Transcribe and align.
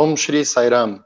Om 0.00 0.14
Shri 0.14 0.44
Sairam. 0.44 1.04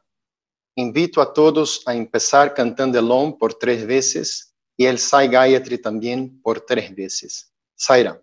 Invito 0.77 1.23
a 1.23 1.33
todos 1.33 1.83
a 1.87 1.95
empezar 1.95 2.53
cantando 2.53 2.99
el 2.99 3.11
Om 3.11 3.39
por 3.39 3.55
tres 3.55 3.87
veces 3.87 4.55
y 4.77 4.85
el 4.85 4.99
Sai 4.99 5.29
Gayatri 5.29 5.79
también 5.79 6.43
por 6.43 6.61
tres 6.61 6.95
veces. 6.95 7.55
Sairam. 7.75 8.21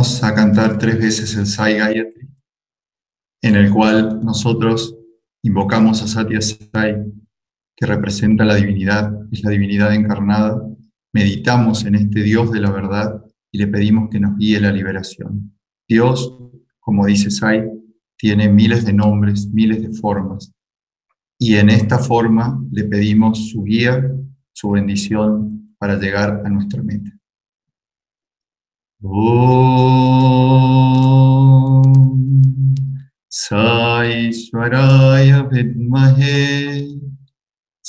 A 0.00 0.34
cantar 0.34 0.78
tres 0.78 0.98
veces 0.98 1.36
el 1.36 1.44
Sai 1.44 1.74
Gayatri, 1.74 2.26
en 3.42 3.54
el 3.54 3.70
cual 3.70 4.24
nosotros 4.24 4.96
invocamos 5.42 6.02
a 6.02 6.08
Satya 6.08 6.40
Sai, 6.40 7.04
que 7.76 7.84
representa 7.84 8.46
la 8.46 8.54
divinidad, 8.54 9.12
es 9.30 9.44
la 9.44 9.50
divinidad 9.50 9.92
encarnada, 9.92 10.58
meditamos 11.12 11.84
en 11.84 11.96
este 11.96 12.22
Dios 12.22 12.50
de 12.50 12.60
la 12.60 12.70
verdad 12.70 13.22
y 13.52 13.58
le 13.58 13.66
pedimos 13.66 14.08
que 14.08 14.20
nos 14.20 14.38
guíe 14.38 14.58
la 14.58 14.72
liberación. 14.72 15.54
Dios, 15.86 16.34
como 16.78 17.04
dice 17.04 17.30
Sai, 17.30 17.68
tiene 18.16 18.48
miles 18.48 18.86
de 18.86 18.94
nombres, 18.94 19.48
miles 19.52 19.82
de 19.82 19.92
formas, 19.92 20.50
y 21.38 21.56
en 21.56 21.68
esta 21.68 21.98
forma 21.98 22.58
le 22.72 22.84
pedimos 22.84 23.50
su 23.50 23.64
guía, 23.64 24.02
su 24.54 24.70
bendición 24.70 25.74
para 25.76 25.98
llegar 25.98 26.40
a 26.42 26.48
nuestra 26.48 26.82
meta. 26.82 27.19
ॐ 29.02 29.12
साईश्वराय 33.32 35.30
विद्महे 35.52 36.40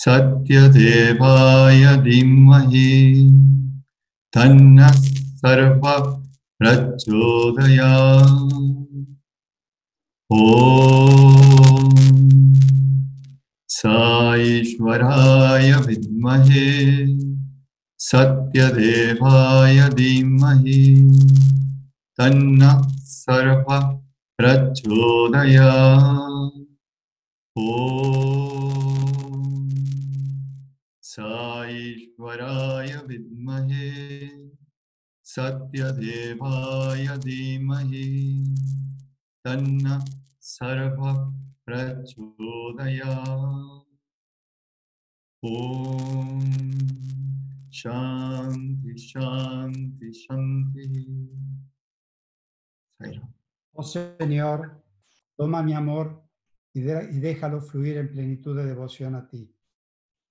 सत्यदेवाय 0.04 1.84
धीमहि 2.06 2.94
तन्नः 4.36 4.96
सर्व 5.42 5.84
प्रचोदया 6.62 7.92
ॐ 10.32 10.40
साईश्वराय 13.80 15.70
विद्महे। 15.88 16.70
Satyadevaya 18.02 19.88
Dimmahi 19.94 20.82
Tanna 22.18 22.72
Sarva 23.06 24.02
प्रचोदया 24.42 25.72
ॐ 27.58 27.70
साईश्वराय 31.02 32.96
विद्महे। 33.08 33.92
सत्यदेवाय 35.24 37.08
धीमहि। 37.18 38.08
तन्न 39.46 40.00
सर्व 40.42 41.02
प्रचोदया 41.66 43.14
ॐ 45.46 47.41
Shanti, 47.72 48.94
Shanti, 48.98 50.12
Shanti. 50.12 51.30
Oh 53.72 53.84
Señor, 53.84 54.84
toma 55.38 55.64
mi 55.64 55.74
amor 55.74 56.22
y, 56.74 56.82
y 56.82 57.20
déjalo 57.20 57.62
fluir 57.62 57.98
en 57.98 58.12
plenitud 58.12 58.58
de 58.58 58.66
devoción 58.66 59.16
a 59.16 59.26
ti. 59.26 59.56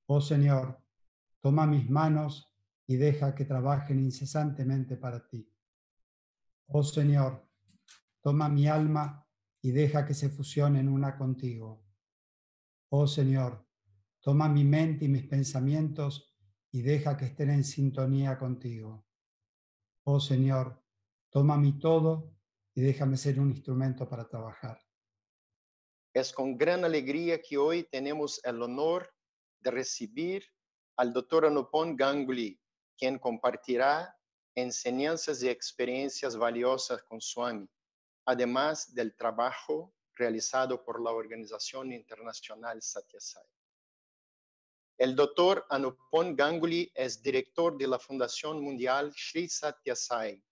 Oh 0.07 0.21
Señor, 0.21 0.85
toma 1.41 1.67
mis 1.67 1.89
manos 1.89 2.55
y 2.87 2.97
deja 2.97 3.35
que 3.35 3.47
trabajen 3.47 3.99
incesantemente 4.01 4.99
para 4.99 5.27
ti. 5.27 5.51
Oh 6.67 6.83
Señor, 6.83 7.49
toma 8.21 8.51
mi 8.51 8.69
alma 8.69 9.27
y 9.63 9.71
deja 9.71 10.05
que 10.05 10.13
se 10.13 10.29
fusione 10.29 10.81
en 10.81 10.91
una 10.91 11.17
contigo. 11.17 11.87
Oh 12.91 13.07
Señor, 13.07 13.67
toma 14.21 14.47
mi 14.47 14.65
mente 14.65 15.07
y 15.07 15.09
mis 15.09 15.25
pensamientos 15.27 16.30
y 16.73 16.83
deja 16.83 17.17
que 17.17 17.27
estén 17.27 17.51
en 17.51 17.65
sintonía 17.65 18.39
contigo. 18.39 19.05
Oh 20.05 20.21
Señor, 20.21 20.83
toma 21.31 21.57
mi 21.57 21.79
todo 21.79 22.33
y 22.75 22.83
déjame 22.83 23.17
ser 23.17 23.41
un 23.41 23.51
instrumento 23.51 24.09
para 24.09 24.29
trabajar. 24.29 24.81
Es 26.15 26.33
con 26.33 26.57
gran 26.57 26.85
alegría 26.85 27.41
que 27.41 27.57
hoy 27.57 27.85
tenemos 27.85 28.41
el 28.45 28.63
honor 28.63 29.13
de 29.61 29.71
recibir 29.71 30.45
al 30.97 31.13
doctor 31.13 31.47
Anupon 31.47 31.97
Ganguly, 31.97 32.61
quien 32.97 33.19
compartirá 33.19 34.17
enseñanzas 34.55 35.43
y 35.43 35.49
experiencias 35.49 36.37
valiosas 36.37 37.03
con 37.05 37.21
Swami, 37.21 37.69
además 38.27 38.93
del 38.95 39.15
trabajo 39.17 39.95
realizado 40.15 40.85
por 40.85 41.01
la 41.01 41.13
Organización 41.13 41.93
Internacional 41.93 42.83
Satyasai. 42.83 43.45
El 45.01 45.17
doctor 45.17 45.65
Anupon 45.71 46.37
Ganguly 46.37 46.93
es 46.95 47.23
director 47.23 47.75
de 47.79 47.87
la 47.87 47.99
Fundación 47.99 48.63
Mundial 48.63 49.11
Sri 49.17 49.49
Satyasai, 49.49 50.45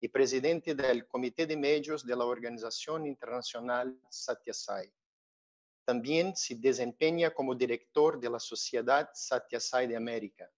y 0.00 0.08
presidente 0.08 0.74
del 0.74 1.06
Comité 1.06 1.46
de 1.46 1.54
Medios 1.54 2.06
de 2.06 2.16
la 2.16 2.24
Organización 2.24 3.06
Internacional 3.06 3.94
Satyasai. 4.08 4.90
También 5.84 6.34
se 6.34 6.54
desempeña 6.54 7.34
como 7.34 7.54
director 7.54 8.18
de 8.18 8.30
la 8.30 8.40
Sociedad 8.40 9.10
Satyasai 9.12 9.86
de 9.86 9.96
América. 9.96 10.50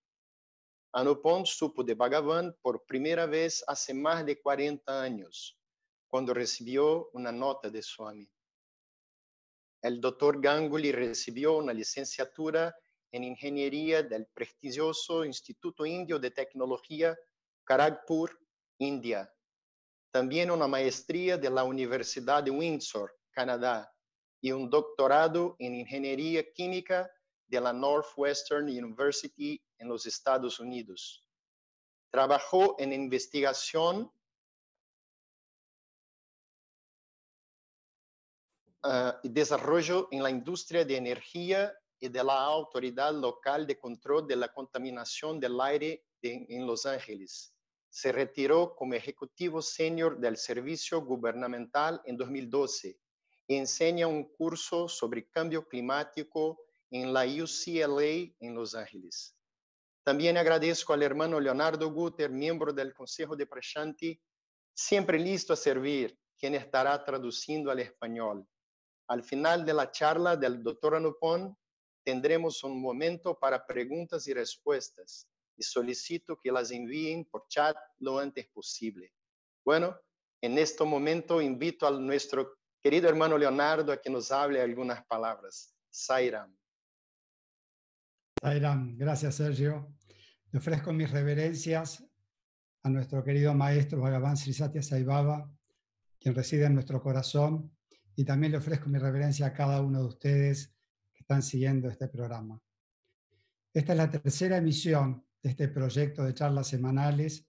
Anupon 0.93 1.45
supo 1.47 1.83
de 1.83 1.95
Bhagavan 1.95 2.57
por 2.63 2.87
primera 2.87 3.27
vez 3.27 3.65
hace 3.67 3.93
más 3.93 4.25
de 4.25 4.41
40 4.41 5.03
años, 5.03 5.59
cuando 6.07 6.33
recibió 6.33 7.11
una 7.13 7.33
nota 7.33 7.71
de 7.71 7.83
Swami. 7.83 8.31
El 9.83 10.01
doctor 10.01 10.41
Ganguly 10.41 10.93
recibió 10.93 11.57
una 11.57 11.73
licenciatura 11.73 12.73
en 13.13 13.25
Ingeniería 13.25 14.03
del 14.03 14.27
prestigioso 14.27 15.25
Instituto 15.25 15.87
Indio 15.87 16.19
de 16.19 16.31
Tecnología, 16.31 17.17
Kharagpur, 17.65 18.39
India, 18.79 19.33
también 20.11 20.51
una 20.51 20.67
maestría 20.67 21.37
de 21.37 21.51
la 21.51 21.65
Universidad 21.65 22.43
de 22.43 22.51
Windsor, 22.51 23.15
Canadá, 23.31 23.93
y 24.41 24.53
un 24.53 24.71
doctorado 24.71 25.57
en 25.59 25.75
Ingeniería 25.75 26.53
Química 26.53 27.11
de 27.47 27.61
la 27.61 27.73
Northwestern 27.73 28.67
University 28.67 29.63
en 29.79 29.89
los 29.89 30.07
Estados 30.07 30.61
Unidos. 30.61 31.27
Trabajó 32.11 32.77
en 32.79 32.93
investigación 32.93 34.11
ah, 38.83 39.19
y 39.23 39.29
desarrollo 39.29 40.09
en 40.11 40.23
la 40.23 40.31
industria 40.31 40.85
de 40.85 40.97
energía 40.97 41.77
y 42.01 42.09
de 42.09 42.23
la 42.23 42.45
Autoridad 42.45 43.15
Local 43.15 43.67
de 43.67 43.79
Control 43.79 44.27
de 44.27 44.37
la 44.37 44.53
Contaminación 44.53 45.41
del 45.41 45.61
Aire 45.61 46.05
en 46.23 46.67
Los 46.67 46.87
Ángeles 46.87 47.57
se 47.97 48.13
retiró 48.13 48.77
como 48.77 48.93
ejecutivo 48.93 49.63
senior 49.63 50.19
del 50.19 50.37
servicio 50.37 51.01
gubernamental 51.01 52.03
en 52.05 52.19
2012 52.19 53.01
y 53.49 53.57
enseña 53.57 54.07
un 54.07 54.25
curso 54.35 54.87
sobre 54.87 55.31
cambio 55.31 55.67
climático 55.67 56.61
en 56.91 57.15
la 57.15 57.25
UCLA 57.25 58.35
en 58.39 58.55
Los 58.55 58.75
Ángeles. 58.75 59.35
También 60.05 60.37
agradezco 60.37 60.93
al 60.93 61.05
hermano 61.05 61.41
Leonardo 61.41 61.91
Guter, 61.91 62.31
miembro 62.31 62.71
del 62.71 62.93
Consejo 62.93 63.35
de 63.35 63.47
Prashanti, 63.47 64.21
siempre 64.75 65.19
listo 65.19 65.55
a 65.55 65.57
servir, 65.57 66.19
quien 66.39 66.55
estará 66.55 67.03
traduciendo 67.03 67.71
al 67.71 67.81
español. 67.81 68.47
Al 69.09 69.23
final 69.23 69.65
de 69.65 69.73
la 69.73 69.91
charla 69.91 70.37
del 70.37 70.63
doctor 70.63 70.97
Anupon, 70.97 71.57
tendremos 72.07 72.63
un 72.63 72.81
momento 72.81 73.37
para 73.37 73.67
preguntas 73.67 74.29
y 74.29 74.33
respuestas 74.33 75.27
y 75.57 75.65
solicito 75.65 76.39
que 76.41 76.53
las 76.53 76.71
envíen 76.71 77.25
por 77.25 77.49
chat 77.49 77.77
lo 77.99 78.21
antes 78.21 78.47
posible. 78.47 79.13
Bueno, 79.65 79.99
en 80.41 80.57
este 80.57 80.85
momento 80.85 81.43
invito 81.43 81.85
a 81.85 81.91
nuestro 81.91 82.59
querido 82.81 83.09
hermano 83.09 83.37
Leonardo 83.37 83.91
a 83.91 84.01
que 84.01 84.09
nos 84.09 84.31
hable 84.31 84.61
algunas 84.61 85.05
palabras. 85.07 85.75
Sairam. 85.91 86.57
Sairam, 88.41 88.97
gracias 88.97 89.35
Sergio. 89.35 89.93
Te 90.49 90.59
ofrezco 90.59 90.93
mis 90.93 91.11
reverencias 91.11 92.07
a 92.85 92.89
nuestro 92.89 93.25
querido 93.25 93.53
maestro 93.53 94.01
Bhagavan 94.01 94.37
Sri 94.37 94.53
Satya 94.53 94.81
Sai 94.81 95.05
quien 96.21 96.35
reside 96.37 96.67
en 96.67 96.75
nuestro 96.75 97.03
corazón, 97.03 97.77
y 98.15 98.25
también 98.25 98.53
le 98.53 98.59
ofrezco 98.59 98.89
mi 98.89 98.99
reverencia 98.99 99.47
a 99.47 99.53
cada 99.53 99.83
uno 99.83 100.01
de 100.01 100.07
ustedes 100.07 100.76
están 101.27 101.43
siguiendo 101.43 101.89
este 101.89 102.07
programa. 102.07 102.63
Esta 103.75 103.93
es 103.95 103.99
la 103.99 104.09
tercera 104.09 104.59
emisión 104.59 105.27
de 105.43 105.51
este 105.51 105.67
proyecto 105.67 106.23
de 106.23 106.33
charlas 106.33 106.69
semanales, 106.69 107.45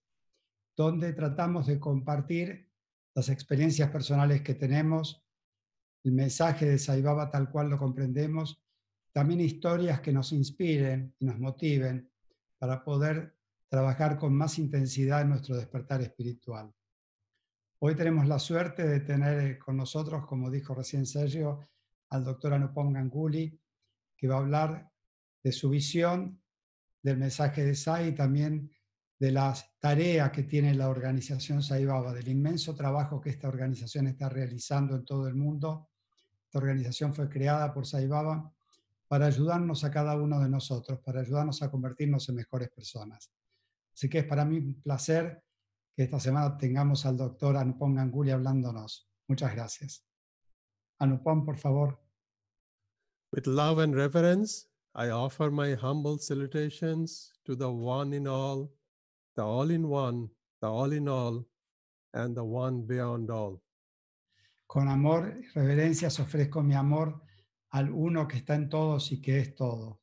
donde 0.76 1.14
tratamos 1.14 1.68
de 1.68 1.80
compartir 1.80 2.72
las 3.14 3.30
experiencias 3.30 3.92
personales 3.92 4.42
que 4.42 4.56
tenemos, 4.56 5.24
el 6.04 6.14
mensaje 6.14 6.66
de 6.66 6.80
Sai 6.80 7.04
Baba 7.04 7.30
tal 7.30 7.52
cual 7.52 7.70
lo 7.70 7.78
comprendemos, 7.78 8.60
también 9.12 9.42
historias 9.42 10.02
que 10.02 10.12
nos 10.12 10.32
inspiren 10.32 11.14
y 11.20 11.26
nos 11.26 11.38
motiven 11.38 12.10
para 12.58 12.84
poder 12.84 13.36
trabajar 13.70 14.18
con 14.18 14.34
más 14.34 14.58
intensidad 14.58 15.22
en 15.22 15.30
nuestro 15.30 15.56
despertar 15.56 16.02
espiritual. 16.02 16.74
Hoy 17.78 17.94
tenemos 17.94 18.28
la 18.28 18.40
suerte 18.40 18.88
de 18.88 19.02
tener 19.02 19.40
eh, 19.40 19.60
con 19.60 19.78
nosotros, 19.78 20.26
como 20.26 20.50
dijo 20.50 20.74
recién 20.74 21.06
Sergio, 21.06 21.70
al 22.10 22.24
doctor 22.24 22.54
Anupam 22.54 22.92
Ganguli, 22.92 23.60
que 24.18 24.28
va 24.28 24.36
a 24.36 24.40
hablar 24.40 24.92
de 25.44 25.52
su 25.52 25.70
visión 25.70 26.42
del 27.02 27.18
mensaje 27.18 27.64
de 27.64 27.76
Sai 27.76 28.10
y 28.10 28.16
también 28.16 28.72
de 29.20 29.32
las 29.32 29.78
tareas 29.80 30.32
que 30.32 30.44
tiene 30.44 30.74
la 30.74 30.90
organización 30.90 31.64
Sai 31.64 31.86
Baba, 31.86 32.14
del 32.14 32.28
inmenso 32.28 32.76
trabajo 32.76 33.22
que 33.22 33.30
esta 33.30 33.48
organización 33.48 34.08
está 34.08 34.30
realizando 34.30 34.96
en 34.96 35.06
todo 35.06 35.28
el 35.28 35.36
mundo. 35.36 35.90
Esta 36.46 36.60
organización 36.60 37.14
fue 37.14 37.30
creada 37.30 37.74
por 37.74 37.86
Sai 37.86 38.08
Baba 38.08 38.52
para 39.08 39.28
ayudarnos 39.28 39.84
a 39.84 39.92
cada 39.92 40.16
uno 40.18 40.40
de 40.40 40.50
nosotros, 40.50 41.00
para 41.00 41.22
ayudarnos 41.22 41.62
a 41.62 41.72
convertirnos 41.72 42.28
en 42.30 42.36
mejores 42.36 42.70
personas. 42.70 43.32
Así 43.94 44.10
que 44.10 44.20
es 44.20 44.26
para 44.26 44.46
mí 44.46 44.58
un 44.58 44.82
placer 44.82 45.44
que 45.96 46.04
esta 46.04 46.20
semana 46.20 46.58
tengamos 46.58 47.06
al 47.06 47.18
doctor 47.18 47.58
Anupam 47.58 47.96
Ganguly 47.96 48.32
hablándonos. 48.32 49.10
Muchas 49.28 49.56
gracias. 49.56 50.06
Anupam, 51.00 51.44
por 51.46 51.58
favor. 51.58 52.07
With 53.34 53.46
love 53.46 53.80
and 53.80 53.96
reverence, 53.96 54.68
I 54.96 55.10
offer 55.10 55.52
my 55.52 55.74
humble 55.74 56.18
salutations 56.18 57.32
to 57.46 57.56
the 57.56 57.70
one 57.70 58.14
in 58.14 58.28
all, 58.28 58.72
the 59.36 59.44
all 59.44 59.70
in 59.70 59.90
one, 59.90 60.30
the 60.62 60.68
all 60.68 60.92
in 60.92 61.08
all, 61.08 61.46
and 62.14 62.36
the 62.36 62.44
one 62.44 62.84
beyond 62.84 63.30
all. 63.30 63.62
Con 64.68 64.88
amor 64.88 65.34
y 65.40 65.48
reverencias 65.54 66.20
ofrezco 66.20 66.64
mi 66.64 66.76
amor 66.76 67.22
al 67.72 67.92
uno 67.92 68.28
que 68.28 68.38
está 68.38 68.56
en 68.56 68.70
todos 68.70 69.12
y 69.12 69.22
que 69.22 69.40
es 69.40 69.56
todo. 69.56 70.00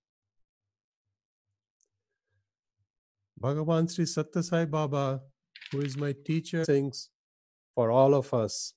Bhagavan 3.41 3.89
Sri 3.89 4.05
Satyasai 4.05 4.71
Baba, 4.71 5.21
who 5.73 5.81
is 5.81 5.97
my 5.97 6.13
teacher, 6.13 6.65
sings 6.65 7.11
for 7.75 7.91
all 7.91 8.15
of 8.15 8.33
us. 8.33 8.75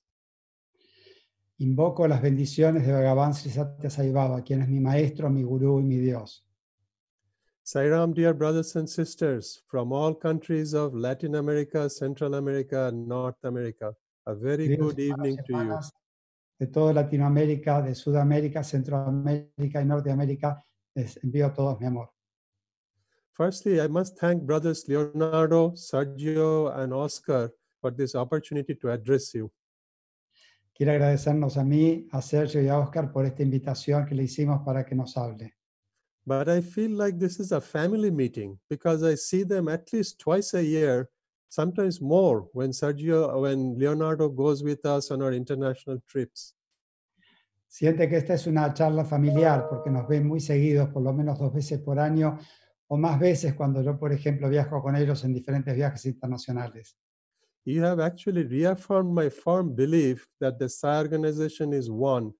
Invoco 1.60 2.06
las 2.06 2.22
bendiciones 2.22 2.86
de 2.86 2.92
Bhagavan 2.92 3.34
Sri 3.34 3.50
Satya 3.50 3.90
Sai 3.90 4.12
Baba, 4.12 4.42
quien 4.42 4.62
es 4.62 4.68
mi 4.68 4.78
maestro, 4.78 5.28
mi 5.28 5.42
gurú 5.42 5.80
y 5.80 5.84
mi 5.84 5.96
Dios. 5.96 6.44
Sairam, 7.64 8.14
dear 8.14 8.32
brothers 8.32 8.76
and 8.76 8.88
sisters 8.88 9.62
from 9.66 9.92
all 9.92 10.14
countries 10.14 10.72
of 10.72 10.94
Latin 10.94 11.34
America, 11.34 11.90
Central 11.90 12.34
America, 12.34 12.86
and 12.86 13.08
North 13.08 13.42
America, 13.42 13.92
a 14.26 14.34
very 14.34 14.68
Queridos 14.68 14.94
good 14.94 15.00
evening 15.00 15.36
to 15.46 15.52
you. 15.52 15.80
De 16.60 16.66
toda 16.68 16.92
Latinoamérica, 16.92 17.82
de 17.82 17.94
Sudamérica, 17.94 18.62
Centroamérica 18.62 19.80
y 19.80 19.84
Norteamérica, 19.84 20.64
les 20.94 21.18
envío 21.22 21.52
todos 21.52 21.78
mi 21.80 21.86
amor. 21.86 22.08
Firstly, 23.32 23.80
I 23.80 23.88
must 23.88 24.16
thank 24.16 24.42
brothers 24.42 24.88
Leonardo, 24.88 25.72
Sergio, 25.72 26.68
and 26.74 26.92
Oscar 26.92 27.52
for 27.80 27.90
this 27.90 28.14
opportunity 28.14 28.74
to 28.76 28.90
address 28.90 29.34
you. 29.34 29.50
Quiero 30.78 30.92
agradecernos 30.92 31.56
a 31.56 31.64
mí, 31.64 32.06
a 32.12 32.22
Sergio 32.22 32.62
y 32.62 32.68
a 32.68 32.78
Oscar 32.78 33.10
por 33.10 33.26
esta 33.26 33.42
invitación 33.42 34.06
que 34.06 34.14
le 34.14 34.22
hicimos 34.22 34.62
para 34.64 34.86
que 34.86 34.94
nos 34.94 35.16
hable. 35.16 35.52
But 36.24 36.48
I 36.48 36.60
feel 36.60 36.96
like 36.96 37.18
this 37.18 37.40
is 37.40 37.50
a 37.50 37.60
family 37.60 38.12
meeting 38.12 38.60
because 38.70 39.02
I 39.02 39.16
see 39.16 39.44
them 39.44 39.66
at 39.68 39.92
least 39.92 40.20
twice 40.20 40.54
a 40.54 40.62
year, 40.62 41.10
sometimes 41.48 42.00
more 42.00 42.48
when 42.52 42.72
Sergio, 42.72 43.40
when 43.40 43.76
Leonardo 43.76 44.28
goes 44.28 44.62
with 44.62 44.86
us 44.86 45.10
on 45.10 45.20
our 45.20 45.32
international 45.32 46.00
trips. 46.06 46.54
Siente 47.66 48.08
que 48.08 48.18
esta 48.18 48.34
es 48.34 48.46
una 48.46 48.72
charla 48.72 49.04
familiar 49.04 49.66
porque 49.68 49.90
nos 49.90 50.06
ven 50.06 50.28
muy 50.28 50.38
seguidos, 50.38 50.90
por 50.90 51.02
lo 51.02 51.12
menos 51.12 51.40
dos 51.40 51.52
veces 51.52 51.80
por 51.80 51.98
año 51.98 52.38
o 52.86 52.96
más 52.96 53.18
veces 53.18 53.54
cuando 53.54 53.82
yo, 53.82 53.98
por 53.98 54.12
ejemplo, 54.12 54.48
viajo 54.48 54.80
con 54.80 54.94
ellos 54.94 55.24
en 55.24 55.34
diferentes 55.34 55.74
viajes 55.74 56.06
internacionales. 56.06 56.96
You 57.68 57.82
have 57.82 58.00
actually 58.00 58.44
reaffirmed 58.44 59.12
my 59.12 59.28
firm 59.28 59.74
belief 59.74 60.26
that 60.40 60.58
the 60.58 60.70
Psi 60.70 61.00
organization 61.00 61.74
is 61.74 61.90
one, 61.90 62.32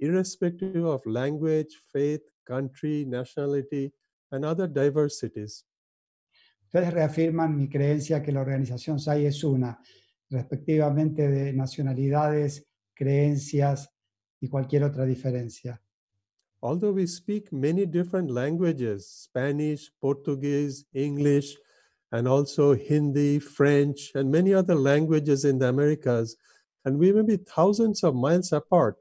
irrespective 0.00 0.86
of 0.86 1.04
language, 1.04 1.76
faith, 1.92 2.22
country, 2.46 3.04
nationality, 3.06 3.92
and 4.30 4.46
other 4.46 4.66
diversities. 4.66 5.66
Ustedes 6.64 6.94
reafirman 6.94 7.54
mi 7.54 7.68
creencia 7.68 8.22
que 8.22 8.32
la 8.32 8.40
organización 8.40 8.98
SAI 8.98 9.26
es 9.26 9.44
una, 9.44 9.78
respectivamente 10.30 11.28
de 11.28 11.52
nacionalidades, 11.52 12.66
creencias 12.94 13.90
y 14.40 14.48
cualquier 14.48 14.84
otra 14.84 15.04
diferencia. 15.04 15.82
Although 16.62 16.94
we 16.94 17.06
speak 17.06 17.52
many 17.52 17.84
different 17.84 18.30
languages 18.30 19.06
Spanish, 19.24 19.92
Portuguese, 20.00 20.86
English, 20.94 21.58
and 22.12 22.28
also 22.28 22.74
Hindi, 22.74 23.38
French, 23.38 24.12
and 24.14 24.30
many 24.30 24.52
other 24.54 24.74
languages 24.74 25.44
in 25.44 25.58
the 25.58 25.68
Americas, 25.68 26.36
and 26.84 26.98
we 26.98 27.12
may 27.12 27.22
be 27.22 27.36
thousands 27.36 28.04
of 28.04 28.14
miles 28.14 28.52
apart, 28.52 28.96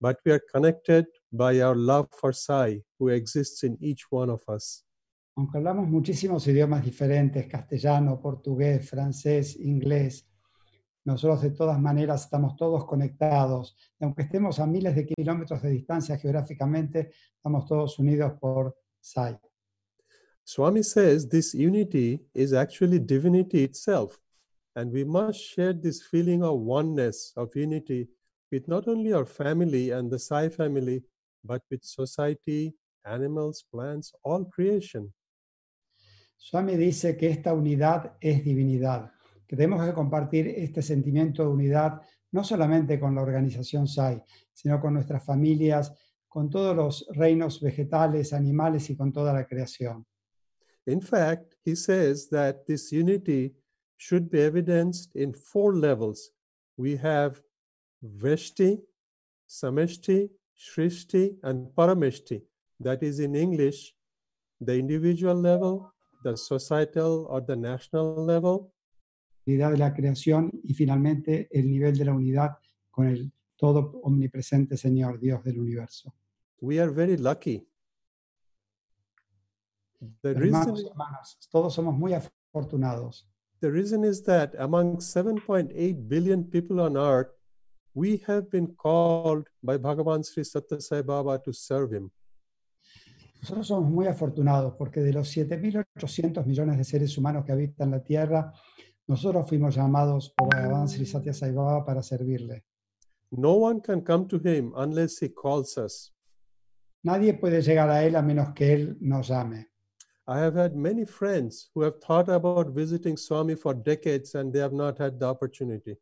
but 0.00 0.18
we 0.24 0.32
are 0.32 0.42
connected 0.52 1.04
by 1.32 1.60
our 1.60 1.76
love 1.76 2.08
for 2.18 2.32
Sai, 2.32 2.80
who 2.98 3.08
exists 3.08 3.62
in 3.62 3.76
each 3.80 4.06
one 4.10 4.30
of 4.30 4.42
us. 4.48 4.82
Aunque 5.36 5.58
hablamos 5.58 5.88
muchísimos 5.88 6.46
idiomas 6.46 6.84
diferentes, 6.84 7.46
castellano, 7.48 8.20
portugués, 8.20 8.88
francés, 8.88 9.56
inglés, 9.56 10.24
nosotros 11.04 11.42
de 11.42 11.50
todas 11.50 11.78
maneras 11.78 12.24
estamos 12.24 12.56
todos 12.56 12.86
conectados. 12.86 13.76
Y 14.00 14.04
aunque 14.04 14.22
estemos 14.22 14.58
a 14.58 14.66
miles 14.66 14.94
de 14.94 15.04
kilómetros 15.04 15.60
de 15.60 15.70
distancia 15.70 16.16
geográficamente, 16.16 17.10
estamos 17.36 17.66
todos 17.66 17.98
unidos 17.98 18.32
por 18.40 18.74
SAI. 19.00 19.38
Swami 20.46 20.82
says 20.82 21.26
this 21.26 21.54
unity 21.54 22.20
is 22.34 22.52
actually 22.52 22.98
divinity 22.98 23.64
itself, 23.64 24.18
and 24.76 24.92
we 24.92 25.02
must 25.02 25.40
share 25.40 25.72
this 25.72 26.02
feeling 26.02 26.42
of 26.42 26.60
oneness, 26.60 27.32
of 27.34 27.56
unity, 27.56 28.08
with 28.52 28.68
not 28.68 28.86
only 28.86 29.14
our 29.14 29.24
family 29.24 29.90
and 29.90 30.10
the 30.10 30.18
Sai 30.18 30.50
family, 30.50 31.02
but 31.42 31.62
with 31.70 31.82
society, 31.82 32.74
animals, 33.06 33.64
plants, 33.72 34.12
all 34.22 34.44
creation. 34.44 35.12
Swami 36.36 36.76
dice 36.76 37.16
que 37.16 37.30
esta 37.30 37.54
unidad 37.54 38.16
es 38.20 38.44
divinidad, 38.44 39.12
que 39.46 39.56
tenemos 39.56 39.82
que 39.84 39.94
compartir 39.94 40.48
este 40.48 40.82
sentimiento 40.82 41.42
de 41.42 41.48
unidad 41.48 42.02
no 42.32 42.44
solamente 42.44 43.00
con 43.00 43.14
la 43.14 43.22
organización 43.22 43.86
SAI, 43.86 44.22
sino 44.52 44.78
con 44.78 44.92
nuestras 44.92 45.24
familias, 45.24 45.94
con 46.28 46.50
todos 46.50 46.76
los 46.76 47.06
reinos 47.14 47.62
vegetales, 47.62 48.34
animales 48.34 48.90
y 48.90 48.96
con 48.96 49.10
toda 49.10 49.32
la 49.32 49.46
creación. 49.46 50.04
In 50.86 51.00
fact, 51.00 51.54
he 51.64 51.74
says 51.74 52.28
that 52.30 52.66
this 52.66 52.92
unity 52.92 53.54
should 53.96 54.30
be 54.30 54.40
evidenced 54.40 55.14
in 55.14 55.32
four 55.32 55.74
levels. 55.74 56.30
We 56.76 56.96
have 56.96 57.40
Veshti, 58.04 58.80
Sameshti, 59.48 60.28
Shrishti, 60.58 61.36
and 61.42 61.68
Parameshti. 61.74 62.42
That 62.80 63.02
is 63.02 63.20
in 63.20 63.34
English, 63.34 63.94
the 64.60 64.74
individual 64.78 65.34
level, 65.34 65.92
the 66.22 66.36
societal 66.36 67.26
or 67.30 67.40
the 67.40 67.56
national 67.56 68.24
level, 68.24 68.72
unidad 69.46 69.72
de 69.72 69.78
la 69.78 69.92
creación 69.92 70.50
y 70.62 70.74
finalmente 70.74 71.48
el 71.50 71.70
nivel 71.70 71.96
de 71.96 72.04
la 72.04 72.14
unidad 72.14 72.56
con 72.90 73.06
el 73.06 73.30
todo 73.56 74.00
omnipresente 74.02 74.76
Señor, 74.76 75.20
Dios 75.20 75.44
del 75.44 75.60
universo. 75.60 76.14
we 76.60 76.78
are 76.78 76.90
very 76.90 77.16
lucky. 77.16 77.66
The 80.22 80.34
reason, 80.34 80.62
Hermanos 80.62 80.84
hermanas, 80.90 81.38
todos 81.50 81.74
somos 81.74 81.94
muy 81.96 82.12
afortunados. 82.14 83.28
the 83.60 83.70
reason 83.70 84.04
is 84.04 84.22
that 84.24 84.54
among 84.58 84.98
7.8 84.98 86.08
billion 86.08 86.44
people 86.44 86.80
on 86.80 86.96
earth, 86.98 87.30
we 87.94 88.22
have 88.26 88.50
been 88.50 88.68
called 88.76 89.48
by 89.62 89.78
Bhagavan 89.78 90.22
Sri 90.22 90.42
Sathya 90.42 90.82
Sai 90.82 91.00
Baba 91.00 91.38
to 91.44 91.52
serve 91.52 91.92
him. 91.92 92.10
Nosotros 93.40 93.66
somos 93.66 93.90
muy 93.90 94.06
afortunados 94.06 94.74
porque 94.76 95.00
de 95.00 95.12
los 95.12 95.34
7.800 95.34 96.44
millones 96.44 96.76
de 96.76 96.84
seres 96.84 97.16
humanos 97.16 97.44
que 97.44 97.52
habitan 97.52 97.90
la 97.90 98.02
Tierra, 98.02 98.52
nosotros 99.06 99.48
fuimos 99.48 99.74
llamados 99.74 100.32
por 100.36 100.48
Bhagavan 100.48 100.88
Sri 100.88 101.06
Satya 101.06 101.32
Sai 101.32 101.52
Baba 101.52 101.84
para 101.84 102.02
servirle. 102.02 102.64
No 103.30 103.54
one 103.54 103.80
can 103.80 104.02
come 104.02 104.26
to 104.28 104.38
him 104.38 104.72
unless 104.76 105.22
he 105.22 105.30
calls 105.32 105.76
us. 105.78 106.12
Nadie 107.02 107.34
puede 107.34 107.60
llegar 107.62 107.90
a 107.90 108.02
Él 108.04 108.16
a 108.16 108.22
menos 108.22 108.52
que 108.54 108.72
Él 108.72 108.96
nos 109.00 109.28
llame. 109.28 109.68
I 110.26 110.38
have 110.38 110.54
had 110.54 110.74
many 110.74 111.04
friends 111.04 111.68
who 111.74 111.82
have 111.82 112.00
thought 112.00 112.30
about 112.30 112.74
visiting 112.74 113.16
Swami 113.16 113.56
for 113.56 113.74
decades 113.74 114.34
and 114.34 114.52
they 114.52 114.60
have 114.60 114.72
not 114.72 114.98
had 114.98 115.18
the 115.18 115.26
opportunity. 115.26 115.96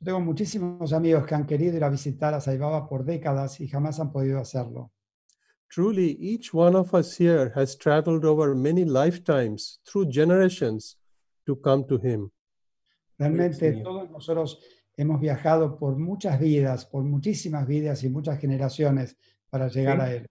Yo 0.00 0.04
tengo 0.04 0.20
muchísimos 0.20 0.92
amigos 0.92 1.26
que 1.26 1.34
han 1.34 1.46
querido 1.46 1.76
ir 1.76 1.84
a 1.84 1.88
visitar 1.90 2.34
a 2.34 2.40
Sai 2.40 2.58
Baba 2.58 2.86
por 2.86 3.04
décadas 3.04 3.60
y 3.60 3.66
jamás 3.66 3.98
han 3.98 4.12
podido 4.12 4.38
hacerlo. 4.38 4.92
Truly, 5.70 6.16
each 6.20 6.52
one 6.52 6.76
of 6.76 6.94
us 6.94 7.16
here 7.18 7.50
has 7.54 7.76
traveled 7.76 8.24
over 8.24 8.54
many 8.54 8.84
lifetimes 8.84 9.80
through 9.84 10.10
generations 10.10 10.98
to 11.46 11.56
come 11.56 11.84
to 11.86 11.98
Him. 11.98 12.30
Realmente 13.18 13.72
Señor. 13.72 13.82
todos 13.82 14.10
nosotros 14.10 14.60
hemos 14.96 15.20
viajado 15.20 15.78
por 15.78 15.96
muchas 15.96 16.38
vidas, 16.38 16.84
por 16.86 17.04
muchísimas 17.04 17.66
vidas 17.66 18.04
y 18.04 18.10
muchas 18.10 18.38
generaciones 18.38 19.16
para 19.50 19.68
llegar 19.68 20.00
a 20.00 20.12
Él. 20.12 20.26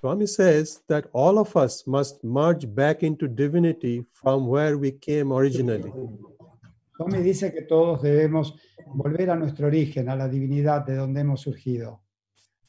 Swami 0.00 0.26
says 0.26 0.80
that 0.88 1.10
all 1.12 1.38
of 1.38 1.54
us 1.58 1.86
must 1.86 2.24
merge 2.24 2.66
back 2.74 3.02
into 3.02 3.28
divinity 3.28 4.06
from 4.10 4.46
where 4.46 4.78
we 4.78 4.92
came 4.92 5.30
originally. 5.30 5.92
Tommy 6.96 7.22
dice 7.22 7.52
que 7.52 7.66
todos 7.68 8.00
debemos 8.00 8.54
volver 8.94 9.28
a 9.28 9.36
nuestro 9.36 9.66
origen, 9.66 10.08
a 10.08 10.16
la 10.16 10.26
divinidad 10.26 10.86
de 10.86 10.96
donde 10.96 11.20
hemos 11.20 11.42
surgido. 11.42 12.00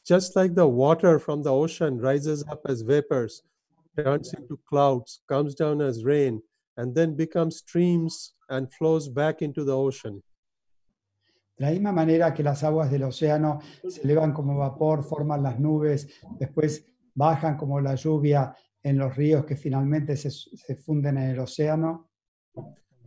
Just 0.04 0.36
like 0.36 0.54
the 0.54 0.66
water 0.66 1.18
from 1.18 1.42
the 1.42 1.50
ocean 1.50 1.98
rises 1.98 2.44
up 2.50 2.60
as 2.68 2.82
vapors, 2.82 3.42
turns 3.96 4.34
into 4.34 4.58
clouds, 4.68 5.22
comes 5.26 5.54
down 5.54 5.80
as 5.80 6.04
rain, 6.04 6.42
and 6.76 6.94
then 6.94 7.16
becomes 7.16 7.58
streams 7.58 8.34
and 8.50 8.70
flows 8.74 9.08
back 9.08 9.40
into 9.40 9.64
the 9.64 9.74
ocean. 9.74 10.22
De 11.56 11.64
la 11.64 11.70
misma 11.70 11.92
manera 11.92 12.34
que 12.34 12.42
las 12.44 12.62
aguas 12.62 12.90
del 12.90 13.04
océano 13.04 13.60
se 13.88 14.02
elevan 14.02 14.34
como 14.34 14.58
vapor, 14.58 15.02
forman 15.02 15.42
las 15.42 15.58
nubes, 15.58 16.08
después 16.38 16.91
bajan 17.14 17.56
como 17.56 17.80
la 17.80 17.94
lluvia 17.94 18.54
en 18.82 18.98
los 18.98 19.14
ríos 19.16 19.44
que 19.44 19.56
finalmente 19.56 20.16
se, 20.16 20.30
se 20.30 20.76
funden 20.76 21.18
en 21.18 21.30
el 21.30 21.38
océano. 21.38 22.10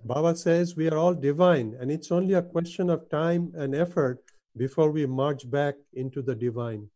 Baba 0.04 0.36
says 0.36 0.78
we 0.78 0.88
are 0.88 0.98
all 0.98 1.16
divine, 1.16 1.76
and 1.82 1.90
it's 1.92 2.12
only 2.12 2.36
a 2.36 2.44
question 2.44 2.90
of 2.90 3.10
time 3.10 3.52
and 3.56 3.74
effort 3.74 4.24
before 4.56 4.92
we 4.92 5.08
merge 5.08 5.50
back 5.50 5.76
into 5.94 6.22
the 6.22 6.36
divine. 6.36 6.90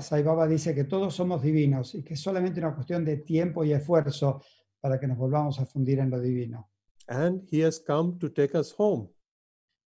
Sai 0.00 0.22
Baba 0.22 0.46
dice 0.46 0.74
que 0.74 0.84
todos 0.84 1.14
somos 1.14 1.42
divinos 1.42 1.94
y 1.94 2.02
que 2.02 2.14
es 2.14 2.20
solamente 2.20 2.60
una 2.60 2.74
cuestión 2.74 3.04
de 3.04 3.18
tiempo 3.18 3.64
y 3.64 3.72
esfuerzo 3.72 4.40
para 4.80 5.00
que 5.00 5.06
nos 5.06 5.18
volvamos 5.18 5.58
a 5.58 5.66
fundir 5.66 5.98
en 5.98 6.10
lo 6.10 6.20
divino. 6.20 6.70
And 7.08 7.42
He 7.50 7.64
has 7.64 7.80
come 7.80 8.18
to 8.18 8.30
take 8.30 8.56
us 8.56 8.74
home. 8.78 9.10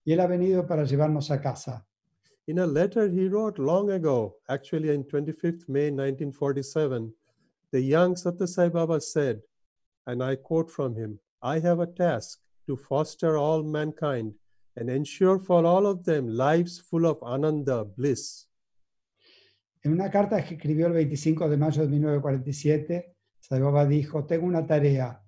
Y 0.04 0.12
Él 0.12 0.20
ha 0.20 0.26
venido 0.26 0.66
para 0.66 0.84
llevarnos 0.84 1.30
a 1.30 1.40
casa. 1.40 1.87
In 2.48 2.58
a 2.60 2.66
letter 2.66 3.10
he 3.10 3.28
wrote 3.28 3.58
long 3.58 3.90
ago, 3.90 4.36
actually 4.48 4.88
in 4.88 5.04
25th 5.04 5.68
May 5.68 5.90
1947, 5.90 7.12
the 7.72 7.82
young 7.82 8.14
Sathya 8.14 8.48
Sai 8.48 8.70
Baba 8.70 9.02
said, 9.02 9.42
and 10.06 10.24
I 10.24 10.36
quote 10.36 10.70
from 10.70 10.96
him 10.96 11.20
I 11.42 11.58
have 11.58 11.78
a 11.78 11.86
task 11.86 12.38
to 12.66 12.74
foster 12.74 13.36
all 13.36 13.62
mankind 13.62 14.32
and 14.76 14.88
ensure 14.88 15.38
for 15.38 15.66
all 15.66 15.86
of 15.86 16.04
them 16.04 16.26
lives 16.26 16.80
full 16.80 17.04
of 17.04 17.18
ananda, 17.22 17.84
bliss. 17.84 18.46
En 19.84 19.92
una 19.92 20.10
carta 20.10 20.42
que 20.42 20.56
escribió 20.56 20.86
el 20.86 20.94
25 20.94 21.50
de 21.50 21.56
mayo 21.58 21.82
de 21.82 21.88
1947, 21.88 23.14
Sai 23.40 23.60
Baba 23.60 23.84
dijo, 23.84 24.24
tengo 24.24 24.46
una 24.46 24.66
tarea 24.66 25.22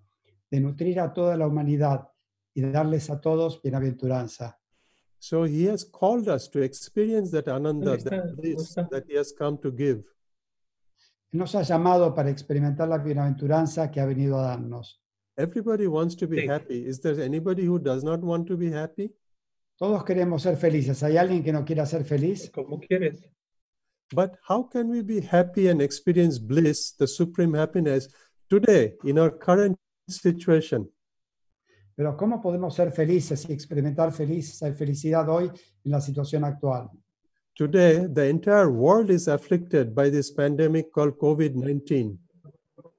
de 0.50 0.60
nutrir 0.60 0.98
a 1.00 1.12
toda 1.12 1.36
la 1.36 1.46
humanidad 1.46 2.08
y 2.54 2.62
de 2.62 2.72
darles 2.72 3.10
a 3.10 3.20
todos 3.20 3.60
bienaventuranza. 3.60 4.59
So 5.22 5.44
he 5.44 5.66
has 5.66 5.84
called 5.84 6.28
us 6.28 6.48
to 6.48 6.62
experience 6.62 7.30
that 7.32 7.46
ananda, 7.46 7.96
está? 7.98 8.10
that 8.10 8.36
bliss 8.36 8.74
that 8.74 9.04
he 9.06 9.16
has 9.16 9.32
come 9.32 9.58
to 9.58 9.70
give. 9.70 10.02
Nos 11.32 11.54
ha 11.54 11.62
llamado 11.62 12.14
para 12.14 12.30
experimentar 12.30 12.88
la 12.88 12.96
bienaventuranza 12.98 13.90
que 13.90 14.00
ha 14.00 14.06
venido 14.06 14.38
a 14.38 14.48
darnos. 14.56 14.98
Everybody 15.36 15.86
wants 15.86 16.16
to 16.16 16.26
be 16.26 16.38
Sí. 16.38 16.48
happy. 16.48 16.86
Is 16.86 17.00
there 17.00 17.20
anybody 17.22 17.66
who 17.66 17.78
does 17.78 18.02
not 18.02 18.20
want 18.22 18.46
to 18.48 18.56
be 18.56 18.70
happy? 18.72 19.14
Todos 19.78 20.04
queremos 20.04 20.42
ser 20.42 20.56
felices. 20.56 21.02
¿Hay 21.02 21.16
alguien 21.18 21.44
que 21.44 21.52
no 21.52 21.64
quiera 21.64 21.84
ser 21.86 22.04
feliz? 22.04 22.50
Como 22.50 22.80
quieres. 22.80 23.22
But 24.12 24.32
how 24.48 24.64
can 24.68 24.88
we 24.88 25.02
be 25.02 25.20
happy 25.20 25.68
and 25.68 25.80
experience 25.80 26.38
bliss, 26.38 26.92
the 26.96 27.06
supreme 27.06 27.54
happiness, 27.54 28.08
today 28.48 28.96
in 29.04 29.18
our 29.18 29.30
current 29.30 29.76
situation? 30.08 30.90
Pero 32.00 32.16
¿cómo 32.16 32.40
podemos 32.40 32.74
ser 32.74 32.92
felices 32.92 33.46
y 33.46 33.52
experimentar 33.52 34.10
feliz, 34.10 34.58
felicidad 34.74 35.28
hoy 35.28 35.50
en 35.84 35.90
la 35.90 36.00
situación 36.00 36.44
actual? 36.44 36.88
Today, 37.54 38.08
the 38.10 38.26
entire 38.26 38.68
world 38.68 39.10
is 39.10 39.28
afflicted 39.28 39.94
by 39.94 40.10
this 40.10 40.30
pandemic 40.30 40.90
called 40.90 41.18
COVID 41.18 41.52
19. 41.56 42.18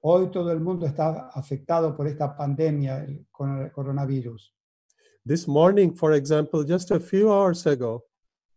Hoy 0.01 0.29
todo 0.29 0.51
el 0.51 0.60
mundo 0.60 0.86
está 0.86 1.31
afectado 1.34 1.98
por 1.98 2.08
esta 2.08 2.38
pandemia, 2.38 3.03
el 3.03 3.25
con- 3.31 3.72
coronavirus. 3.72 4.53
This 5.25 5.48
morning, 5.48 5.96
for 5.96 6.13
example, 6.13 6.63
just 6.63 6.91
a 6.91 7.00
few 7.00 7.31
hours 7.31 7.65
ago, 7.65 8.03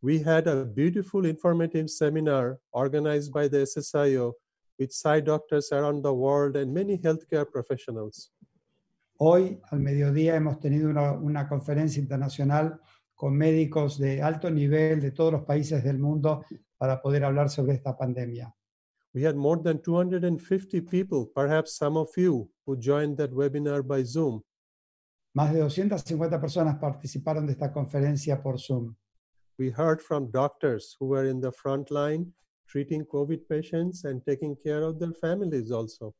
we 0.03 0.19
had 0.19 0.47
a 0.47 0.67
beautiful 0.67 1.25
informative 1.25 1.89
seminar 1.89 2.59
organized 2.71 3.33
by 3.33 3.49
the 3.49 3.63
SSIO 3.65 4.35
with 4.79 4.93
Sai 4.93 5.21
doctors 5.21 5.73
around 5.73 6.03
the 6.03 6.13
world 6.13 6.55
and 6.55 6.75
many 6.75 6.99
healthcare 6.99 7.51
professionals. 7.51 8.29
Hoy, 9.19 9.61
al 9.71 9.81
mediodía, 9.81 10.35
hemos 10.35 10.59
tenido 10.59 10.91
una, 10.91 11.13
una 11.13 11.49
conferencia 11.49 12.01
internacional 12.01 12.81
con 13.15 13.37
médicos 13.37 13.99
de 13.99 14.21
alto 14.21 14.51
nivel 14.51 15.01
de 15.01 15.13
todos 15.13 15.33
los 15.33 15.45
países 15.45 15.85
del 15.85 15.99
mundo 15.99 16.45
para 16.77 17.01
poder 17.01 17.25
hablar 17.25 17.49
sobre 17.49 17.75
esta 17.75 17.97
pandemia. 17.97 18.55
We 19.15 19.25
had 19.25 19.37
more 19.37 19.63
than 19.63 19.81
250 19.81 20.81
people, 20.83 21.31
perhaps 21.33 21.77
some 21.77 21.97
of 21.97 22.11
you, 22.17 22.51
who 22.67 22.77
joined 22.77 23.17
that 23.19 23.31
webinar 23.31 23.87
by 23.87 24.03
Zoom. 24.05 24.43
Más 25.37 25.53
de 25.53 25.61
250 25.61 26.41
personas 26.41 26.79
participaron 26.79 27.47
de 27.47 27.53
esta 27.53 27.73
conferencia 27.73 28.43
por 28.43 28.59
Zoom. 28.59 28.97
We 29.57 29.71
heard 29.71 30.01
from 30.01 30.33
doctors 30.33 30.97
who 30.99 31.07
were 31.07 31.31
in 31.31 31.41
the 31.41 31.53
front 31.53 31.93
line 31.93 32.33
treating 32.67 33.05
COVID 33.05 33.47
patients 33.49 34.05
and 34.05 34.25
taking 34.25 34.57
care 34.57 34.83
of 34.83 34.99
their 34.99 35.13
families 35.13 35.71
also. 35.71 36.13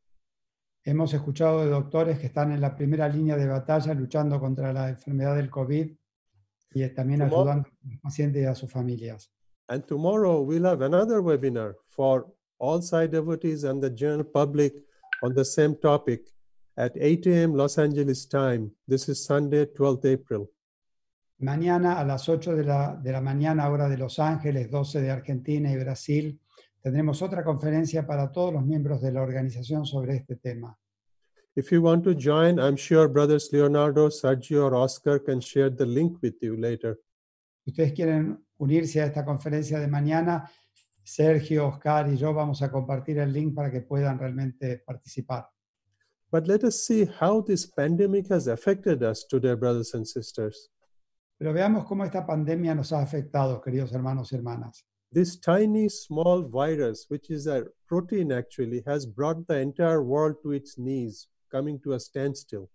Hemos 0.87 1.15
escuchado 1.15 1.65
de 1.65 1.71
doctores 1.71 2.19
que 2.19 2.27
están 2.27 2.53
en 2.53 2.61
la 2.61 2.77
primera 2.77 3.09
línea 3.09 3.37
de 3.37 3.47
batalla 3.47 3.95
luchando 3.95 4.39
contra 4.39 4.71
la 4.73 4.91
enfermedad 4.91 5.35
del 5.35 5.49
COVID 5.49 5.91
y 6.75 6.89
también 6.91 7.23
ayudando 7.23 7.69
a 7.69 7.89
los 7.89 8.01
pacientes 8.03 8.43
y 8.43 8.47
a 8.47 8.55
sus 8.55 8.71
familias. 8.71 9.31
And 9.69 9.87
tomorrow 9.87 10.43
we'll 10.43 10.67
have 10.67 10.85
another 10.85 11.23
webinar 11.23 11.75
for 11.89 12.27
all 12.59 12.83
side 12.83 13.09
devotees 13.09 13.65
and 13.65 13.83
the 13.83 13.89
general 13.89 14.25
public 14.25 14.75
on 15.23 15.35
the 15.35 15.45
same 15.45 15.75
topic 15.75 16.23
at 16.77 16.93
8 16.97 17.27
a.m. 17.29 17.55
Los 17.55 17.79
Angeles 17.79 18.27
time. 18.27 18.71
This 18.87 19.09
is 19.09 19.25
Sunday, 19.25 19.65
12th 19.65 20.05
April. 20.05 20.51
Mañana 21.39 21.99
a 21.99 22.05
las 22.05 22.29
8 22.29 22.55
de 22.55 22.65
la, 22.65 22.95
de 22.97 23.11
la 23.11 23.21
mañana, 23.21 23.71
hora 23.71 23.89
de 23.89 23.97
Los 23.97 24.19
Ángeles, 24.19 24.71
12 24.71 25.01
de 25.01 25.11
Argentina 25.11 25.73
y 25.73 25.77
Brasil, 25.77 26.39
tendremos 26.85 27.23
otra 27.23 27.43
conferencia 27.43 28.07
para 28.07 28.31
todos 28.31 28.53
los 28.53 28.63
miembros 28.63 29.01
de 29.01 29.11
la 29.11 29.23
organización 29.23 29.87
sobre 29.87 30.17
este 30.17 30.37
tema. 30.37 30.79
If 31.57 31.71
you 31.71 31.81
want 31.81 32.05
to 32.05 32.13
join, 32.13 32.59
I'm 32.59 32.77
sure 32.77 33.09
brothers 33.09 33.51
Leonardo, 33.53 34.11
Sergio, 34.11 34.67
or 34.67 34.75
Oscar 34.75 35.19
can 35.19 35.41
share 35.41 35.71
the 35.71 35.87
link 35.87 36.19
with 36.23 36.35
you 36.43 36.57
later. 36.57 37.01
Si 37.65 37.71
ustedes 37.71 37.95
quieren 37.95 38.45
unirse 38.59 39.01
a 39.01 39.07
esta 39.07 39.25
conferencia 39.25 39.81
de 39.81 39.89
mañana, 39.89 40.51
Sergio, 41.03 41.69
Oscar 41.69 42.13
y 42.13 42.19
yo 42.19 42.35
vamos 42.35 42.61
a 42.61 42.71
compartir 42.71 43.19
el 43.19 43.33
link 43.33 43.55
para 43.55 43.71
que 43.71 43.81
puedan 43.81 44.19
realmente 44.19 44.83
participar. 44.85 45.49
But 46.31 46.47
let 46.47 46.65
us 46.65 46.85
see 46.85 47.09
how 47.19 47.43
this 47.43 47.67
pandemic 47.67 48.31
has 48.31 48.47
affected 48.47 49.03
us 49.03 49.27
today, 49.27 49.55
brothers 49.55 49.95
and 49.95 50.05
sisters. 50.05 50.71
Pero 51.39 51.55
veamos 51.55 51.87
cómo 51.87 52.05
esta 52.05 52.27
pandemia 52.27 52.75
nos 52.75 52.93
ha 52.93 53.01
afectado, 53.01 53.63
queridos 53.63 53.91
hermanos 53.95 54.33
y 54.33 54.37
hermanas. 54.37 54.85
This 55.15 55.37
tiny 55.37 55.89
small 55.91 56.43
virus, 56.43 57.07
which 57.07 57.31
is 57.31 57.47
a 57.47 57.67
protein 57.87 58.33
actually, 58.33 58.83
has 58.85 59.07
brought 59.07 59.47
the 59.47 59.61
entire 59.61 60.03
world 60.03 60.43
to 60.43 60.51
its 60.51 60.77
knees, 60.77 61.29
coming 61.53 61.79
to 61.85 61.93
a 61.93 62.01
standstill. 62.01 62.69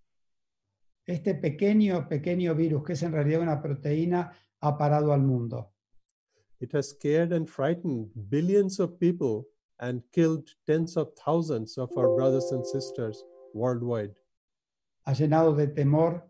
Este 1.06 1.34
pequeño, 1.34 2.08
pequeño 2.08 2.56
virus, 2.56 2.84
que 2.86 2.94
es 2.94 3.04
en 3.04 3.12
realidad 3.12 3.42
una 3.42 3.62
proteína, 3.62 4.32
ha 4.62 4.78
parado 4.78 5.12
al 5.12 5.20
mundo. 5.20 5.68
It 6.62 6.72
has 6.72 6.92
scared 6.92 7.34
and 7.34 7.46
frightened 7.50 8.08
billions 8.30 8.80
of 8.80 8.98
people 9.02 9.46
and 9.82 10.02
killed 10.14 10.48
tens 10.66 10.96
of 10.96 11.10
thousands 11.16 11.78
of 11.78 11.90
our 11.98 12.16
brothers 12.16 12.54
and 12.54 12.66
sisters 12.66 13.22
worldwide. 13.54 14.16
Ha 15.06 15.12
llenado 15.12 15.58
de 15.58 15.68
temor 15.68 16.29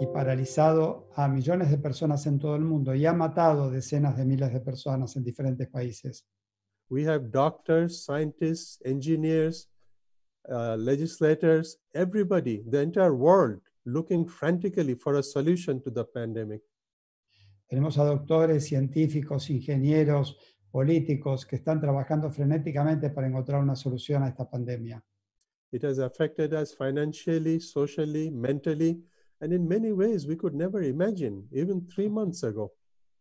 y 0.00 0.06
paralizado 0.06 1.08
a 1.14 1.26
millones 1.28 1.70
de 1.70 1.78
personas 1.78 2.26
en 2.26 2.38
todo 2.38 2.54
el 2.54 2.62
mundo 2.62 2.94
y 2.94 3.04
ha 3.04 3.12
matado 3.12 3.70
decenas 3.70 4.16
de 4.16 4.24
miles 4.24 4.52
de 4.52 4.60
personas 4.60 5.16
en 5.16 5.24
diferentes 5.24 5.68
países. 5.68 6.26
We 6.88 7.06
have 7.06 7.30
doctors, 7.30 8.04
scientists, 8.04 8.80
engineers, 8.84 9.68
uh, 10.48 10.76
legislators, 10.76 11.78
everybody, 11.92 12.62
the 12.70 12.80
entire 12.80 13.12
world 13.12 13.60
looking 13.84 14.26
frantically 14.26 14.94
for 14.94 15.16
a 15.16 15.22
solution 15.22 15.82
to 15.82 15.90
the 15.90 16.04
pandemic. 16.04 16.62
Tenemos 17.68 17.98
a 17.98 18.04
doctores, 18.04 18.64
científicos, 18.64 19.50
ingenieros, 19.50 20.38
políticos 20.70 21.44
que 21.44 21.56
están 21.56 21.80
trabajando 21.80 22.30
frenéticamente 22.30 23.10
para 23.10 23.26
encontrar 23.26 23.60
una 23.62 23.76
solución 23.76 24.22
a 24.22 24.28
esta 24.28 24.48
pandemia. 24.48 25.02
It 25.70 25.84
has 25.84 25.98
affected 25.98 26.54
us 26.54 26.74
financially, 26.74 27.60
socially, 27.60 28.30
mentally, 28.30 29.04
and 29.40 29.52
in 29.52 29.66
many 29.68 29.92
ways 29.92 30.26
we 30.26 30.36
could 30.36 30.54
never 30.54 30.82
imagine, 30.82 31.46
even 31.52 31.86
three 31.86 32.08
months 32.08 32.42
ago. 32.42 32.72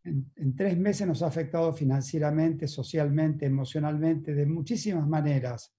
En, 0.05 0.25
en 0.38 0.55
tres 0.55 0.77
meses 0.77 1.05
nos 1.07 1.21
ha 1.21 1.27
afectado 1.27 1.74
financieramente, 1.74 2.67
socialmente, 2.67 3.45
emocionalmente, 3.45 4.33
de 4.33 4.45
muchísimas 4.45 5.07
maneras. 5.07 5.71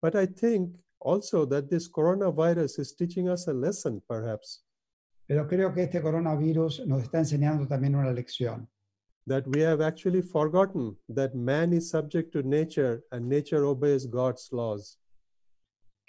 But 0.00 0.14
I 0.14 0.26
think 0.26 0.76
also 1.00 1.44
that 1.46 1.68
this 1.68 1.88
coronavirus 1.88 2.78
is 2.78 2.94
teaching 2.94 3.28
us 3.28 3.46
a 3.48 3.52
lesson, 3.52 4.02
perhaps, 4.08 4.64
Pero 5.26 5.46
creo 5.46 5.72
que 5.72 5.84
este 5.84 6.00
coronavirus 6.02 6.86
nos 6.86 7.02
está 7.02 7.18
enseñando 7.18 7.66
también 7.68 7.94
una 7.94 8.12
lección. 8.12 8.68
that 9.26 9.46
we 9.48 9.60
have 9.60 9.80
actually 9.80 10.22
forgotten 10.22 10.96
that 11.08 11.34
man 11.36 11.72
is 11.72 11.88
subject 11.90 12.32
to 12.32 12.42
nature 12.42 13.02
and 13.12 13.28
nature 13.28 13.64
obeys 13.64 14.06
God's 14.06 14.48
laws. 14.50 14.96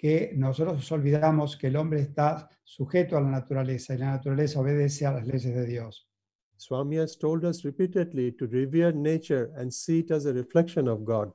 Que 0.02 0.32
nosotros 0.34 0.74
nos 0.74 0.90
olvidamos 0.90 1.56
que 1.56 1.68
el 1.68 1.76
hombre 1.76 2.00
está 2.00 2.48
sujeto 2.64 3.16
a 3.16 3.20
la 3.20 3.30
naturaleza 3.30 3.94
y 3.94 3.98
la 3.98 4.10
naturaleza 4.10 4.58
obedece 4.58 5.06
a 5.06 5.12
las 5.12 5.24
leyes 5.28 5.54
de 5.54 5.64
Dios. 5.64 6.08
Swami 6.56 6.98
has 6.98 7.16
told 7.16 7.44
us 7.44 7.62
repeatedly 7.62 8.32
to 8.32 8.48
revere 8.48 8.92
nature 8.92 9.52
and 9.56 9.70
see 9.70 10.00
it 10.00 10.10
as 10.10 10.26
a 10.26 10.32
reflection 10.32 10.88
of 10.88 11.04
God. 11.04 11.32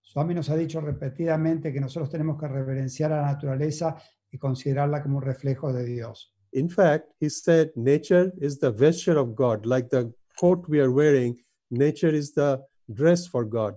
Swami 0.00 0.34
nos 0.34 0.48
ha 0.48 0.56
dicho 0.56 0.80
repetidamente 0.80 1.70
que 1.70 1.78
nosotros 1.78 2.08
tenemos 2.08 2.40
que 2.40 2.48
reverenciar 2.48 3.12
a 3.12 3.20
la 3.20 3.32
naturaleza 3.32 3.96
y 4.30 4.38
considerarla 4.38 5.02
como 5.02 5.18
un 5.18 5.24
reflejo 5.24 5.70
de 5.70 5.84
Dios. 5.84 6.32
In 6.52 6.70
fact, 6.70 7.10
he 7.20 7.28
said 7.28 7.70
nature 7.76 8.32
is 8.40 8.58
the 8.58 8.70
vesture 8.70 9.18
of 9.18 9.34
God, 9.34 9.66
like 9.66 9.90
the 9.90 10.10
coat 10.40 10.66
we 10.68 10.80
are 10.80 10.90
wearing, 10.90 11.36
nature 11.70 12.14
is 12.16 12.32
the 12.32 12.62
dress 12.88 13.28
for 13.28 13.44
God. 13.44 13.76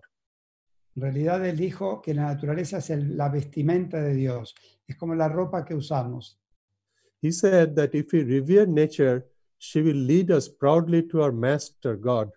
En 0.95 1.01
realidad 1.01 1.45
él 1.45 1.57
dijo 1.57 2.01
que 2.01 2.13
la 2.13 2.23
naturaleza 2.23 2.79
es 2.79 2.89
el- 2.89 3.15
la 3.15 3.29
vestimenta 3.29 4.01
de 4.01 4.13
Dios, 4.13 4.55
es 4.85 4.95
como 4.97 5.15
la 5.15 5.29
ropa 5.29 5.63
que 5.63 5.73
usamos. 5.73 6.37
He 7.21 7.31
said 7.31 7.73
that 7.75 7.93
if 7.93 8.11
we 8.13 8.23
revere 8.23 8.67
nature, 8.67 9.25
she 9.57 9.81
will 9.81 10.05
lead 10.05 10.31
us 10.31 10.49
proudly 10.49 11.07
to 11.07 11.19
our 11.21 11.31
master 11.31 11.95
God. 11.95 12.31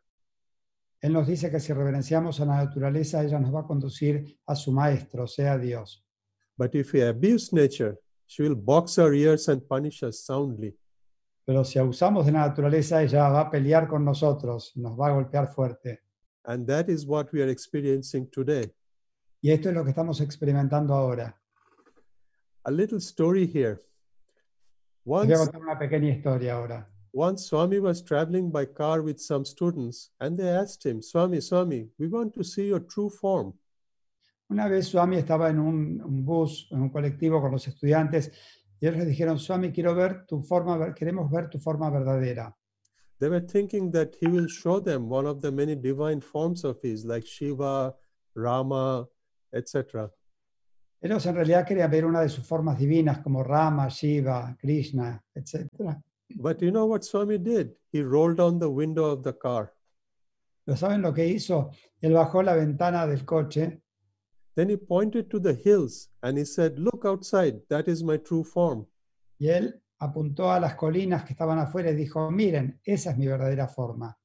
Él 1.00 1.12
nos 1.12 1.26
dice 1.26 1.50
que 1.50 1.58
si 1.58 1.73
reverenciamos 1.73 2.40
a 2.40 2.44
la 2.46 2.64
naturaleza, 2.64 3.23
ella 3.23 3.38
nos 3.38 3.54
va 3.54 3.61
a 3.61 3.66
conducir 3.66 4.38
a 4.46 4.54
su 4.54 4.73
maestro, 4.73 5.25
o 5.25 5.26
sea, 5.26 5.58
Dios. 5.58 6.02
But 6.56 6.75
if 6.75 6.94
we 6.94 7.02
abuse 7.06 7.54
nature, 7.54 7.99
she 8.26 8.42
will 8.42 8.54
box 8.54 8.99
our 8.99 9.14
ears 9.14 9.49
and 9.49 9.62
punish 9.62 10.02
us 10.04 10.25
soundly. 10.25 10.78
Pero 11.44 11.62
si 11.64 11.78
abusamos 11.78 12.25
de 12.25 12.32
la 12.32 12.46
naturaleza, 12.46 13.02
ella 13.02 13.28
va 13.28 13.40
a 13.40 13.50
pelear 13.50 13.87
con 13.87 14.02
nosotros, 14.04 14.73
nos 14.76 14.99
va 14.99 15.08
a 15.08 15.12
golpear 15.12 15.49
fuerte. 15.49 16.03
And 16.46 16.66
that 16.66 16.88
is 16.88 17.06
what 17.06 17.32
we 17.32 17.42
are 17.42 17.50
experiencing 17.50 18.30
today. 18.30 18.70
Y 19.40 19.50
esto 19.50 19.68
es 19.68 19.74
lo 19.74 19.84
que 19.84 19.90
estamos 19.90 20.20
experimentando 20.20 20.94
ahora. 20.94 21.38
A 22.64 22.70
little 22.70 22.98
story 22.98 23.46
here. 23.46 23.78
Les 25.04 25.26
voy 25.26 25.32
a 25.32 25.36
Once, 25.36 25.36
contar 25.36 25.60
una 25.60 25.78
pequeña 25.78 26.10
historia 26.10 26.54
ahora. 26.54 26.88
once 27.12 27.46
Swami 27.46 27.78
was 27.78 28.02
traveling 28.02 28.50
by 28.50 28.64
car 28.66 29.00
with 29.02 29.18
some 29.18 29.44
students, 29.44 30.10
and 30.20 30.36
they 30.36 30.48
asked 30.48 30.84
him, 30.84 31.00
Swami, 31.00 31.40
Swami, 31.40 31.88
we 31.98 32.08
want 32.08 32.34
to 32.34 32.42
see 32.42 32.68
your 32.68 32.80
true 32.80 33.08
form. 33.08 33.54
Una 34.50 34.68
vez 34.68 34.88
Swami 34.88 35.16
estaba 35.16 35.48
en 35.48 35.58
un, 35.58 36.00
un 36.02 36.24
bus, 36.24 36.68
en 36.70 36.82
un 36.82 36.90
colectivo 36.90 37.40
con 37.40 37.52
los 37.52 37.66
estudiantes, 37.68 38.32
y 38.80 38.86
ellos 38.86 38.98
le 38.98 39.06
dijeron, 39.06 39.38
Swami, 39.38 39.70
quiero 39.72 39.94
ver 39.94 40.26
tu 40.26 40.42
forma, 40.42 40.92
queremos 40.94 41.30
ver 41.30 41.48
tu 41.48 41.59
forma 41.59 41.88
verdadera. 41.90 42.54
They 43.24 43.30
were 43.30 43.40
thinking 43.40 43.90
that 43.92 44.16
he 44.20 44.26
will 44.26 44.48
show 44.48 44.80
them 44.80 45.08
one 45.08 45.24
of 45.24 45.40
the 45.40 45.50
many 45.50 45.74
divine 45.74 46.20
forms 46.20 46.62
of 46.62 46.78
his, 46.82 47.06
like 47.06 47.26
Shiva, 47.26 47.94
Rama, 48.34 49.08
etc. 49.54 50.10
Ellos 51.02 51.24
en 51.24 51.34
realidad 51.34 51.66
querían 51.66 51.90
ver 51.90 52.04
una 52.04 52.20
de 52.20 52.28
sus 52.28 52.46
formas 52.46 52.78
divinas 52.78 53.22
como 53.22 53.42
Rama, 53.42 53.88
Shiva, 53.88 54.54
Krishna, 54.60 55.22
etc. 55.34 56.02
But 56.37 56.60
you 56.60 56.70
know 56.70 56.84
what 56.84 57.02
Swami 57.02 57.38
did? 57.38 57.74
He 57.90 58.02
rolled 58.02 58.37
down 58.37 58.58
the 58.58 58.68
window 58.68 59.06
of 59.06 59.22
the 59.22 59.32
car. 59.32 59.72
Pero 60.66 60.76
¿saben 60.76 61.00
lo 61.00 61.14
que 61.14 61.24
hizo? 61.26 61.70
Él 62.02 62.12
bajó 62.12 62.42
la 62.44 62.54
ventana 62.54 63.06
del 63.06 63.24
coche 63.24 63.80
Then 64.54 64.68
he 64.68 64.76
pointed 64.76 65.30
to 65.30 65.40
the 65.40 65.54
hills 65.54 66.10
and 66.22 66.37
he 66.37 66.44
said, 66.44 66.78
Look 66.78 67.06
outside, 67.06 67.62
that 67.70 67.88
is 67.88 68.02
my 68.02 68.18
true 68.18 68.44
form. 68.44 68.87
y 69.38 69.48
él 69.48 69.82
apuntó 69.98 70.50
a 70.50 70.61
las 70.61 70.74
colinas 70.74 71.24
que 71.24 71.33
estaban 71.33 71.59
afuera 71.59 71.90
y 71.90 71.94
dijo, 71.94 72.30
miren, 72.30 72.80
esa 72.85 73.11
es 73.11 73.18
mi 73.18 73.26
verdadera 73.26 73.68
forma. 73.68 74.18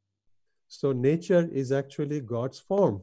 So 0.68 0.94
nature 0.94 1.50
is 1.52 1.72
actually 1.72 2.22
God's 2.22 2.62
form. 2.62 3.02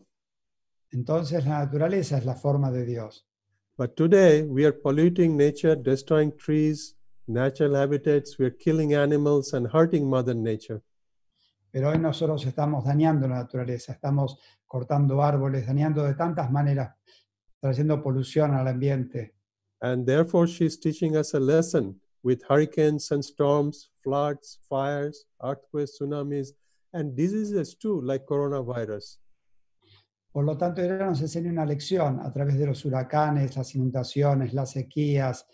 Entonces 0.93 1.45
la 1.47 1.65
naturaleza 1.65 2.19
es 2.19 2.25
la 2.25 2.35
forma 2.35 2.71
de 2.71 2.85
Dios. 2.85 3.27
But 3.77 3.95
today 3.95 4.43
we 4.43 4.65
are 4.65 4.73
polluting 4.73 5.37
nature, 5.37 5.77
destroying 5.77 6.33
trees, 6.37 6.97
natural 7.27 7.77
habitats, 7.77 8.39
we 8.39 8.47
are 8.47 8.57
killing 8.57 8.95
animals 8.95 9.53
and 9.53 9.67
hurting 9.67 10.09
Mother 10.09 10.35
Nature. 10.35 10.83
Pero 11.71 11.91
hoy 11.91 11.99
nosotros 11.99 12.47
estamos 12.47 12.85
dañando 12.85 13.29
la 13.29 13.37
naturaleza, 13.37 13.93
estamos 13.93 14.39
cortando 14.67 15.23
árboles, 15.23 15.67
dañando 15.67 16.05
de 16.05 16.15
tantas 16.15 16.51
maneras, 16.51 16.97
trayendo 17.61 18.03
polución 18.03 18.55
al 18.55 18.69
ambiente. 18.69 19.35
And 19.83 20.07
therefore, 20.07 20.47
she's 20.47 20.79
teaching 20.81 21.17
us 21.17 21.35
a 21.35 21.41
lesson 21.41 22.01
with 22.27 22.41
hurricanes 22.49 23.13
and 23.13 23.23
storms, 23.23 23.93
floods, 24.03 24.59
fires, 24.69 25.29
earthquakes, 25.41 25.97
tsunamis, 25.97 26.49
and 26.93 27.15
diseases 27.15 27.79
too, 27.79 28.03
like 28.03 28.27
coronavirus. 28.27 29.21
Por 30.33 30.45
lo 30.45 30.57
tanto, 30.57 30.83
ella 30.83 31.07
nos 31.07 31.21
enseña 31.21 31.51
una 31.51 31.65
lección 31.65 32.19
a 32.21 32.33
través 32.33 32.59
de 32.59 32.67
los 32.67 32.85
huracanes, 32.85 33.57
las 33.57 33.75
inundaciones, 33.77 34.53
las 34.53 34.73
sequías, 34.73 35.47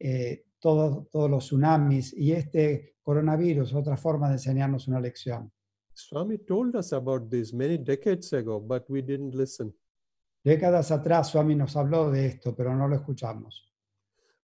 eh, 0.00 0.46
todo- 0.58 1.06
todos 1.12 1.30
los 1.30 1.44
tsunamis 1.44 2.14
y 2.14 2.32
este 2.32 2.96
coronavirus, 3.02 3.74
otra 3.74 3.96
forma 3.96 4.28
de 4.28 4.34
enseñarnos 4.34 4.88
una 4.88 5.00
lección. 5.00 5.52
Swami 5.92 6.38
told 6.38 6.76
us 6.76 6.92
about 6.92 7.30
this 7.30 7.52
many 7.52 7.76
decades 7.76 8.32
ago, 8.32 8.58
but 8.60 8.84
we 8.88 9.02
didn't 9.02 9.34
listen. 9.34 9.74
Décadas 10.42 10.90
atrás, 10.90 11.30
Swami 11.30 11.54
nos 11.54 11.76
habló 11.76 12.10
de 12.10 12.26
esto, 12.26 12.54
pero 12.54 12.74
no 12.74 12.88
lo 12.88 12.96
escuchamos. 12.96 13.66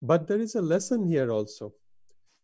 But 0.02 0.26
there 0.26 0.40
is 0.40 0.56
a 0.56 0.60
lesson 0.60 1.06
here 1.06 1.30
also. 1.30 1.74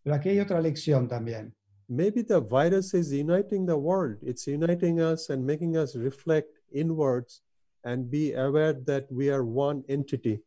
Pero 0.05 0.15
aquí 0.15 0.29
hay 0.29 0.39
otra 0.39 0.61
lección 0.61 1.09
también. 1.09 1.53
Maybe 1.89 2.23
the 2.23 2.41
virus 2.41 2.95
is 2.95 3.11
uniting 3.11 3.67
the 3.67 3.77
world, 3.77 4.19
it's 4.23 4.47
uniting 4.47 5.01
us 5.01 5.29
and 5.31 5.45
making 5.45 5.77
us 5.77 5.97
reflect 5.97 6.51
inwards 6.71 7.43
and 7.83 8.09
be 8.09 8.33
aware 8.35 8.75
that 8.85 9.11
we 9.11 9.29
are 9.29 9.43
one 9.43 9.83
entity. 9.89 10.41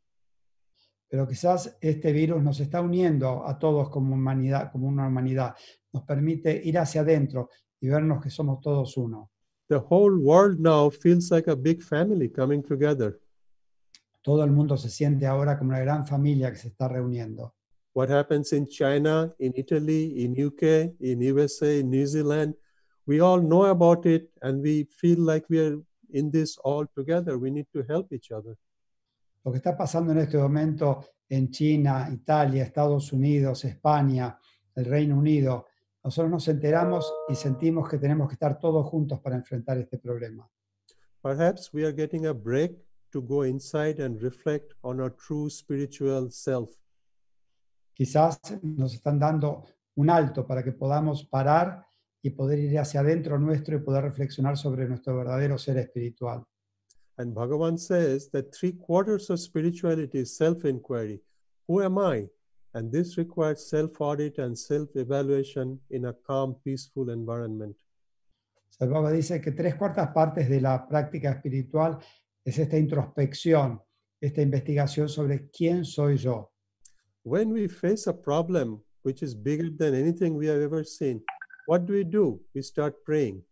Pero 1.09 1.27
quizás 1.27 1.75
este 1.81 2.13
virus 2.13 2.41
nos 2.41 2.61
está 2.61 2.79
uniendo 2.79 3.45
a 3.45 3.59
todos 3.59 3.89
como 3.89 4.15
humanidad, 4.15 4.71
como 4.71 4.87
una 4.87 5.07
humanidad. 5.07 5.53
Nos 5.91 6.03
permite 6.03 6.61
ir 6.63 6.77
hacia 6.77 7.01
adentro 7.01 7.49
y 7.81 7.89
vernos 7.89 8.23
que 8.23 8.29
somos 8.29 8.61
todos 8.61 8.95
uno. 8.95 9.31
The 9.67 9.79
whole 9.89 10.17
world 10.17 10.59
now 10.61 10.89
feels 10.89 11.29
like 11.29 11.49
a 11.49 11.55
big 11.55 11.81
family 11.81 12.29
coming 12.29 12.63
together. 12.63 13.19
Todo 14.21 14.43
el 14.43 14.51
mundo 14.51 14.77
se 14.77 14.89
siente 14.89 15.25
ahora 15.25 15.57
como 15.57 15.71
una 15.71 15.79
gran 15.79 16.05
familia 16.05 16.51
que 16.51 16.57
se 16.57 16.67
está 16.69 16.87
reuniendo. 16.87 17.55
what 17.93 18.09
happens 18.09 18.53
in 18.53 18.67
China, 18.67 19.33
in 19.39 19.53
Italy, 19.55 20.23
in 20.23 20.31
UK, 20.31 20.95
in 20.99 21.21
USA, 21.21 21.79
in 21.79 21.89
New 21.89 22.05
Zealand. 22.05 22.55
We 23.05 23.19
all 23.19 23.41
know 23.41 23.65
about 23.65 24.05
it 24.05 24.29
and 24.41 24.61
we 24.61 24.87
feel 24.99 25.19
like 25.19 25.45
we 25.49 25.59
are 25.59 25.77
in 26.13 26.31
this 26.31 26.57
all 26.63 26.85
together. 26.95 27.37
We 27.37 27.51
need 27.51 27.67
to 27.73 27.83
help 27.83 28.13
each 28.13 28.31
other. 28.31 28.57
Lo 29.43 29.51
que 29.51 29.57
está 29.57 29.75
pasando 29.75 30.11
en 30.11 30.19
este 30.19 30.37
momento 30.37 31.03
en 31.27 31.49
China, 31.49 32.07
Italia, 32.11 32.63
Estados 32.63 33.11
Unidos, 33.11 33.65
España, 33.65 34.37
el 34.75 34.85
Reino 34.85 35.17
Unido, 35.17 35.65
nosotros 36.03 36.31
nos 36.31 36.47
enteramos 36.47 37.11
y 37.27 37.35
sentimos 37.35 37.89
que 37.89 37.97
tenemos 37.97 38.27
que 38.27 38.33
estar 38.33 38.59
todos 38.59 38.87
juntos 38.87 39.19
para 39.19 39.35
enfrentar 39.35 39.77
este 39.79 39.97
problema. 39.97 40.47
Perhaps 41.23 41.73
we 41.73 41.83
are 41.83 41.93
getting 41.93 42.27
a 42.27 42.33
break 42.33 42.77
to 43.11 43.21
go 43.21 43.43
inside 43.43 43.99
and 43.99 44.21
reflect 44.21 44.73
on 44.83 44.99
our 44.99 45.11
true 45.11 45.49
spiritual 45.49 46.31
self. 46.31 46.69
Quizás 47.93 48.39
nos 48.61 48.93
están 48.93 49.19
dando 49.19 49.65
un 49.95 50.09
alto 50.09 50.47
para 50.47 50.63
que 50.63 50.71
podamos 50.71 51.23
parar 51.25 51.85
y 52.23 52.29
poder 52.31 52.59
ir 52.59 52.77
hacia 52.79 53.01
adentro 53.01 53.37
nuestro 53.37 53.75
y 53.75 53.79
poder 53.79 54.03
reflexionar 54.03 54.57
sobre 54.57 54.87
nuestro 54.87 55.17
verdadero 55.17 55.57
ser 55.57 55.77
espiritual. 55.77 56.43
And 57.17 57.35
Bhagavan 57.35 57.77
says 57.77 58.29
that 58.31 58.53
three 58.53 58.73
quarters 58.73 59.29
of 59.29 59.39
spirituality 59.39 60.19
is 60.19 60.35
self 60.35 60.65
inquiry. 60.65 61.21
Who 61.67 61.81
am 61.81 61.97
I? 61.99 62.27
And 62.73 62.91
this 62.91 63.17
requires 63.17 63.69
self 63.69 63.99
audit 63.99 64.39
and 64.39 64.57
self 64.57 64.95
evaluation 64.95 65.79
in 65.89 66.05
a 66.05 66.13
calm, 66.13 66.55
peaceful 66.63 67.09
environment. 67.09 67.75
Baba 68.79 69.11
dice 69.11 69.39
que 69.41 69.51
tres 69.51 69.75
cuartas 69.75 70.09
partes 70.09 70.49
de 70.49 70.59
la 70.59 70.87
práctica 70.87 71.31
espiritual 71.31 71.99
es 72.43 72.57
esta 72.57 72.77
introspección, 72.77 73.81
esta 74.19 74.41
investigación 74.41 75.09
sobre 75.09 75.49
quién 75.49 75.85
soy 75.85 76.17
yo. 76.17 76.51
When 77.23 77.51
we 77.51 77.67
face 77.67 78.07
a 78.07 78.13
problem 78.13 78.83
which 79.03 79.21
is 79.23 79.35
bigger 79.35 79.69
than 79.69 79.95
anything 79.95 80.35
we 80.35 80.47
have 80.47 80.61
ever 80.61 80.83
seen, 80.83 81.23
what 81.67 81.85
do 81.85 81.93
we 81.93 82.03
do? 82.03 82.41
We 82.53 82.61
start 82.61 83.03
praying. 83.03 83.43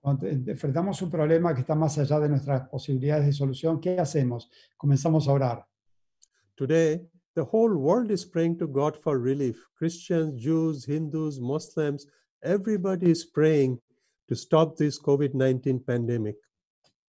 Cuando 0.00 0.26
enfrentamos 0.26 1.02
un 1.02 1.10
problema 1.10 1.52
que 1.52 1.62
está 1.62 1.74
más 1.74 1.98
allá 1.98 2.20
de 2.20 2.28
nuestras 2.28 2.68
posibilidades 2.68 3.26
de 3.26 3.32
solución, 3.32 3.80
¿qué 3.80 3.98
hacemos? 3.98 4.48
Comenzamos 4.76 5.26
a 5.26 5.32
orar. 5.32 5.66
Today, 6.56 7.08
the 7.34 7.42
whole 7.42 7.74
world 7.74 8.10
is 8.10 8.24
praying 8.24 8.56
to 8.58 8.68
God 8.68 8.96
for 8.96 9.18
relief. 9.18 9.56
Christians, 9.76 10.40
Jews, 10.40 10.84
Hindus, 10.86 11.40
Muslims, 11.40 12.06
everybody 12.42 13.10
is 13.10 13.24
praying 13.24 13.80
to 14.28 14.36
stop 14.36 14.76
this 14.76 15.00
COVID 15.00 15.34
19 15.34 15.80
pandemic. 15.80 16.36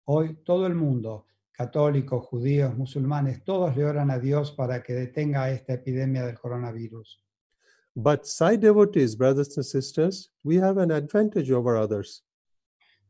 Hoy 0.05 0.37
todo 0.45 0.67
el 0.67 0.75
mundo, 0.75 1.27
católicos, 1.53 2.27
judíos, 2.27 2.77
musulmanes, 2.77 3.45
todos 3.45 3.77
le 3.77 3.85
oran 3.85 4.11
a 4.11 4.19
Dios 4.19 4.53
para 4.53 4.83
que 4.83 4.95
detenga 4.95 5.51
esta 5.51 5.75
epidemia 5.75 6.25
del 6.25 6.39
coronavirus. 6.39 7.23
But 7.95 8.25
Sai 8.25 8.57
devotees, 8.57 9.17
brothers 9.17 9.57
and 9.57 9.67
sisters, 9.67 10.31
we 10.45 10.57
have 10.57 10.79
an 10.79 10.91
advantage 10.91 11.51
over 11.51 11.77
others. 11.77 12.25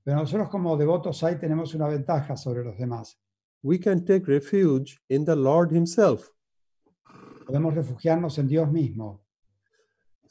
Pero 0.04 0.16
nosotros 0.16 0.48
como 0.48 0.76
devotos 0.76 1.22
ahí 1.22 1.38
tenemos 1.38 1.74
una 1.74 1.86
ventaja 1.86 2.36
sobre 2.36 2.64
los 2.64 2.76
demás. 2.78 3.16
We 3.62 3.78
can 3.78 4.04
take 4.04 4.26
refuge 4.26 4.98
in 5.08 5.24
the 5.24 5.36
Lord 5.36 5.70
Himself. 5.70 6.30
Podemos 7.46 7.74
refugiarnos 7.74 8.38
en 8.38 8.48
Dios 8.48 8.68
mismo. 8.70 9.20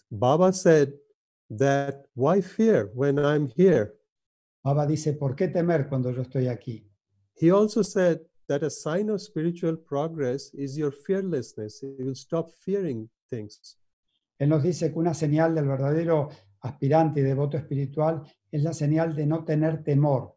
Baba 0.10 0.52
said 0.52 0.94
that 1.50 2.08
why 2.16 2.42
fear 2.42 2.90
when 2.96 3.20
I'm 3.20 3.48
here? 3.48 3.94
Baba 4.64 4.86
dice, 4.86 5.14
¿por 5.14 5.36
qué 5.36 5.48
temer 5.48 5.88
cuando 5.88 6.12
yo 6.12 6.22
estoy 6.22 6.48
aquí? 6.48 6.86
He 7.36 7.52
also 7.52 7.82
said 7.82 8.20
that 8.48 8.64
a 8.64 8.70
sign 8.70 9.10
of 9.10 9.22
spiritual 9.22 9.78
progress 9.78 10.54
is 10.54 10.76
your 10.76 10.92
fearlessness. 10.92 11.82
You 11.82 12.06
will 12.06 12.16
stop 12.16 12.52
fearing 12.52 13.10
things. 13.30 13.78
Él 14.38 14.50
nos 14.50 14.64
dice 14.64 14.92
que 14.92 15.00
una 15.00 15.14
señal 15.14 15.56
del 15.56 15.66
verdadero 15.66 16.30
aspirante 16.62 17.22
y 17.22 17.24
devoto 17.24 17.58
espiritual 17.58 18.24
es 18.52 18.64
la 18.64 18.74
señal 18.74 19.16
de 19.16 19.26
no 19.26 19.44
tener 19.46 19.84
temor. 19.84 20.36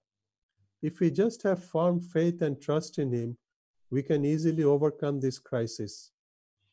If 0.82 1.00
we 1.00 1.10
just 1.10 1.44
have 1.44 1.62
firm 1.62 2.00
faith 2.00 2.42
and 2.42 2.60
trust 2.60 2.98
in 2.98 3.12
Him, 3.12 3.36
we 3.90 4.02
can 4.02 4.24
easily 4.24 4.64
overcome 4.64 5.20
this 5.20 5.38
crisis. 5.40 6.12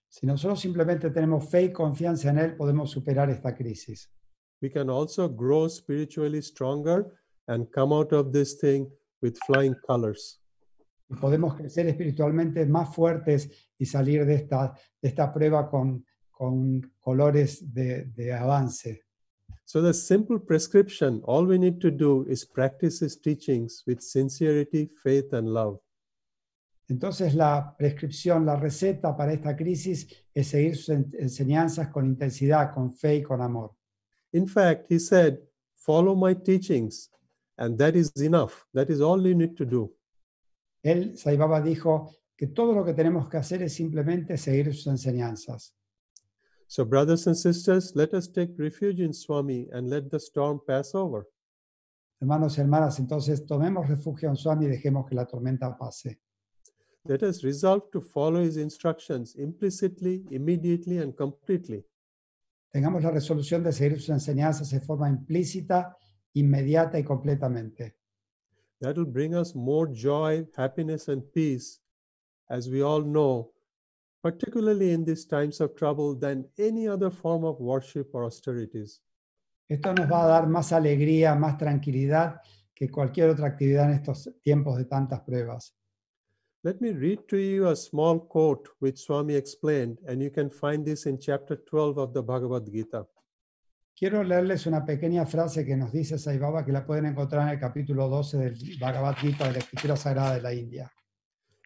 Si 0.08 0.26
nosotros 0.26 0.60
simplemente 0.60 1.12
tenemos 1.12 1.48
fe 1.50 1.66
y 1.66 1.72
confianza 1.72 2.30
en 2.30 2.40
Él, 2.40 2.56
podemos 2.58 2.90
superar 2.90 3.30
esta 3.30 3.56
crisis. 3.56 4.10
We 4.62 4.70
can 4.70 4.90
also 4.90 5.30
grow 5.30 5.70
spiritually 5.70 6.42
stronger 6.42 7.19
and 7.50 7.70
come 7.72 7.92
out 7.92 8.14
of 8.14 8.32
this 8.32 8.56
thing 8.56 8.88
with 9.22 9.38
flying 9.46 9.76
colors. 9.86 10.40
Podemos 11.20 11.56
crecer 11.56 11.88
espiritualmente 11.88 12.66
más 12.68 12.94
fuertes 12.94 13.50
y 13.80 13.86
salir 13.86 14.26
de 14.26 14.36
esta, 14.36 14.74
de 15.02 15.10
esta 15.10 15.34
prueba 15.34 15.68
con, 15.70 16.06
con 16.30 16.82
colores 17.00 17.74
de, 17.74 18.06
de 18.16 18.32
avance. 18.32 19.02
So, 19.66 19.82
the 19.82 19.94
simple 19.94 20.40
prescription 20.40 21.22
all 21.26 21.46
we 21.46 21.58
need 21.58 21.80
to 21.82 21.92
do 21.92 22.26
is 22.30 22.46
practice 22.46 23.00
His 23.00 23.20
teachings 23.20 23.84
with 23.86 24.02
sincerity, 24.02 24.90
faith, 25.04 25.34
and 25.34 25.48
love. 25.48 25.80
Entonces 26.90 27.36
la 27.36 27.76
prescripción, 27.78 28.48
la 28.48 28.56
receta 28.56 29.16
para 29.16 29.32
esta 29.34 29.56
crisis 29.56 30.08
es 30.34 30.48
seguir 30.48 30.76
sus 30.76 30.90
enseñanzas 30.90 31.90
con 31.90 32.08
intensidad, 32.08 32.74
con 32.74 32.92
fe 32.92 33.18
y 33.18 33.22
con 33.22 33.42
amor. 33.42 33.76
In 34.34 34.48
fact, 34.48 34.92
He 34.92 35.00
said, 35.00 35.38
Follow 35.76 36.16
my 36.16 36.34
teachings, 36.34 37.10
and 37.60 37.78
that 37.78 37.96
is 37.96 38.12
enough. 38.16 38.66
That 38.74 38.90
is 38.90 39.02
all 39.02 39.22
you 39.22 39.36
need 39.36 39.56
to 39.58 39.66
do. 39.66 39.94
Él, 40.84 41.18
Sai 41.18 41.36
Baba, 41.36 41.62
dijo 41.62 42.10
que 42.36 42.48
todo 42.48 42.74
lo 42.74 42.86
que 42.86 42.94
tenemos 42.94 43.30
que 43.30 43.38
hacer 43.38 43.62
es 43.62 43.74
simplemente 43.74 44.38
seguir 44.38 44.74
sus 44.74 44.88
enseñanzas. 44.88 45.74
So, 46.68 46.86
brothers 46.86 47.28
and 47.28 47.36
sisters, 47.36 47.96
let 47.96 48.14
us 48.14 48.28
take 48.28 48.54
refuge 48.58 49.02
in 49.02 49.14
Swami 49.14 49.68
and 49.74 49.90
let 49.90 50.10
the 50.10 50.20
storm 50.20 50.62
pass 50.66 50.96
over. 50.96 51.28
Hermanos 52.22 52.58
y 52.58 52.62
hermanas, 52.62 53.00
entonces 53.00 53.46
tomemos 53.46 53.88
refugio 53.88 54.30
en 54.30 54.36
Swami 54.36 54.66
y 54.66 54.70
dejemos 54.70 55.08
que 55.08 55.16
la 55.16 55.26
tormenta 55.26 55.78
pase. 55.78 56.20
Let 57.06 57.24
us 57.24 57.44
resolve 57.44 57.90
to 57.92 58.02
follow 58.02 58.42
his 58.42 58.58
instructions 58.58 59.36
implicitly, 59.36 60.26
immediately, 60.30 61.00
and 61.00 61.16
completely. 61.16 61.86
Tengamos 62.72 63.04
la 63.04 63.12
resolución 63.12 63.64
de 63.64 63.72
seguir 63.74 64.00
sus 64.00 64.10
enseñanzas 64.10 64.70
de 64.70 64.80
forma 64.80 65.10
implícita, 65.10 65.98
inmediata 66.40 66.98
y 66.98 67.04
completamente. 67.04 67.96
That 68.82 68.96
will 68.98 69.06
bring 69.06 69.36
us 69.36 69.56
more 69.56 69.88
joy, 69.88 70.48
happiness, 70.56 71.10
and 71.10 71.22
peace, 71.34 71.80
as 72.50 72.70
we 72.70 72.82
all 72.82 73.02
know, 73.02 73.52
particularly 74.24 74.92
in 74.92 75.04
these 75.06 75.26
times 75.26 75.60
of 75.60 75.76
trouble, 75.76 76.16
than 76.16 76.46
any 76.58 76.88
other 76.88 77.10
form 77.10 77.44
of 77.44 77.60
worship 77.60 78.10
or 78.14 78.24
austerities. 78.24 79.02
Esto 79.68 79.94
nos 79.94 80.10
va 80.10 80.24
a 80.24 80.28
dar 80.28 80.48
más 80.48 80.72
alegría, 80.72 81.36
más 81.36 81.58
tranquilidad 81.58 82.42
que 82.74 82.90
cualquier 82.90 83.30
otra 83.30 83.48
actividad 83.48 83.86
en 83.92 83.98
estos 83.98 84.30
tiempos 84.42 84.78
de 84.78 84.86
tantas 84.86 85.22
pruebas. 85.22 85.76
Let 86.64 86.82
me 86.82 86.92
read 86.92 87.28
to 87.28 87.38
you 87.38 87.68
a 87.68 87.76
small 87.76 88.20
quote 88.20 88.68
which 88.80 89.00
Swami 89.00 89.36
explained, 89.36 90.00
and 90.08 90.22
you 90.22 90.30
can 90.30 90.50
find 90.50 90.86
this 90.86 91.06
in 91.06 91.20
chapter 91.20 91.56
12 91.56 91.98
of 91.98 92.14
the 92.14 92.22
Bhagavad 92.22 92.66
Gita. 92.72 93.06
Quiero 94.00 94.24
leerles 94.24 94.66
una 94.66 94.86
pequeña 94.86 95.26
frase 95.26 95.66
que 95.66 95.76
nos 95.76 95.92
dice 95.92 96.18
Sai 96.18 96.38
Baba 96.38 96.64
que 96.64 96.72
la 96.72 96.86
pueden 96.86 97.06
encontrar 97.08 97.44
en 97.44 97.56
el 97.56 97.60
capítulo 97.60 98.08
12 98.08 98.38
del 98.38 98.58
Bhagavad 98.80 99.16
Gita 99.18 99.46
de 99.48 99.52
la 99.52 99.60
Escritura 99.60 99.98
Sagrada 99.98 100.36
de 100.36 100.42
la 100.42 100.54
India. 100.54 100.90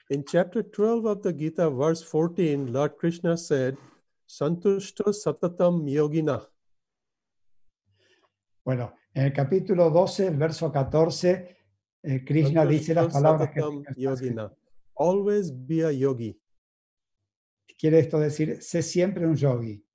In 0.09 0.23
chapter 0.25 0.63
12 0.63 1.05
of 1.07 1.21
the 1.21 1.31
Gita, 1.31 1.69
verse 1.69 2.03
14, 2.03 2.71
Lord 2.71 2.95
Krishna 2.97 3.37
said, 3.37 3.75
Santushto 4.27 5.13
Satatam 5.13 5.85
Yogina. 5.87 6.41
Bueno, 8.65 8.95
en 9.13 9.25
el 9.25 9.33
capítulo 9.33 9.91
12, 9.91 10.27
el 10.27 10.37
verso 10.37 10.71
14, 10.71 11.55
eh, 12.01 12.25
Krishna 12.25 12.65
dice 12.65 12.95
las 12.95 13.13
palabras 13.13 13.49
Satatam 13.53 13.83
que- 13.83 14.01
Yogina. 14.01 14.51
Always 14.95 15.51
be 15.51 15.85
a 15.85 15.91
yogi. 15.91 16.39
quiere 17.77 17.99
esto 17.99 18.19
decir, 18.19 18.59
sé 18.63 18.81
siempre 18.81 19.27
un 19.27 19.35
yogi. 19.35 19.85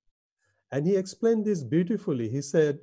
And 0.71 0.87
he 0.87 0.97
explained 0.97 1.45
this 1.45 1.63
beautifully. 1.63 2.29
He 2.29 2.43
said, 2.43 2.79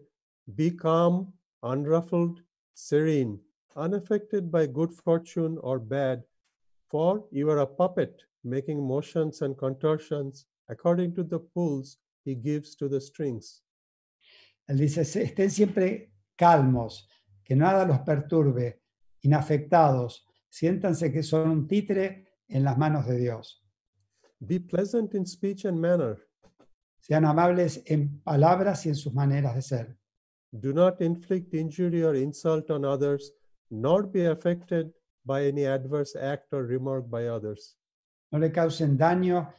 Be 0.56 0.72
calm, 0.72 1.34
unruffled, 1.64 2.40
serene, 2.74 3.40
unaffected 3.76 4.52
by 4.52 4.68
good 4.68 4.94
fortune 4.94 5.58
or 5.62 5.80
bad, 5.80 6.24
for 6.90 7.26
you 7.32 7.50
are 7.50 7.60
a 7.60 7.68
puppet 7.68 8.24
making 8.44 8.82
motions 8.86 9.42
and 9.42 9.58
contortions 9.58 10.46
according 10.70 11.14
to 11.16 11.24
the 11.24 11.40
pulls 11.40 11.98
he 12.24 12.36
gives 12.36 12.76
to 12.76 12.88
the 12.88 13.02
strings. 13.02 13.62
Él 14.70 14.78
dice, 14.78 15.02
estén 15.02 15.52
siempre 15.52 16.12
calmos, 16.36 17.08
que 17.44 17.56
nada 17.56 17.86
los 17.86 18.00
perturbe, 18.00 18.82
inafectados, 19.22 20.26
siéntanse 20.50 21.12
que 21.12 21.22
son 21.22 21.50
un 21.50 21.68
títere 21.68 22.26
en 22.50 22.64
las 22.64 22.78
manos 22.78 23.06
de 23.06 23.18
Dios. 23.18 23.64
Be 24.40 24.60
pleasant 24.60 25.14
in 25.14 25.26
speech 25.26 25.66
and 25.66 25.80
manner. 25.80 26.18
Sean 27.08 27.24
amables 27.24 27.84
en 27.86 28.20
palabras 28.22 28.84
y 28.88 28.90
en 28.90 28.96
sus 28.96 29.14
maneras 29.14 29.54
de 29.54 29.62
ser. 29.62 29.98
Do 30.52 30.74
not 30.74 31.02
inflict 31.02 31.54
injury 31.54 32.04
or 32.04 32.16
insult 32.16 32.72
on 32.72 32.84
others, 32.84 33.32
nor 33.70 34.08
be 34.08 34.26
affected 34.26 34.92
by 35.24 35.46
any 35.46 35.68
adverse 35.68 36.16
act 36.16 36.52
or 36.52 36.64
remark 36.66 37.08
by 37.08 37.28
others. 37.28 37.78
No 38.32 38.40
le 38.40 38.52
causen 38.52 38.98
daño 38.98 39.54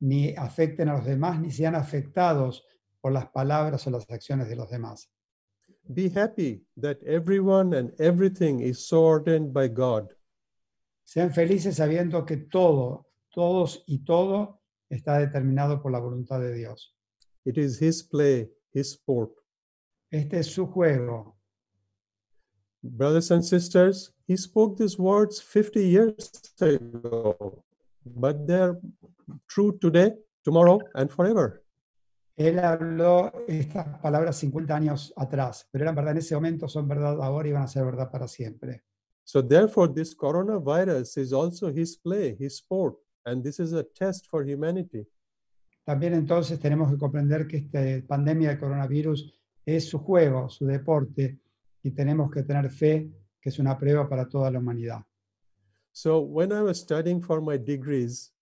ni 0.00 0.34
afecten 0.34 0.90
a 0.90 0.98
los 0.98 1.06
demás, 1.06 1.40
ni 1.40 1.50
sean 1.50 1.74
afectados 1.74 2.62
por 3.00 3.12
las 3.12 3.30
palabras 3.30 3.86
o 3.86 3.90
las 3.90 4.04
acciones 4.10 4.50
de 4.50 4.56
los 4.56 4.68
demás. 4.68 5.08
Be 5.88 6.10
happy 6.10 6.66
that 6.76 7.02
everyone 7.06 7.72
and 7.72 7.98
everything 7.98 8.60
is 8.60 8.86
so 8.86 9.06
ordained 9.06 9.54
by 9.54 9.68
God. 9.68 10.12
Sean 11.06 11.30
felices 11.30 11.76
sabiendo 11.76 12.26
que 12.26 12.36
todo, 12.36 13.06
todos 13.30 13.84
y 13.86 14.04
todo 14.04 14.59
está 14.90 15.18
determinado 15.18 15.80
por 15.80 15.92
la 15.92 16.00
voluntad 16.00 16.40
de 16.40 16.52
Dios. 16.52 16.94
It 17.44 17.56
is 17.56 17.80
His 17.80 18.02
play, 18.02 18.52
His 18.72 18.92
sport. 18.92 19.32
Este 20.10 20.40
es 20.40 20.48
su 20.48 20.66
juego. 20.66 21.38
Brothers 22.82 23.30
and 23.30 23.42
sisters, 23.42 24.12
He 24.26 24.36
spoke 24.36 24.76
these 24.76 24.98
words 24.98 25.40
50 25.42 25.80
years 25.80 26.30
ago, 26.60 27.64
but 28.04 28.46
they're 28.46 28.78
true 29.48 29.76
today, 29.80 30.12
tomorrow, 30.44 30.78
and 30.94 31.10
forever. 31.10 31.64
Él 32.36 32.58
habló 32.58 33.32
estas 33.48 33.98
palabras 34.00 34.36
50 34.36 34.74
años 34.74 35.12
atrás, 35.16 35.68
pero 35.70 35.84
eran 35.84 35.94
verdad 35.94 36.12
en 36.12 36.18
ese 36.18 36.34
momento, 36.34 36.68
son 36.68 36.88
verdad 36.88 37.20
ahora 37.20 37.48
y 37.48 37.52
van 37.52 37.64
a 37.64 37.68
ser 37.68 37.84
verdad 37.84 38.10
para 38.10 38.28
siempre. 38.28 38.84
So, 39.24 39.42
therefore, 39.42 39.92
this 39.92 40.14
coronavirus 40.16 41.18
is 41.18 41.32
also 41.32 41.68
His 41.68 41.96
play, 41.96 42.36
His 42.38 42.56
sport, 42.58 42.96
and 43.26 43.42
this 43.42 43.60
is 43.60 43.72
a 43.72 43.82
test 43.82 44.26
for 44.26 44.44
humanity. 44.44 45.06
También 45.84 46.14
entonces 46.14 46.58
tenemos 46.60 46.90
que 46.90 46.98
comprender 46.98 47.46
que 47.46 47.56
esta 47.58 48.06
pandemia 48.06 48.50
de 48.50 48.58
coronavirus 48.58 49.32
es 49.64 49.88
su 49.88 49.98
juego, 49.98 50.48
su 50.48 50.66
deporte, 50.66 51.38
y 51.82 51.90
tenemos 51.92 52.30
que 52.30 52.42
tener 52.42 52.70
fe 52.70 53.10
que 53.40 53.48
es 53.48 53.58
una 53.58 53.78
prueba 53.78 54.08
para 54.08 54.28
toda 54.28 54.50
la 54.50 54.58
humanidad. 54.58 55.04
So, 55.92 56.20
when 56.20 56.52
I 56.52 56.62
was 56.62 56.78
studying 56.78 57.20
for 57.20 57.40
my 57.40 57.56
degrees, 57.58 58.32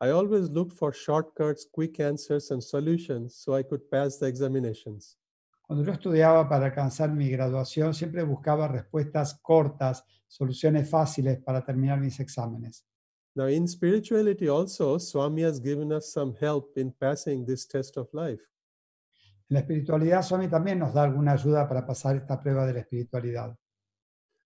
I 0.00 0.10
always 0.10 0.50
looked 0.50 0.72
for 0.72 0.92
shortcuts, 0.92 1.66
quick 1.70 2.00
answers, 2.00 2.50
and 2.50 2.62
solutions 2.62 3.36
so 3.36 3.54
I 3.54 3.62
could 3.62 3.88
pass 3.90 4.18
the 4.18 4.26
examinations. 4.26 5.16
Cuando 5.62 5.84
yo 5.84 5.92
estudiaba 5.92 6.48
para 6.48 6.66
alcanzar 6.66 7.12
mi 7.12 7.28
graduación, 7.28 7.94
siempre 7.94 8.22
buscaba 8.22 8.68
respuestas 8.68 9.38
cortas, 9.40 10.04
soluciones 10.28 10.88
fáciles 10.88 11.38
para 11.42 11.64
terminar 11.64 12.00
mis 12.00 12.20
exámenes. 12.20 12.84
Now, 13.36 13.48
in 13.48 13.68
spirituality, 13.68 14.48
also, 14.48 14.96
Swami 14.96 15.42
has 15.42 15.60
given 15.60 15.92
us 15.92 16.10
some 16.10 16.34
help 16.40 16.72
in 16.78 16.90
passing 16.90 17.44
this 17.44 17.66
test 17.66 17.98
of 17.98 18.08
life. 18.14 18.40
En 19.50 19.56
la 19.56 19.60
espiritualidad, 19.60 20.22
Swami 20.22 20.48
también 20.48 20.78
nos 20.78 20.94
da 20.94 21.02
alguna 21.02 21.32
ayuda 21.32 21.68
para 21.68 21.86
pasar 21.86 22.16
esta 22.16 22.40
prueba 22.40 22.66
de 22.66 22.72
la 22.72 22.80
espiritualidad. 22.80 23.54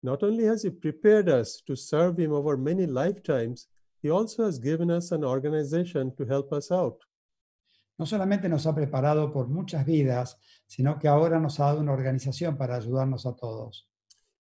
Not 0.03 0.25
only 0.25 0.45
has 0.47 0.65
He 0.65 0.71
prepared 0.71 1.29
us 1.29 1.63
to 1.67 1.77
serve 1.77 2.19
Him 2.19 2.33
over 2.33 2.57
many 2.57 2.87
lifetimes, 2.87 3.69
He 4.03 4.11
also 4.11 4.45
has 4.45 4.59
given 4.59 4.91
us 4.91 5.13
an 5.13 5.25
organization 5.25 6.13
to 6.17 6.25
help 6.25 6.53
us 6.53 6.73
out. 6.73 6.99
No 7.97 8.07
solamente 8.07 8.49
nos 8.49 8.67
ha 8.67 8.75
preparado 8.75 9.33
por 9.33 9.47
muchas 9.47 9.87
vidas, 9.87 10.37
sino 10.67 10.99
que 10.99 11.07
ahora 11.07 11.39
nos 11.39 11.61
ha 11.61 11.67
dado 11.67 11.81
una 11.81 11.93
organización 11.93 12.57
para 12.57 12.75
ayudarnos 12.75 13.25
a 13.25 13.37
todos. 13.37 13.90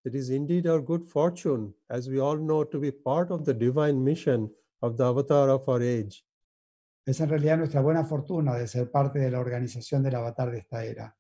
It 0.02 0.14
is 0.14 0.30
indeed 0.30 0.66
our 0.66 0.80
good 0.80 1.04
fortune, 1.04 1.74
as 1.90 2.08
we 2.08 2.20
all 2.20 2.36
know, 2.36 2.64
to 2.64 2.78
be 2.78 2.90
part 2.90 3.30
of 3.30 3.44
the 3.44 3.52
divine 3.52 4.02
mission 4.02 4.50
of 4.80 4.96
the 4.96 5.04
avatar 5.04 5.50
of 5.50 5.68
our 5.68 5.82
age. 5.82 6.24
Es 7.06 7.20
en 7.20 7.28
realidad 7.28 7.58
nuestra 7.58 7.82
buena 7.82 8.04
fortuna 8.04 8.56
de 8.56 8.66
ser 8.66 8.90
parte 8.90 9.18
de 9.18 9.30
la 9.30 9.40
organización 9.40 10.02
del 10.02 10.14
avatar 10.14 10.50
de 10.50 10.58
esta 10.58 10.84
era. 10.84 11.14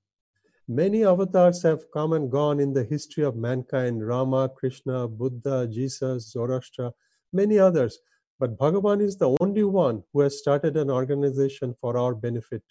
Many 0.66 1.04
avatars 1.04 1.62
have 1.64 1.90
come 1.92 2.14
and 2.14 2.30
gone 2.30 2.60
in 2.60 2.72
the 2.72 2.84
history 2.84 3.24
of 3.24 3.36
mankind 3.36 4.06
Rama, 4.06 4.48
Krishna, 4.48 5.06
Buddha, 5.08 5.66
Jesus, 5.66 6.30
Zoroaster, 6.30 6.92
many 7.32 7.58
others. 7.58 8.00
But 8.38 8.56
Bhagavan 8.56 9.02
is 9.02 9.18
the 9.18 9.36
only 9.40 9.64
one 9.64 10.04
who 10.12 10.20
has 10.20 10.38
started 10.38 10.76
an 10.78 10.90
organization 10.90 11.74
for 11.74 11.98
our 11.98 12.14
benefit. 12.14 12.62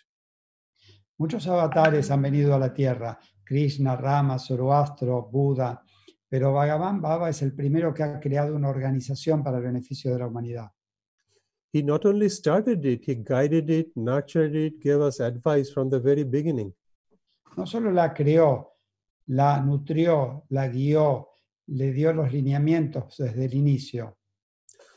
Muchos 1.20 1.46
avatares 1.48 2.10
han 2.10 2.22
venido 2.22 2.56
a 2.56 2.58
la 2.58 2.74
Tierra, 2.74 3.20
Krishna, 3.46 3.98
Rama, 3.98 4.40
Zoroastro, 4.40 5.30
Buda, 5.30 5.84
pero 6.30 6.54
Bhagavan 6.54 7.02
Baba 7.02 7.30
es 7.30 7.42
el 7.42 7.54
primero 7.54 7.94
que 7.94 8.04
ha 8.04 8.20
creado 8.20 8.56
una 8.56 8.70
organización 8.70 9.44
para 9.44 9.58
el 9.58 9.64
beneficio 9.64 10.14
de 10.14 10.20
la 10.20 10.28
humanidad. 10.28 10.72
He 11.72 11.84
not 11.84 12.06
only 12.06 12.30
started 12.30 12.84
it, 12.86 13.04
he 13.06 13.16
guided 13.16 13.70
it, 13.70 13.96
nurtured 13.96 14.56
it, 14.56 14.80
gave 14.80 15.02
us 15.02 15.20
advice 15.20 15.72
from 15.72 15.90
the 15.90 16.00
very 16.00 16.24
beginning. 16.24 16.74
No 17.58 17.66
solo 17.66 17.92
la 17.92 18.14
creó, 18.14 18.78
la 19.28 19.60
nutrió, 19.62 20.46
la 20.50 20.68
guió, 20.68 21.28
le 21.68 21.92
dio 21.92 22.14
los 22.14 22.32
lineamientos 22.32 23.18
desde 23.18 23.46
el 23.46 23.54
inicio. 23.54 24.16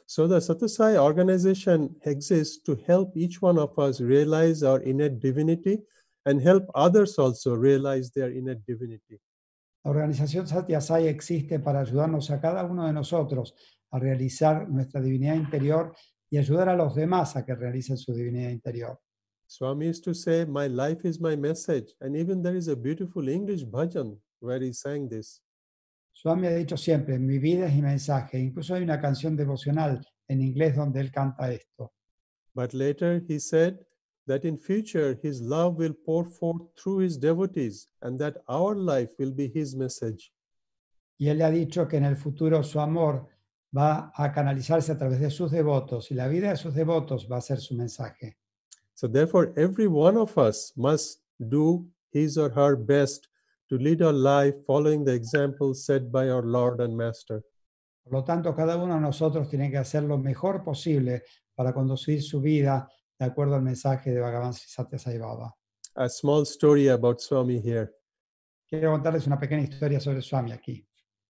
So 0.07 0.27
the 0.27 0.41
Satyasai 0.41 0.97
organization 0.97 1.97
exists 2.05 2.63
to 2.65 2.77
help 2.87 3.17
each 3.17 3.41
one 3.41 3.59
of 3.59 3.79
us 3.79 4.01
realize 4.01 4.63
our 4.63 4.81
innate 4.83 5.21
divinity 5.21 5.83
and 6.27 6.41
help 6.43 6.65
others 6.75 7.19
also 7.19 7.55
realize 7.55 8.11
their 8.13 8.31
innate 8.31 8.65
divinity. 8.67 9.21
La 9.85 9.91
organización 9.91 10.47
Satya 10.47 10.81
Sai 10.81 11.09
existe 11.09 11.59
para 11.59 11.81
ayudarnos 11.81 12.31
a 12.31 12.41
cada 12.41 12.65
uno 12.65 12.87
de 12.87 12.93
nosotros 12.93 13.55
a 13.91 13.99
realizar 13.99 14.69
nuestra 14.69 15.01
divinidad 15.01 15.35
interior 15.35 15.95
y 16.31 16.39
ayudar 16.39 16.69
a 16.69 16.77
los 16.77 16.95
demás 16.95 17.37
a 17.37 17.45
que 17.45 17.55
realicen 17.55 17.97
su 17.97 18.15
divinidad 18.15 18.51
interior. 18.51 18.99
Swami 19.47 19.89
used 19.89 20.05
to 20.05 20.15
say, 20.15 20.47
My 20.47 20.67
life 20.67 21.07
is 21.07 21.21
my 21.21 21.37
message. 21.37 21.95
And 22.01 22.17
even 22.17 22.43
there 22.43 22.57
is 22.57 22.69
a 22.69 22.77
beautiful 22.77 23.29
English 23.29 23.65
bhajan 23.65 24.19
where 24.41 24.65
he 24.65 24.73
sang 24.73 25.09
this. 25.09 25.43
Swami 26.15 26.47
ha 26.47 26.55
dicho 26.55 26.77
siempre, 26.77 27.19
mi 27.19 27.39
vida 27.39 27.67
es 27.67 27.75
mi 27.75 27.83
mensaje. 27.83 28.39
Incluso 28.39 28.75
hay 28.75 28.83
una 28.83 29.01
canción 29.01 29.37
devocional 29.37 30.01
en 30.29 30.41
inglés 30.41 30.77
donde 30.77 31.01
él 31.01 31.11
canta 31.11 31.53
esto. 31.53 31.93
But 32.55 32.73
later 32.73 33.23
he 33.29 33.39
said 33.39 33.79
that 34.27 34.45
in 34.45 34.57
future 34.59 35.19
his 35.23 35.41
love 35.41 35.77
will 35.77 35.95
pour 36.05 36.25
forth 36.25 36.63
through 36.77 36.99
his 36.99 37.19
devotees 37.19 37.89
and 38.03 38.19
that 38.19 38.37
our 38.49 38.75
life 38.75 39.11
will 39.19 39.33
be 39.33 39.49
his 39.49 39.75
message. 39.75 40.33
Y 41.19 41.29
él 41.29 41.39
le 41.39 41.45
ha 41.45 41.51
dicho 41.51 41.87
que 41.89 41.99
en 41.99 42.05
el 42.05 42.17
futuro 42.17 42.63
su 42.63 42.81
amor 42.81 43.29
va 43.77 44.13
a 44.17 44.33
canalizarse 44.33 44.93
a 44.93 44.99
través 44.99 45.21
de 45.21 45.31
sus 45.31 45.51
devotos 45.51 46.11
y 46.11 46.15
la 46.15 46.29
vida 46.29 46.51
de 46.51 46.57
sus 46.57 46.75
devotos 46.75 47.29
va 47.31 47.39
a 47.39 47.41
ser 47.41 47.61
su 47.61 47.75
mensaje. 47.75 48.37
So 48.95 49.09
therefore, 49.09 49.53
every 49.57 49.87
one 49.87 50.17
of 50.17 50.37
us 50.37 50.73
must 50.77 51.23
do 51.39 51.87
his 52.13 52.37
or 52.37 52.51
her 52.51 52.77
best 52.77 53.29
to 53.69 53.77
lead 53.77 54.03
our 54.03 54.13
life 54.13 54.55
following 54.67 55.05
the 55.05 55.15
example 55.15 55.75
set 55.75 56.11
by 56.11 56.29
our 56.29 56.45
Lord 56.45 56.81
and 56.81 56.95
Master. 56.95 57.43
Por 58.05 58.13
lo 58.13 58.25
tanto, 58.25 58.55
cada 58.55 58.77
uno 58.77 58.95
de 58.95 59.01
nosotros 59.01 59.49
tiene 59.49 59.71
que 59.71 59.79
hacer 59.79 60.03
lo 60.03 60.19
mejor 60.19 60.63
posible 60.63 61.23
para 61.55 61.73
conducir 61.73 62.23
su 62.23 62.41
vida 62.41 62.89
de 63.23 63.31
acuerdo 63.31 63.55
al 63.55 63.63
mensaje 63.63 64.11
de 64.11 64.21
Bhagavan 64.21 64.53
Sri 64.53 64.69
Satya 64.69 64.99
Sai 64.99 65.19
Baba. 65.19 65.55
A 65.95 66.09
small 66.09 66.43
story 66.43 66.89
about 66.89 67.21
Swami 67.21 67.61
here. 67.61 67.95
Quiero 68.69 68.91
contarles 68.91 69.27
una 69.27 69.39
pequeña 69.39 69.63
historia 69.63 70.01
sobre 70.01 70.23
Swami 70.23 70.53
aquí. 70.53 70.85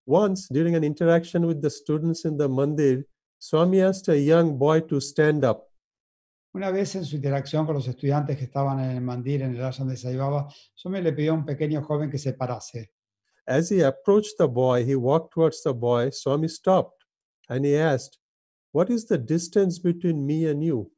Once, 0.07 0.49
during 0.49 0.75
an 0.75 0.85
interaction 0.85 1.45
with 1.45 1.61
the 1.61 1.69
students 1.69 2.25
in 2.25 2.39
the 2.39 2.49
mandir, 2.49 3.05
Swami 3.39 3.83
asked 3.83 4.09
a 4.09 4.19
young 4.19 4.57
boy 4.57 4.81
to 4.81 5.01
stand 5.01 5.45
up. 5.45 5.69
Una 6.55 6.71
vez 6.71 6.95
en 6.97 7.05
su 7.05 7.17
interacción 7.17 7.67
con 7.67 7.75
los 7.75 7.87
estudiantes 7.89 8.39
que 8.39 8.45
estaban 8.45 8.81
en 8.81 8.91
el 8.93 9.01
mandir, 9.03 9.43
en 9.43 9.55
el 9.55 9.63
ashram 9.63 9.89
de 9.89 9.97
Sai 9.97 10.17
Baba, 10.17 10.49
Swami 10.75 11.03
le 11.03 11.13
pidió 11.13 11.33
a 11.33 11.35
un 11.35 11.45
pequeño 11.45 11.83
joven 11.83 12.11
que 12.11 12.19
se 12.19 12.33
parase. 12.33 12.91
As 13.47 13.71
he 13.71 13.83
approached 13.83 14.39
the 14.39 14.47
boy, 14.47 14.85
he 14.85 14.95
walked 14.95 15.33
towards 15.35 15.63
the 15.63 15.75
boy. 15.75 16.11
Swami 16.11 16.49
stopped 16.49 17.05
and 17.51 17.67
he 17.67 17.77
asked, 17.77 18.19
What 18.71 18.89
is 18.89 19.07
the 19.07 19.19
distance 19.19 19.79
between 19.79 20.25
me 20.25 20.47
and 20.47 20.63
you? 20.65 20.91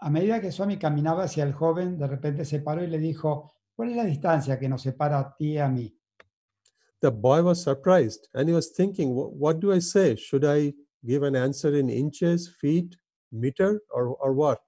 A 0.00 0.10
medida 0.10 0.40
que 0.40 0.52
Swami 0.52 0.76
caminaba 0.78 1.24
hacia 1.24 1.44
el 1.44 1.52
joven, 1.52 1.98
de 1.98 2.06
repente 2.06 2.44
se 2.44 2.60
paró 2.60 2.82
y 2.82 2.88
le 2.88 2.98
dijo, 2.98 3.54
¿cuál 3.74 3.90
es 3.90 3.96
la 3.96 4.04
distancia 4.04 4.58
que 4.58 4.68
nos 4.68 4.82
separa 4.82 5.18
a 5.18 5.34
ti 5.36 5.52
y 5.52 5.58
a 5.58 5.68
mí? 5.68 5.96
The 7.00 7.10
boy 7.10 7.42
was 7.42 7.62
surprised 7.62 8.28
and 8.32 8.48
he 8.48 8.54
was 8.54 8.72
thinking, 8.72 9.14
"Wh- 9.14 9.30
What 9.38 9.56
do 9.56 9.72
I 9.74 9.80
say? 9.80 10.16
Should 10.16 10.44
I 10.44 10.74
give 11.02 11.22
an 11.26 11.36
answer 11.36 11.74
in 11.76 11.90
inches, 11.90 12.48
feet, 12.58 12.96
meter, 13.30 13.82
or, 13.90 14.16
or 14.20 14.32
what? 14.32 14.58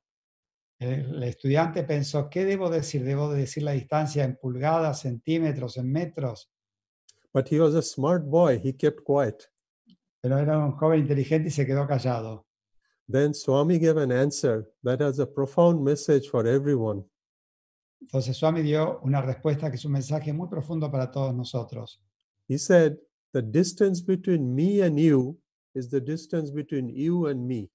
El, 0.79 1.23
estudiante 1.23 1.83
pensó, 1.85 2.29
¿qué 2.29 2.45
debo 2.45 2.69
decir? 2.69 3.03
¿Debo 3.03 3.33
de 3.33 3.41
decir 3.41 3.63
la 3.63 3.73
distancia 3.73 4.25
en 4.25 4.37
pulgadas, 4.37 5.01
centímetros, 5.01 5.79
en 5.79 5.91
metros? 5.91 6.51
But 7.33 7.49
he 7.51 7.59
was 7.59 7.75
a 7.75 7.83
smart 7.83 8.25
boy. 8.25 8.61
He 8.63 8.75
kept 8.75 9.03
quiet. 9.05 9.51
Pero 10.21 10.39
era 10.39 10.59
un 10.59 10.73
joven 10.73 11.01
inteligente 11.01 11.49
y 11.49 11.53
se 11.53 11.67
quedó 11.67 11.87
callado. 11.87 12.46
Then 13.09 13.35
Swami 13.35 13.79
gave 13.79 13.97
an 13.97 14.11
answer 14.11 14.69
that 14.83 15.01
has 15.01 15.19
a 15.19 15.27
profound 15.27 15.85
message 15.85 16.29
for 16.29 16.47
everyone. 16.47 17.05
Entonces 18.01 18.37
Swami 18.37 18.63
dio 18.63 19.01
una 19.05 19.23
respuesta 19.23 19.71
que 19.71 19.77
es 19.77 19.85
un 19.85 19.93
mensaje 19.93 20.33
muy 20.33 20.49
profundo 20.49 20.91
para 20.91 21.11
todos 21.11 21.35
nosotros. 21.35 22.01
He 22.49 22.59
said, 22.59 22.99
The 23.33 23.43
distance 23.43 24.01
between 24.01 24.55
me 24.55 24.81
and 24.81 24.99
you 24.99 25.39
is 25.75 25.91
the 25.91 26.01
distance 26.01 26.51
between 26.51 26.89
you 26.89 27.27
and 27.27 27.47
me. 27.47 27.71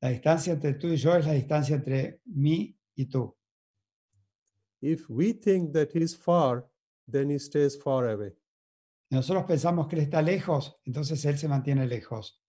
La 0.00 0.10
distancia 0.10 0.52
entre 0.52 0.74
tú 0.74 0.88
y 0.88 0.96
yo 0.96 1.16
es 1.16 1.26
la 1.26 1.32
distancia 1.32 1.76
entre 1.76 2.20
mí 2.26 2.76
y 2.96 3.06
tú. 3.06 3.34
If 4.80 5.08
we 5.08 5.32
think 5.32 5.72
that 5.72 5.90
he's 5.92 6.14
far, 6.14 6.66
then 7.10 7.30
he 7.30 7.38
stays 7.38 7.76
far 7.76 8.08
away. 8.08 8.32
Nosotros 9.10 9.44
pensamos 9.44 9.88
que 9.88 9.96
Él 9.96 10.02
está 10.02 10.20
lejos, 10.22 10.78
entonces 10.84 11.24
Él 11.24 11.38
se 11.38 11.48
mantiene 11.48 11.86
lejos. 11.86 12.42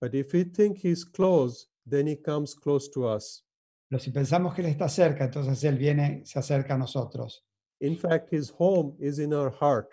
But 0.00 0.14
if 0.14 0.32
we 0.32 0.44
think 0.44 0.78
he's 0.78 1.04
close, 1.04 1.66
then 1.86 2.06
he 2.06 2.16
comes 2.16 2.54
close 2.54 2.88
to 2.90 3.06
us. 3.06 3.42
Pero 3.88 4.00
si 4.00 4.10
pensamos 4.10 4.54
que 4.54 4.62
Él 4.62 4.70
está 4.70 4.88
cerca, 4.88 5.24
entonces 5.24 5.62
Él 5.64 5.78
viene, 5.78 6.24
se 6.24 6.38
acerca 6.38 6.74
a 6.74 6.78
nosotros. 6.78 7.44
In 7.80 7.96
fact, 7.96 8.32
his 8.32 8.52
home 8.58 8.96
is 8.98 9.18
in 9.18 9.32
our 9.32 9.50
heart. 9.50 9.88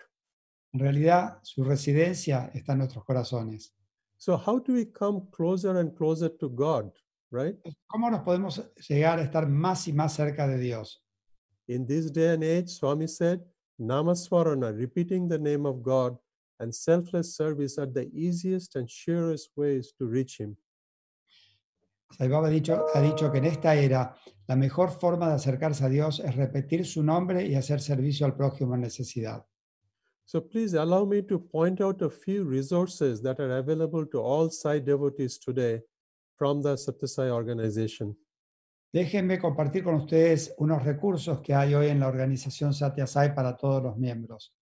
En 0.72 0.80
realidad, 0.80 1.38
su 1.42 1.62
residencia 1.62 2.50
está 2.54 2.72
en 2.72 2.78
nuestros 2.78 3.04
corazones. 3.04 3.74
So, 4.16 4.36
how 4.36 4.58
do 4.58 4.74
we 4.74 4.86
come 4.86 5.28
closer 5.30 5.76
and 5.76 5.94
closer 5.94 6.30
to 6.38 6.48
God, 6.48 6.90
right? 7.30 7.56
¿Cómo 7.88 8.10
nos 8.10 8.22
podemos 8.22 8.62
llegar 8.88 9.18
a 9.18 9.22
estar 9.22 9.46
más 9.48 9.86
y 9.88 9.92
más 9.92 10.14
cerca 10.14 10.46
de 10.48 10.58
Dios? 10.58 11.02
In 11.68 11.86
this 11.86 12.10
day 12.10 12.34
and 12.34 12.42
age, 12.42 12.70
Swami 12.70 13.08
said, 13.08 13.40
Namaswarana, 13.80 14.76
repeating 14.76 15.28
the 15.28 15.38
name 15.38 15.66
of 15.66 15.82
God, 15.82 16.16
and 16.60 16.74
selfless 16.74 17.34
service 17.36 17.78
are 17.78 17.90
the 17.90 18.08
easiest 18.12 18.76
and 18.76 18.88
surest 18.88 19.50
ways 19.56 19.92
to 19.98 20.06
reach 20.06 20.38
Him. 20.38 20.56
Sai 22.16 22.28
Baba 22.28 22.48
ha 22.48 22.50
dicho, 22.50 22.86
ha 22.94 23.00
dicho 23.00 23.30
que 23.30 23.38
en 23.38 23.46
esta 23.46 23.74
era 23.74 24.14
la 24.46 24.56
mejor 24.56 24.90
forma 24.90 25.28
de 25.28 25.34
acercarse 25.34 25.84
a 25.84 25.88
Dios 25.88 26.20
es 26.20 26.36
repetir 26.36 26.84
su 26.84 27.02
nombre 27.02 27.46
y 27.46 27.54
hacer 27.54 27.80
servicio 27.80 28.26
al 28.26 28.36
prójimo 28.36 28.74
en 28.74 28.82
necesidad. 28.82 29.44
So, 30.24 30.40
please 30.40 30.74
allow 30.74 31.04
me 31.04 31.22
to 31.22 31.38
point 31.38 31.80
out 31.80 32.00
a 32.02 32.10
few 32.10 32.44
resources 32.44 33.22
that 33.22 33.40
are 33.40 33.58
available 33.58 34.06
to 34.06 34.20
all 34.20 34.50
Sai 34.50 34.80
devotees 34.80 35.38
today 35.38 35.82
from 36.36 36.62
the 36.62 36.76
Satyasai 36.76 37.30
organization. 37.30 38.16
Déjenme 38.92 39.38
compartir 39.38 39.82
con 39.82 39.94
ustedes 39.94 40.54
unos 40.58 40.84
recursos 40.84 41.40
que 41.40 41.54
hay 41.54 41.74
hoy 41.74 41.88
en 41.88 42.00
la 42.00 42.08
organización 42.08 42.74
Satya 42.74 43.06
Sai 43.06 43.34
para 43.34 43.56
todos 43.56 43.82
los 43.82 43.96
miembros. 43.96 44.54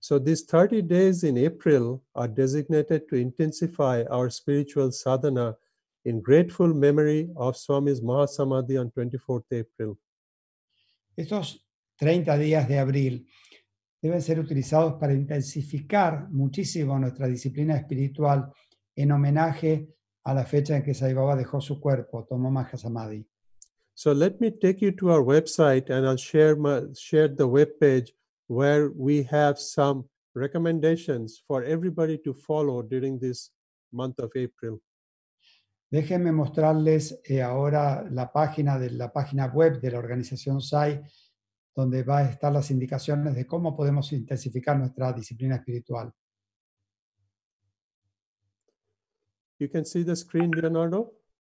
So, 0.00 0.18
these 0.18 0.44
30 0.44 0.82
days 0.82 1.24
in 1.24 1.36
April 1.36 2.02
are 2.14 2.28
designated 2.28 3.08
to 3.08 3.16
intensify 3.16 4.04
our 4.10 4.30
spiritual 4.30 4.92
sadhana 4.92 5.56
in 6.04 6.20
grateful 6.20 6.72
memory 6.72 7.30
of 7.36 7.56
Swami's 7.56 8.00
Mahasamadhi 8.00 8.78
on 8.78 8.90
24th 8.90 9.44
April. 9.52 9.98
Estos 11.16 11.64
30 11.98 12.38
días 12.38 12.68
de 12.68 12.78
abril 12.78 13.26
deben 14.00 14.22
ser 14.22 14.38
utilizados 14.38 14.94
para 14.94 15.12
intensificar 15.12 16.30
muchísimo 16.30 16.98
nuestra 16.98 17.26
disciplina 17.26 17.76
espiritual 17.76 18.52
en 18.94 19.10
homenaje 19.10 19.88
a 20.24 20.34
la 20.34 20.44
fecha 20.44 20.76
en 20.76 20.82
que 20.82 20.94
Sai 20.94 21.14
Baba 21.14 21.34
dejó 21.34 21.60
su 21.60 21.80
cuerpo, 21.80 22.24
tomó 22.24 22.50
Mahasamadhi. 22.50 23.26
So 23.94 24.12
let 24.12 24.38
me 24.38 24.52
take 24.52 24.80
you 24.80 24.92
to 24.92 25.10
our 25.10 25.24
website 25.24 25.90
and 25.90 26.06
I'll 26.06 26.16
share 26.16 26.54
my 26.54 26.82
share 26.94 27.26
the 27.26 27.48
web 27.48 27.80
page 27.80 28.14
where 28.48 28.90
we 28.94 29.26
have 29.30 29.58
some 29.58 30.04
recommendations 30.34 31.42
for 31.46 31.64
everybody 31.64 32.18
to 32.18 32.32
follow 32.34 32.82
during 32.82 33.18
this 33.18 33.52
month 33.92 34.18
of 34.20 34.30
April. 34.34 34.80
Déjenme 35.90 36.32
mostrarles 36.32 37.18
eh, 37.24 37.40
ahora 37.42 38.04
la 38.10 38.30
página 38.30 38.78
de 38.78 38.90
la 38.90 39.10
página 39.10 39.46
web 39.46 39.80
de 39.80 39.90
la 39.90 39.98
organización 39.98 40.60
SAI, 40.60 41.00
donde 41.74 42.02
va 42.02 42.18
a 42.18 42.30
estar 42.30 42.52
las 42.52 42.70
indicaciones 42.70 43.34
de 43.34 43.46
cómo 43.46 43.74
podemos 43.74 44.12
intensificar 44.12 44.78
nuestra 44.78 45.12
disciplina 45.12 45.56
espiritual. 45.56 46.12
You 49.58 49.68
can 49.68 49.84
see 49.84 50.04
the 50.04 50.14
screen, 50.14 50.50
Leonardo. 50.52 51.14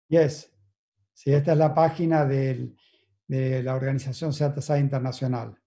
Yes. 0.08 0.50
Sí, 1.14 1.32
esta 1.32 1.52
es 1.52 1.58
la 1.58 1.74
página 1.74 2.24
del- 2.24 2.76
de 3.26 3.62
la 3.62 3.74
organización 3.74 4.32
Seattle 4.32 4.62
SAI 4.62 4.80
Internacional. 4.80 5.58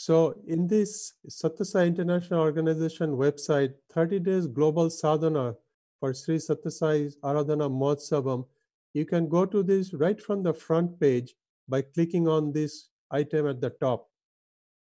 So 0.00 0.34
in 0.48 0.66
this 0.66 1.12
Satyasai 1.28 1.86
International 1.86 2.40
Organization 2.40 3.10
website, 3.18 3.74
30 3.92 4.20
days 4.20 4.46
global 4.46 4.88
sadhana 4.88 5.56
for 5.98 6.14
Sri 6.14 6.36
Satyasai 6.36 7.14
Aradhana 7.22 7.68
Mahotsavam, 7.68 8.46
you 8.94 9.04
can 9.04 9.28
go 9.28 9.44
to 9.44 9.62
this 9.62 9.92
right 9.92 10.18
from 10.18 10.42
the 10.42 10.54
front 10.54 10.98
page 10.98 11.34
by 11.68 11.82
clicking 11.82 12.26
on 12.28 12.50
this 12.50 12.88
item 13.10 13.46
at 13.46 13.60
the 13.60 13.68
top. 13.68 14.08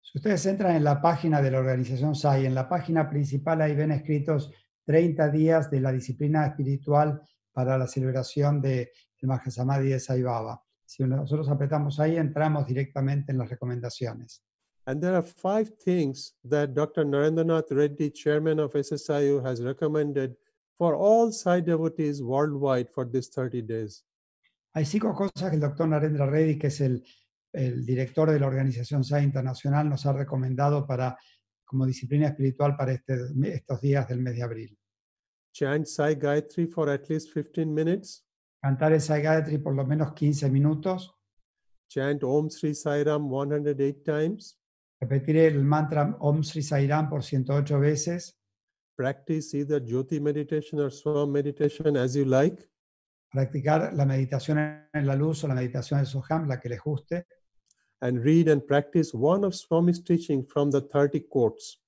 Si 0.04 0.20
ustedes 0.20 0.46
entran 0.46 0.76
en 0.76 0.84
la 0.84 1.02
página 1.02 1.42
de 1.42 1.50
la 1.50 1.58
organización 1.58 2.14
SAI, 2.14 2.46
en 2.46 2.54
la 2.54 2.70
página 2.70 3.10
principal 3.10 3.64
ahí 3.64 3.76
ven 3.76 3.92
escritos 3.92 4.52
30 4.86 5.32
días 5.32 5.72
de 5.72 5.82
la 5.82 5.92
disciplina 5.92 6.46
espiritual 6.46 7.20
para 7.52 7.80
la 7.80 7.88
celebración 7.88 8.62
del 8.62 8.90
de 9.20 9.28
Mahasamadhi 9.28 9.90
de 9.90 10.00
Sai 10.00 10.22
Baba. 10.22 10.62
Si 10.86 11.02
nosotros 11.04 11.50
apretamos 11.50 12.00
ahí, 12.00 12.16
entramos 12.16 12.68
directamente 12.68 13.32
en 13.32 13.40
las 13.40 13.50
recomendaciones. 13.50 14.44
And 14.90 15.00
there 15.00 15.16
are 15.16 15.22
five 15.22 15.70
things 15.86 16.34
that 16.46 16.74
Dr. 16.74 17.06
Narendranath 17.06 17.70
Reddy, 17.70 18.10
chairman 18.10 18.58
of 18.58 18.74
SSIU, 18.74 19.46
has 19.46 19.64
recommended 19.64 20.36
for 20.80 20.96
all 20.96 21.32
Sai 21.32 21.60
devotees 21.60 22.24
worldwide 22.24 22.90
for 22.90 23.06
these 23.06 23.28
30 23.28 23.62
days. 23.62 24.04
Hay 24.74 24.86
cinco 24.86 25.14
cosas 25.14 25.52
que 25.52 25.58
el 25.58 25.60
doctor 25.60 25.88
Narendra 25.88 26.26
Reddy, 26.26 26.58
que 26.58 26.68
es 26.68 26.82
el, 26.82 27.04
el 27.54 27.86
director 27.86 28.32
de 28.32 28.40
la 28.40 28.48
organización 28.48 29.04
SAI 29.04 29.26
Internacional, 29.26 29.88
nos 29.88 30.08
ha 30.08 30.14
recomendado 30.14 30.88
para, 30.88 31.16
como 31.66 31.86
disciplina 31.86 32.30
espiritual 32.30 32.76
para 32.76 32.94
este, 32.94 33.16
estos 33.44 33.82
días 33.82 34.08
del 34.08 34.22
mes 34.22 34.38
de 34.38 34.42
abril. 34.42 34.76
Chant 35.54 35.86
Sai 35.86 36.16
Gayatri 36.16 36.66
for 36.66 36.90
at 36.90 37.08
least 37.08 37.32
15 37.32 37.72
minutes. 37.72 38.26
Cantar 38.60 38.94
el 38.94 39.02
Sai 39.02 39.22
Gayatri 39.22 39.60
por 39.60 39.76
lo 39.76 39.86
menos 39.86 40.14
15 40.14 40.50
minutos. 40.50 41.12
Chant 41.88 42.24
Om 42.24 42.50
Sri 42.50 42.74
Sai 42.74 43.04
Ram 43.04 43.30
108 43.30 44.04
times. 44.04 44.59
Repetir 45.02 45.38
el 45.38 45.64
mantra 45.64 46.16
Om 46.20 46.44
Sri 46.44 46.62
Sai 46.62 46.88
Ram 46.88 47.10
por 47.10 47.24
108 47.24 47.80
veces. 47.80 48.36
Practice 48.98 49.54
either 49.58 49.80
Jyoti 49.82 50.20
meditation 50.20 50.80
or 50.82 50.92
Swam 50.92 51.32
meditation 51.32 51.96
as 51.96 52.16
you 52.16 52.26
like. 52.26 52.68
Practicar 53.32 53.94
la 53.94 54.06
meditación 54.06 54.58
en 54.94 55.06
la 55.08 55.16
luz 55.16 55.44
o 55.44 55.48
la 55.48 55.56
meditación 55.56 56.00
del 56.00 56.08
Soham, 56.08 56.48
la 56.48 56.60
que 56.60 56.68
les 56.70 56.82
guste. 56.82 57.26
And 58.02 58.24
read 58.24 58.50
and 58.50 58.66
practice 58.66 59.14
one 59.14 59.46
of 59.46 59.54
Swami's 59.56 60.04
teaching 60.04 60.46
from 60.46 60.70
the 60.72 60.82
30 60.82 61.22
quotes. 61.30 61.82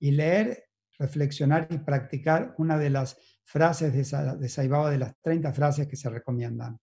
Y 0.00 0.12
leer, 0.12 0.68
reflexionar 0.98 1.66
y 1.70 1.78
practicar 1.78 2.54
una 2.58 2.78
de 2.78 2.90
las 2.90 3.16
frases 3.44 3.92
de, 3.92 4.04
Sa- 4.04 4.36
de 4.36 4.48
Sai 4.48 4.68
Baba, 4.68 4.90
de 4.90 4.98
las 4.98 5.14
30 5.22 5.52
frases 5.52 5.88
que 5.88 5.96
se 5.96 6.08
recomiendan. 6.10 6.78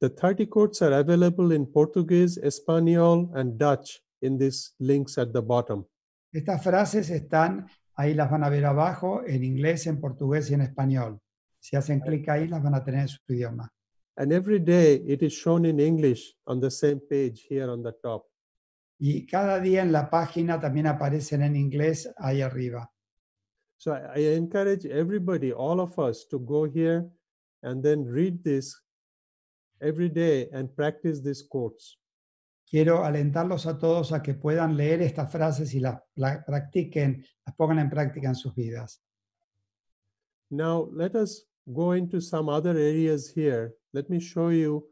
The 0.00 0.10
30 0.10 0.46
quotes 0.50 0.82
are 0.82 0.94
available 0.96 1.54
in 1.54 1.66
Portuguese, 1.70 2.38
Espanol, 2.42 3.30
and 3.34 3.58
Dutch 3.58 4.02
in 4.22 4.38
these 4.38 4.74
links 4.78 5.18
at 5.18 5.32
the 5.32 5.40
bottom. 5.40 5.84
Estas 6.32 6.62
frases 6.62 7.10
están, 7.10 7.66
ahí 7.94 8.14
las 8.14 8.30
van 8.30 8.44
a 8.44 8.48
ver 8.48 8.64
abajo, 8.64 9.22
en 9.26 9.42
inglés, 9.42 9.86
en 9.86 10.00
portugués 10.00 10.50
y 10.50 10.54
en 10.54 10.62
español. 10.62 11.20
Si 11.58 11.76
hacen 11.76 12.00
clic 12.00 12.28
ahí, 12.28 12.48
las 12.48 12.62
van 12.62 12.74
a 12.74 12.84
tener 12.84 13.02
en 13.02 13.08
su 13.08 13.18
idioma. 13.28 13.72
And 14.16 14.32
every 14.32 14.58
day 14.58 15.02
it 15.06 15.22
is 15.22 15.32
shown 15.32 15.64
in 15.64 15.80
English 15.80 16.34
on 16.46 16.60
the 16.60 16.70
same 16.70 17.00
page 17.00 17.46
here 17.48 17.70
on 17.70 17.82
the 17.82 17.92
top. 18.02 18.26
Y 18.98 19.26
cada 19.26 19.60
día 19.60 19.82
en 19.82 19.92
la 19.92 20.10
página 20.10 20.60
también 20.60 20.86
aparecen 20.86 21.42
en 21.42 21.56
inglés 21.56 22.12
ahí 22.18 22.42
arriba. 22.42 22.90
So 23.78 23.94
I 23.94 24.20
I 24.20 24.36
encourage 24.36 24.84
everybody, 24.84 25.52
all 25.52 25.80
of 25.80 25.98
us, 25.98 26.26
to 26.28 26.38
go 26.38 26.64
here 26.64 27.10
and 27.62 27.82
then 27.82 28.04
read 28.04 28.44
this 28.44 28.78
every 29.80 30.10
day 30.10 30.50
and 30.52 30.68
practice 30.76 31.22
these 31.22 31.42
quotes. 31.42 31.96
Quiero 32.70 33.04
alentarlos 33.04 33.66
a 33.66 33.78
todos 33.78 34.12
a 34.12 34.22
que 34.22 34.34
puedan 34.34 34.76
leer 34.76 35.02
estas 35.02 35.32
frases 35.32 35.74
y 35.74 35.80
las 35.80 36.00
la- 36.14 36.44
practiquen, 36.44 37.24
las 37.44 37.56
pongan 37.56 37.80
en 37.80 37.90
práctica 37.90 38.28
en 38.28 38.36
sus 38.36 38.54
vidas. 38.54 39.02
Now, 40.50 40.88
let 40.92 41.16
us 41.16 41.48
go 41.66 41.94
into 41.94 42.20
some 42.20 42.48
other 42.48 42.76
areas 42.76 43.32
here. 43.34 43.74
Let 43.92 44.08
me 44.08 44.20
show 44.20 44.50
you 44.52 44.88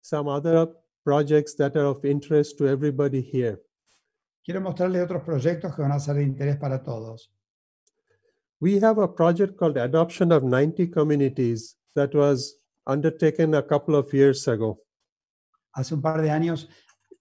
some 0.00 0.28
other 0.28 0.68
projects 1.04 1.54
that 1.56 1.76
are 1.76 1.86
of 1.86 2.04
interest 2.04 2.58
to 2.58 2.66
everybody 2.66 3.20
here. 3.22 3.62
Quiero 4.44 4.60
mostrarles 4.60 5.04
otros 5.04 5.22
proyectos 5.22 5.74
que 5.76 5.82
van 5.82 5.92
a 5.92 6.00
ser 6.00 6.14
de 6.14 6.24
interés 6.24 6.56
para 6.58 6.82
todos. 6.82 7.30
We 8.60 8.80
have 8.80 8.98
a 8.98 9.06
project 9.14 9.56
called 9.56 9.76
Adoption 9.76 10.32
of 10.32 10.42
90 10.42 10.88
Communities 10.88 11.76
that 11.94 12.12
was 12.14 12.58
undertaken 12.84 13.54
a 13.54 13.62
couple 13.62 13.94
of 13.94 14.12
years 14.12 14.48
ago. 14.48 14.80
Hace 15.72 15.92
un 15.94 16.00
par 16.00 16.22
de 16.22 16.30
años 16.30 16.68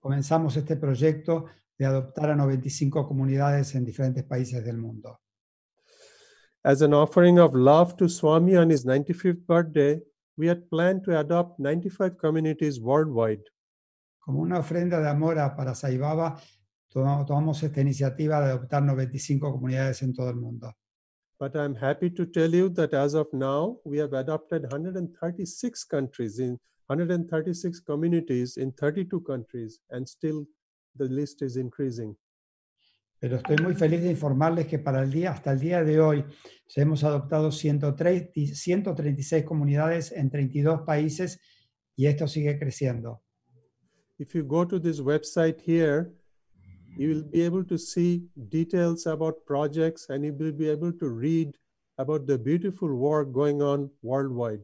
comenzamos 0.09 0.55
este 0.55 0.75
proyecto 0.75 1.45
de 1.79 1.83
adoptar 1.87 2.29
a 2.29 2.35
95 2.35 3.07
comunidades 3.07 3.73
en 3.73 3.83
diferentes 3.83 4.23
países 4.23 4.63
del 4.63 4.77
mundo. 4.77 5.19
As 6.63 6.83
an 6.83 6.93
offering 6.93 7.39
of 7.39 7.55
love 7.55 7.95
to 7.95 8.07
Swami 8.07 8.55
on 8.55 8.69
his 8.69 8.85
95th 8.85 9.43
birthday, 9.47 9.99
we 10.37 10.47
had 10.47 10.69
planned 10.69 11.01
to 11.05 11.17
adopt 11.17 11.57
95 11.57 12.17
communities 12.19 12.79
worldwide. 12.79 13.41
Como 14.19 14.41
una 14.41 14.59
ofrenda 14.59 15.01
de 15.01 15.09
amor 15.09 15.39
a- 15.39 15.55
para 15.55 15.73
Sai 15.73 15.97
Baba, 15.97 16.39
tomamos, 16.93 17.25
tomamos 17.25 17.63
esta 17.63 17.81
iniciativa 17.81 18.39
de 18.41 18.51
adoptar 18.51 18.83
95 18.83 19.51
comunidades 19.51 20.03
en 20.03 20.13
todo 20.13 20.29
el 20.29 20.35
mundo. 20.35 20.71
But 21.39 21.55
I'm 21.55 21.75
happy 21.81 22.11
to 22.11 22.27
tell 22.27 22.53
you 22.53 22.69
that 22.75 22.93
as 22.93 23.15
of 23.15 23.27
now, 23.33 23.81
we 23.83 23.99
have 23.99 24.13
adopted 24.13 24.65
136 24.71 25.83
countries 25.83 26.37
in 26.37 26.59
136 26.87 27.81
communities 27.81 28.57
in 28.57 28.71
32 28.71 29.21
countries, 29.21 29.79
and 29.89 30.07
still 30.07 30.45
the 30.95 31.05
list 31.05 31.41
is 31.41 31.57
increasing. 31.57 32.15
Pero 33.19 33.37
estoy 33.37 33.57
muy 33.57 33.73
feliz 33.73 34.01
de 34.01 34.11
informarles 34.11 34.67
que 34.67 34.77
para 34.77 35.01
el 35.01 35.11
día, 35.11 35.31
hasta 35.31 35.51
el 35.51 35.59
día 35.59 35.83
de 35.83 35.99
hoy, 35.99 36.23
ya 36.67 36.81
hemos 36.81 37.03
adoptado 37.03 37.51
103 37.51 38.29
y 38.35 38.47
136 38.47 39.43
comunidades 39.45 40.11
en 40.11 40.29
32 40.29 40.81
países 40.81 41.39
y 41.95 42.07
esto 42.07 42.27
sigue 42.27 42.59
creciendo. 42.59 43.21
If 44.17 44.33
you 44.35 44.43
go 44.43 44.65
to 44.67 44.79
this 44.79 44.99
website 44.99 45.59
here, 45.61 46.13
you 46.97 47.09
will 47.09 47.23
be 47.23 47.43
able 47.43 47.65
to 47.65 47.77
see 47.77 48.29
details 48.35 49.07
about 49.07 49.45
projects 49.45 50.09
and 50.09 50.23
you 50.23 50.33
will 50.33 50.53
be 50.53 50.69
able 50.69 50.93
to 50.93 51.09
read 51.09 51.57
about 51.97 52.25
the 52.27 52.37
beautiful 52.37 52.93
work 52.93 53.31
going 53.31 53.61
on 53.61 53.91
worldwide. 54.01 54.63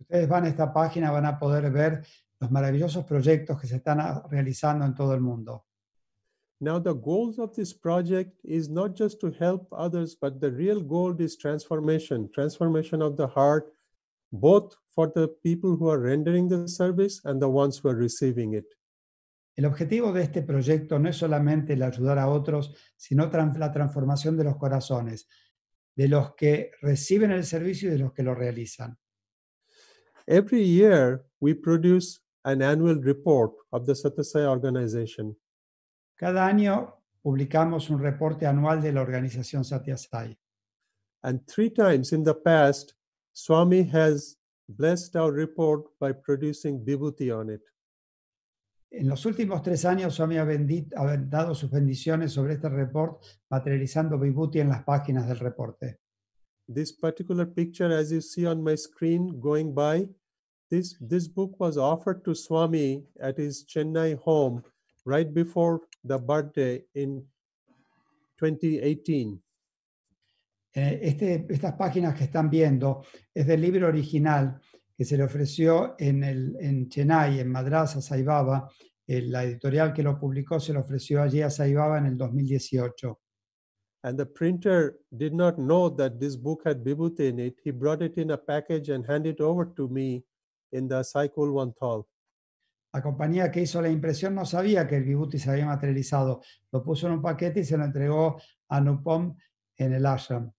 Si 0.00 0.04
ustedes 0.04 0.28
van 0.30 0.44
a 0.44 0.48
esta 0.48 0.72
página 0.72 1.10
van 1.10 1.26
a 1.26 1.38
poder 1.38 1.70
ver 1.70 2.02
los 2.40 2.50
maravillosos 2.50 3.04
proyectos 3.04 3.60
que 3.60 3.66
se 3.66 3.76
están 3.76 4.00
ah, 4.00 4.26
realizando 4.30 4.86
en 4.86 4.94
todo 4.94 5.12
el 5.12 5.20
mundo. 5.20 5.66
Now, 6.58 6.78
the 6.78 6.94
goals 6.94 7.38
of 7.38 7.54
this 7.54 7.74
project 7.74 8.38
is 8.42 8.70
not 8.70 8.96
just 8.96 9.20
to 9.20 9.30
help 9.30 9.68
others, 9.72 10.16
but 10.18 10.40
the 10.40 10.50
real 10.50 10.80
goal 10.80 11.14
is 11.20 11.36
transformation, 11.36 12.30
transformation 12.32 13.02
of 13.02 13.18
the 13.18 13.26
heart, 13.26 13.70
both 14.32 14.74
for 14.88 15.12
the 15.14 15.28
people 15.42 15.76
who 15.76 15.90
are 15.90 15.98
rendering 15.98 16.48
the 16.48 16.66
service 16.66 17.20
and 17.26 17.38
the 17.40 17.48
ones 17.48 17.78
who 17.78 17.90
are 17.90 17.94
receiving 17.94 18.54
it. 18.54 18.66
El 19.54 19.66
objetivo 19.66 20.10
de 20.14 20.22
este 20.22 20.40
proyecto 20.40 20.98
no 20.98 21.10
es 21.10 21.16
solamente 21.16 21.74
el 21.74 21.82
ayudar 21.82 22.18
a 22.18 22.28
otros, 22.28 22.74
sino 22.96 23.30
la 23.30 23.70
transformación 23.70 24.38
de 24.38 24.44
los 24.44 24.56
corazones, 24.56 25.28
de 25.94 26.08
los 26.08 26.34
que 26.34 26.70
reciben 26.80 27.32
el 27.32 27.44
servicio 27.44 27.90
y 27.90 27.92
de 27.92 27.98
los 27.98 28.14
que 28.14 28.22
lo 28.22 28.34
realizan. 28.34 28.98
Every 30.30 30.62
year, 30.62 31.24
we 31.40 31.54
produce 31.54 32.20
an 32.44 32.62
annual 32.62 32.94
report 32.94 33.50
of 33.72 33.84
the 33.84 33.94
Satyasai 33.94 34.46
organization. 34.46 35.36
Cada 36.16 36.46
año 36.46 37.02
publicamos 37.20 37.90
un 37.90 37.98
reporte 37.98 38.46
anual 38.46 38.80
de 38.80 38.92
la 38.92 39.00
organización 39.00 39.64
Satyasai. 39.64 40.38
And 41.24 41.44
three 41.48 41.68
times 41.70 42.12
in 42.12 42.22
the 42.22 42.34
past, 42.34 42.94
Swami 43.32 43.82
has 43.90 44.36
blessed 44.68 45.16
our 45.16 45.32
report 45.32 45.86
by 45.98 46.12
producing 46.12 46.84
vibhuti 46.84 47.32
on 47.36 47.50
it. 47.50 47.62
En 48.92 49.08
los 49.08 49.24
últimos 49.26 49.62
tres 49.62 49.84
años, 49.84 50.14
Swami 50.14 50.38
ha, 50.38 50.44
bendi- 50.44 50.88
ha 50.96 51.16
dado 51.16 51.56
sus 51.56 51.72
bendiciones 51.72 52.32
sobre 52.32 52.54
este 52.54 52.68
report, 52.68 53.20
materializando 53.50 54.16
Vibhuti 54.16 54.60
en 54.60 54.68
las 54.68 54.84
páginas 54.84 55.26
del 55.26 55.40
reporte. 55.40 55.98
This 56.72 56.92
particular 56.92 57.46
picture, 57.46 57.92
as 57.92 58.12
you 58.12 58.20
see 58.20 58.46
on 58.46 58.62
my 58.62 58.76
screen 58.76 59.40
going 59.40 59.74
by, 59.74 60.08
this, 60.70 60.96
this 61.00 61.28
book 61.28 61.58
was 61.58 61.76
offered 61.76 62.24
to 62.24 62.34
Swami 62.34 63.02
at 63.20 63.36
his 63.36 63.64
Chennai 63.64 64.18
home 64.18 64.62
right 65.04 65.32
before 65.32 65.80
the 66.04 66.18
birthday 66.18 66.82
in 66.94 67.24
2018. 68.38 69.42
Eh, 70.72 70.98
Este, 71.02 71.46
estas 71.50 71.74
páginas 71.74 72.14
que 72.14 72.24
están 72.24 72.48
viendo 72.48 73.02
es 73.34 73.46
del 73.46 73.60
libro 73.60 73.88
original 73.88 74.60
que 74.96 75.04
se 75.04 75.16
le 75.16 75.24
ofreció 75.24 75.96
en, 75.98 76.22
el, 76.22 76.56
en 76.60 76.88
Chennai, 76.88 77.40
en 77.40 77.48
Madrasa, 77.48 78.00
Sai 78.00 78.22
Baba. 78.22 78.68
Eh, 79.06 79.22
La 79.22 79.42
editorial 79.42 79.92
que 79.92 80.04
lo 80.04 80.18
publicó 80.18 80.60
se 80.60 80.72
lo 80.72 80.80
ofreció 80.80 81.22
allí 81.22 81.42
a 81.42 81.50
Sai 81.50 81.74
Baba 81.74 81.98
en 81.98 82.06
el 82.06 82.16
2018. 82.16 83.18
And 84.02 84.16
the 84.16 84.24
printer 84.24 84.98
did 85.10 85.34
not 85.34 85.56
know 85.58 85.90
that 85.96 86.20
this 86.20 86.36
book 86.36 86.62
had 86.64 86.82
Vibhuti 86.82 87.28
in 87.28 87.38
it. 87.38 87.58
He 87.62 87.70
brought 87.70 88.00
it 88.02 88.16
in 88.16 88.30
a 88.30 88.38
package 88.38 88.88
and 88.88 89.04
handed 89.04 89.34
it 89.34 89.40
over 89.42 89.66
to 89.76 89.88
me 89.88 90.24
in 90.72 90.88
the 90.88 91.02
Saikul 91.04 91.52
Vanthal. 91.52 92.06
La 92.92 93.02
compañía 93.02 93.50
que 93.50 93.62
hizo 93.62 93.80
la 93.80 93.88
impresión 93.88 94.34
no 94.34 94.44
sabía 94.44 94.86
que 94.86 94.96
el 94.96 95.04
Vibhuti 95.04 95.38
se 95.38 95.50
había 95.50 95.66
materializado. 95.66 96.42
Lo 96.72 96.82
puso 96.82 97.06
en 97.06 97.14
un 97.14 97.22
paquete 97.22 97.60
y 97.60 97.64
se 97.64 97.76
lo 97.76 97.84
entregó 97.84 98.40
a 98.68 98.80
Nupom 98.80 99.36
en 99.76 99.92
el 99.92 100.06
ashram. 100.06 100.52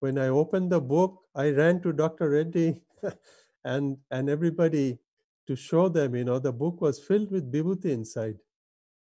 When 0.00 0.18
I 0.18 0.28
opened 0.28 0.70
the 0.70 0.80
book, 0.80 1.28
I 1.34 1.52
ran 1.52 1.80
to 1.82 1.92
Dr. 1.92 2.28
Reddy 2.28 2.82
and, 3.64 3.96
and 4.10 4.28
everybody 4.28 4.98
to 5.46 5.56
show 5.56 5.88
them, 5.88 6.14
you 6.14 6.24
know, 6.24 6.38
the 6.38 6.52
book 6.52 6.80
was 6.80 7.02
filled 7.02 7.30
with 7.30 7.50
Vibhuti 7.50 7.92
inside. 7.92 8.38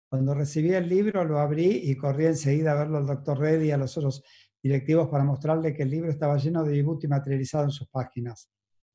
Cuando 0.09 0.35
recibí 0.35 0.73
el 0.75 0.89
libro, 0.89 1.25
lo 1.25 1.39
abrí 1.39 1.83
y 1.85 1.97
corrí 1.97 2.27
enseguida 2.27 2.73
a 2.73 2.75
verlo 2.75 2.99
al 2.99 3.07
doctor 3.07 3.39
Reddy 3.39 3.69
y 3.69 3.71
a 3.71 3.77
los 3.77 3.97
otros 3.97 4.23
directivos 4.63 5.09
para 5.09 5.25
mostrarle 5.25 5.73
que 5.73 5.85
el 5.85 5.91
libro 5.91 6.11
estaba 6.11 6.37
lleno 6.37 6.65
de 6.65 6.73
Vibhuti 6.73 7.09
materializado 7.09 7.65
en 7.65 7.71
sus 7.71 7.89
páginas. 7.89 8.51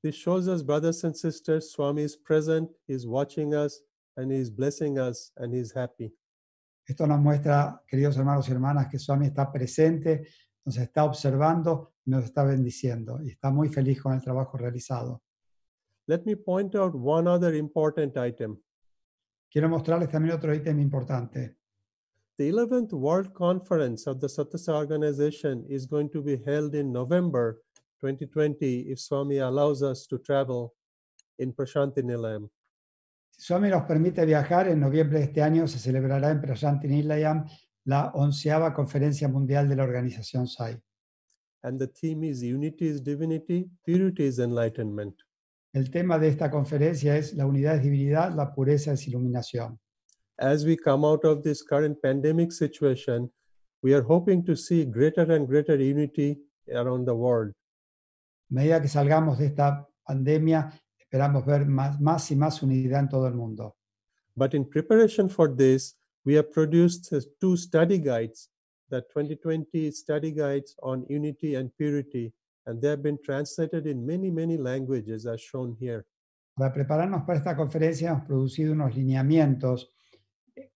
This 0.05 0.13
shows 0.13 0.47
us, 0.47 0.61
brothers 0.61 1.03
and 1.03 1.17
sisters, 1.17 1.71
Swami 1.71 2.03
is 2.03 2.15
present, 2.15 2.69
he's 2.85 3.07
watching 3.07 3.55
us, 3.55 3.81
and 4.15 4.31
he's 4.31 4.51
blessing 4.51 4.99
us, 4.99 5.31
and 5.35 5.51
he's 5.51 5.71
happy. 5.71 6.13
Esto 6.87 7.07
nos 7.07 7.19
muestra, 7.19 7.81
queridos 7.91 8.15
hermanos 8.15 8.47
y 8.47 8.51
hermanas, 8.51 8.87
que 8.91 8.99
Swami 8.99 9.25
está 9.25 9.51
presente, 9.51 10.27
nos 10.63 10.77
está 10.77 11.05
observando 11.05 11.95
nos 12.05 12.23
está 12.23 12.43
bendiciendo 12.43 13.19
y 13.23 13.31
está 13.31 13.49
muy 13.49 13.67
feliz 13.67 13.99
con 13.99 14.13
el 14.13 14.21
trabajo 14.21 14.59
realizado. 14.59 15.23
Let 16.07 16.23
me 16.23 16.35
point 16.35 16.75
out 16.75 16.93
one 16.93 17.27
other 17.27 17.55
important 17.55 18.15
item. 18.15 18.61
Quiero 19.51 19.69
mostrarles 19.69 20.09
también 20.09 20.35
otro 20.35 20.53
ítem 20.53 20.79
importante. 20.81 21.57
The 22.37 22.51
11th 22.51 22.93
World 22.93 23.33
Conference 23.33 24.05
of 24.05 24.19
the 24.19 24.27
Satyasa 24.27 24.71
Organization 24.71 25.65
is 25.67 25.87
going 25.87 26.11
to 26.11 26.21
be 26.21 26.37
held 26.45 26.75
in 26.75 26.91
November 26.91 27.64
2020 28.05 28.91
if 28.91 28.99
Swami 28.99 29.39
allows 29.39 29.81
us 29.81 30.07
to 30.07 30.19
travel 30.19 30.73
in 31.39 31.53
Prashanti 31.53 32.03
Nilayam. 32.03 32.49
Si 33.31 33.41
Swami 33.41 33.69
nos 33.69 33.83
permite 33.83 34.25
viajar, 34.25 34.67
en 34.69 34.79
noviembre 34.79 35.19
de 35.19 35.25
este 35.25 35.41
año 35.41 35.67
se 35.67 35.79
celebrará 35.79 36.31
en 36.31 36.39
Prasanti 36.39 36.87
Nilayam 36.87 37.45
la 37.85 38.11
onceava 38.13 38.73
conferencia 38.73 39.27
mundial 39.27 39.67
de 39.67 39.75
la 39.75 39.83
organización 39.83 40.47
SAI. 40.47 40.79
And 41.63 41.79
the 41.79 41.87
theme 41.87 42.23
is 42.23 42.41
Unity 42.43 42.87
is 42.87 43.03
Divinity, 43.03 43.69
Purity 43.83 44.25
is 44.25 44.39
Enlightenment. 44.39 45.15
El 45.73 45.89
tema 45.89 46.17
de 46.19 46.29
esta 46.29 46.49
conferencia 46.49 47.17
es 47.17 47.33
la 47.33 47.45
unidad 47.45 47.75
es 47.75 47.83
divinidad, 47.83 48.33
la 48.35 48.53
pureza 48.53 48.93
es 48.93 49.07
iluminación. 49.07 49.79
As 50.37 50.63
we 50.63 50.77
come 50.77 51.05
out 51.05 51.25
of 51.25 51.43
this 51.43 51.63
current 51.63 52.01
pandemic 52.01 52.51
situation, 52.51 53.31
we 53.81 53.93
are 53.93 54.03
hoping 54.03 54.43
to 54.45 54.55
see 54.55 54.85
greater 54.85 55.29
and 55.31 55.47
greater 55.47 55.75
unity 55.75 56.37
around 56.69 57.05
the 57.05 57.13
world. 57.13 57.53
A 58.51 58.53
medida 58.53 58.81
que 58.81 58.87
salgamos 58.87 59.37
de 59.39 59.47
esta 59.47 59.87
pandemia, 60.03 60.71
esperamos 60.99 61.45
ver 61.45 61.65
más, 61.65 61.99
más 61.99 62.29
y 62.31 62.35
más 62.35 62.61
unidad 62.61 62.99
en 63.01 63.09
todo 63.09 63.27
el 63.27 63.33
mundo. 63.33 63.75
But 64.35 64.53
in 64.53 64.69
preparation 64.69 65.29
for 65.29 65.55
this, 65.55 65.97
we 66.25 66.35
have 66.35 66.51
produced 66.51 67.11
uh, 67.13 67.21
two 67.39 67.55
study 67.55 67.99
guides, 67.99 68.49
the 68.89 69.01
2020 69.01 69.91
study 69.91 70.31
guides 70.31 70.75
on 70.83 71.05
unity 71.09 71.55
and 71.55 71.71
purity, 71.75 72.33
and 72.65 72.81
they 72.81 72.89
have 72.89 73.01
been 73.01 73.17
translated 73.23 73.87
in 73.87 74.05
many, 74.05 74.29
many 74.29 74.57
languages 74.57 75.25
as 75.25 75.41
shown 75.41 75.75
here. 75.79 76.05
Para 76.57 76.73
prepararnos 76.73 77.23
para 77.25 77.39
esta 77.39 77.55
conferencia 77.55 78.09
hemos 78.11 78.25
producido 78.25 78.73
unos 78.73 78.95
lineamientos 78.95 79.91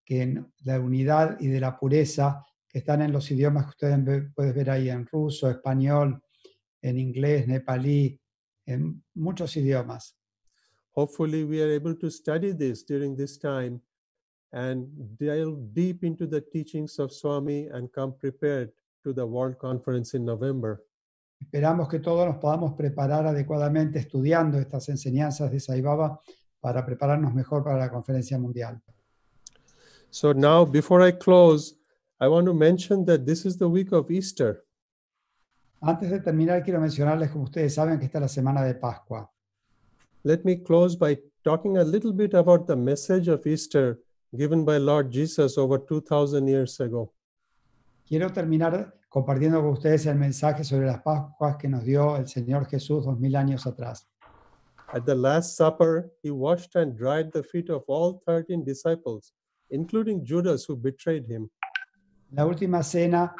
que 0.03 0.21
en 0.21 0.51
la 0.63 0.79
unidad 0.79 1.39
y 1.39 1.47
de 1.47 1.59
la 1.59 1.77
pureza 1.77 2.45
que 2.67 2.79
están 2.79 3.01
en 3.01 3.11
los 3.11 3.29
idiomas 3.31 3.65
que 3.65 3.69
ustedes 3.69 4.31
pueden 4.33 4.53
ver 4.53 4.69
ahí 4.69 4.89
en 4.89 5.05
ruso, 5.07 5.49
español, 5.49 6.21
en 6.81 6.97
inglés, 6.97 7.47
nepalí, 7.47 8.19
en 8.65 9.03
muchos 9.15 9.55
idiomas. 9.57 10.15
Hopefully, 10.91 11.43
we 11.43 11.61
are 11.61 11.71
able 11.71 11.95
to 11.95 12.09
study 12.09 12.51
this 12.51 12.83
during 12.83 13.15
this 13.15 13.37
time 13.37 13.81
and 14.51 14.87
delve 15.17 15.73
deep 15.73 16.03
into 16.03 16.25
the 16.25 16.41
teachings 16.41 16.99
of 16.99 17.11
Swami 17.11 17.67
and 17.67 17.91
come 17.91 18.13
prepared 18.19 18.71
to 19.03 19.13
the 19.13 19.25
World 19.25 19.57
Conference 19.57 20.15
in 20.15 20.25
November. 20.25 20.83
Esperamos 21.39 21.87
que 21.87 21.99
todos 21.99 22.27
nos 22.27 22.37
podamos 22.37 22.73
preparar 22.73 23.25
adecuadamente 23.25 23.99
estudiando 23.99 24.59
estas 24.59 24.89
enseñanzas 24.89 25.51
de 25.51 25.59
Sai 25.59 25.81
Baba 25.81 26.19
para 26.59 26.85
prepararnos 26.85 27.33
mejor 27.33 27.63
para 27.63 27.77
la 27.77 27.89
conferencia 27.89 28.37
mundial. 28.37 28.81
So, 30.09 30.33
now 30.33 30.65
before 30.65 31.01
I 31.01 31.11
close, 31.11 31.75
I 32.19 32.27
want 32.27 32.47
to 32.47 32.53
mention 32.53 33.05
that 33.05 33.25
this 33.25 33.45
is 33.45 33.57
the 33.57 33.69
week 33.69 33.93
of 33.93 34.11
Easter. 34.11 34.65
Antes 35.81 36.09
de 36.11 36.19
terminar, 36.19 36.61
quiero 36.61 36.81
mencionarles, 36.81 37.31
como 37.31 37.45
ustedes 37.45 37.73
saben, 37.73 37.99
que 37.99 38.05
esta 38.05 38.17
es 38.17 38.23
la 38.23 38.27
semana 38.27 38.63
de 38.63 38.75
Pascua. 38.75 39.31
Let 40.23 40.41
me 40.43 40.61
close 40.61 40.97
by 40.97 41.17
talking 41.41 41.77
a 41.77 41.83
little 41.83 42.11
bit 42.11 42.33
about 42.33 42.67
the 42.67 42.75
message 42.75 43.29
of 43.29 43.47
Easter 43.47 43.97
given 44.35 44.65
by 44.65 44.77
Lord 44.77 45.09
Jesus 45.09 45.57
over 45.57 45.79
2,000 45.79 46.47
years 46.47 46.79
ago. 46.81 47.13
Quiero 48.05 48.29
terminar 48.33 48.93
compartiendo 49.07 49.61
con 49.61 49.71
ustedes 49.71 50.05
el 50.05 50.15
mensaje 50.15 50.65
sobre 50.65 50.87
las 50.87 51.01
Pascuas 51.01 51.55
que 51.55 51.69
nos 51.69 51.85
dio 51.85 52.17
el 52.17 52.27
Señor 52.27 52.65
Jesús 52.67 53.05
dos 53.05 53.17
mil 53.17 53.35
años 53.37 53.65
atrás. 53.65 54.05
At 54.91 55.05
the 55.05 55.15
Last 55.15 55.55
Supper, 55.55 56.11
he 56.21 56.31
washed 56.31 56.75
and 56.75 56.97
dried 56.97 57.31
the 57.31 57.43
feet 57.43 57.69
of 57.69 57.83
all 57.87 58.21
13 58.25 58.65
disciples, 58.65 59.33
including 59.69 60.25
Judas, 60.25 60.65
who 60.67 60.75
betrayed 60.75 61.25
him. 61.25 61.49
La 62.31 62.45
última 62.45 62.83
cena, 62.83 63.33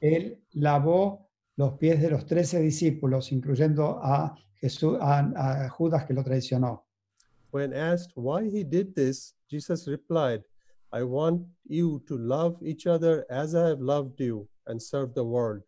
Él 0.00 0.42
lavó 0.52 1.25
los 1.56 1.78
pies 1.78 2.00
de 2.00 2.10
los 2.10 2.26
trece 2.26 2.60
discípulos, 2.60 3.32
incluyendo 3.32 3.98
a, 4.02 4.36
Jesús, 4.60 4.98
a, 5.00 5.64
a 5.64 5.68
Judas 5.68 6.04
que 6.06 6.14
lo 6.14 6.22
traicionó. 6.22 6.84
When 7.50 7.72
asked 7.72 8.12
why 8.16 8.48
he 8.48 8.64
did 8.64 8.94
this, 8.94 9.34
Jesus 9.48 9.86
replied, 9.86 10.42
I 10.92 11.02
want 11.02 11.46
you 11.64 12.02
to 12.06 12.16
love 12.16 12.56
each 12.62 12.86
other 12.86 13.26
as 13.30 13.54
I 13.54 13.68
have 13.68 13.80
loved 13.80 14.20
you 14.20 14.48
and 14.66 14.80
serve 14.80 15.14
the 15.14 15.24
world. 15.24 15.62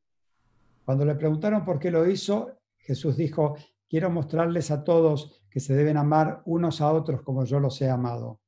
Cuando 0.85 1.05
le 1.05 1.15
preguntaron 1.15 1.65
por 1.65 1.79
qué 1.79 1.91
lo 1.91 2.07
hizo, 2.07 2.51
Jesús 2.79 3.17
dijo, 3.17 3.57
quiero 3.89 4.11
mostrarles 4.11 4.71
a 4.71 4.85
todos 4.85 5.43
que 5.51 5.61
se 5.61 5.75
deben 5.75 5.97
amar 5.97 6.43
unos 6.47 6.81
a 6.81 6.93
otros 6.93 7.23
como 7.23 7.45
yo 7.45 7.59
los 7.61 7.81
he 7.81 7.89
amado. 7.89 8.41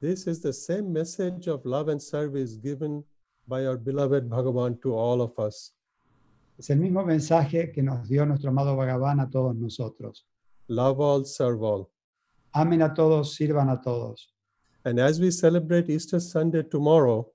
This 0.00 0.26
is 0.26 0.40
the 0.40 0.52
same 0.52 0.92
message 0.92 1.48
of 1.48 1.64
love 1.64 1.88
and 1.88 2.00
service 2.00 2.56
given 2.56 3.04
by 3.46 3.66
our 3.66 3.76
beloved 3.76 4.28
Bhagavan 4.28 4.80
to 4.82 4.94
all 4.94 5.20
of 5.22 5.38
us. 5.38 5.72
Es 6.62 6.70
el 6.70 6.78
mismo 6.78 7.04
mensaje 7.04 7.72
que 7.72 7.82
nos 7.82 8.08
dio 8.08 8.24
nuestro 8.24 8.50
amado 8.50 8.76
Bhagavan 8.76 9.18
a 9.18 9.28
todos 9.28 9.56
nosotros. 9.56 10.28
Love 10.68 11.00
all, 11.00 11.26
serve 11.26 11.60
all. 11.60 11.88
Amen 12.54 12.82
a 12.82 12.94
todos, 12.94 13.34
sirvan 13.34 13.68
a 13.68 13.80
todos. 13.80 14.32
And 14.84 15.00
as 15.00 15.18
we 15.18 15.32
celebrate 15.32 15.90
Easter 15.90 16.20
Sunday 16.20 16.62
tomorrow, 16.62 17.28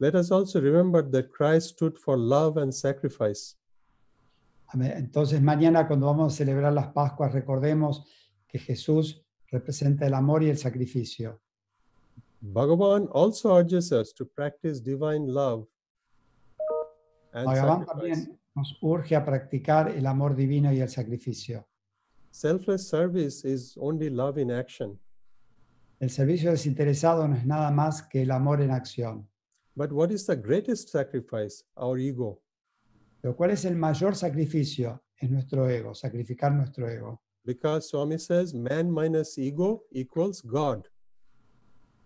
let 0.00 0.16
us 0.16 0.32
also 0.32 0.60
remember 0.60 1.00
that 1.12 1.30
Christ 1.30 1.68
stood 1.68 1.96
for 1.96 2.18
love 2.18 2.56
and 2.56 2.74
sacrifice. 2.74 3.54
Entonces 4.74 5.40
mañana 5.40 5.86
cuando 5.86 6.06
vamos 6.06 6.32
a 6.32 6.36
celebrar 6.36 6.72
las 6.72 6.88
Pascuas, 6.88 7.32
recordemos 7.32 8.04
que 8.48 8.58
Jesús 8.58 9.24
representa 9.52 10.08
el 10.08 10.14
amor 10.14 10.42
y 10.42 10.50
el 10.50 10.58
sacrificio. 10.58 11.40
Bhagavan 12.40 13.08
also 13.12 13.54
urges 13.56 13.92
us 13.92 14.12
to 14.12 14.26
practice 14.26 14.80
divine 14.80 15.28
love 15.28 15.68
and 17.32 17.46
Bhagavan 17.46 17.86
sacrifice. 17.86 18.26
también 18.26 18.41
nos 18.54 18.76
urge 18.82 19.16
a 19.16 19.24
practicar 19.24 19.90
el 19.90 20.06
amor 20.06 20.34
divino 20.36 20.72
y 20.72 20.80
el 20.80 20.88
sacrificio. 20.88 21.66
Selfless 22.30 22.88
service 22.88 23.44
is 23.44 23.76
only 23.76 24.10
love 24.10 24.38
in 24.38 24.50
action. 24.50 24.98
El 26.00 26.10
servicio 26.10 26.50
desinteresado 26.50 27.28
no 27.28 27.36
es 27.36 27.46
nada 27.46 27.70
más 27.70 28.02
que 28.02 28.22
el 28.22 28.30
amor 28.30 28.60
en 28.60 28.70
acción. 28.70 29.28
But 29.74 29.92
what 29.92 30.10
is 30.10 30.26
the 30.26 30.36
greatest 30.36 30.88
sacrifice? 30.88 31.64
Our 31.76 31.98
ego. 31.98 32.42
Pero 33.20 33.36
¿cuál 33.36 33.52
es 33.52 33.64
el 33.64 33.76
mayor 33.76 34.16
sacrificio? 34.16 35.02
Es 35.16 35.30
nuestro 35.30 35.68
ego, 35.68 35.94
sacrificar 35.94 36.52
nuestro 36.52 36.88
ego. 36.88 37.22
Because 37.44 37.88
Swami 37.88 38.18
says 38.18 38.54
man 38.54 38.92
minus 38.92 39.38
ego 39.38 39.84
equals 39.92 40.42
God. 40.42 40.86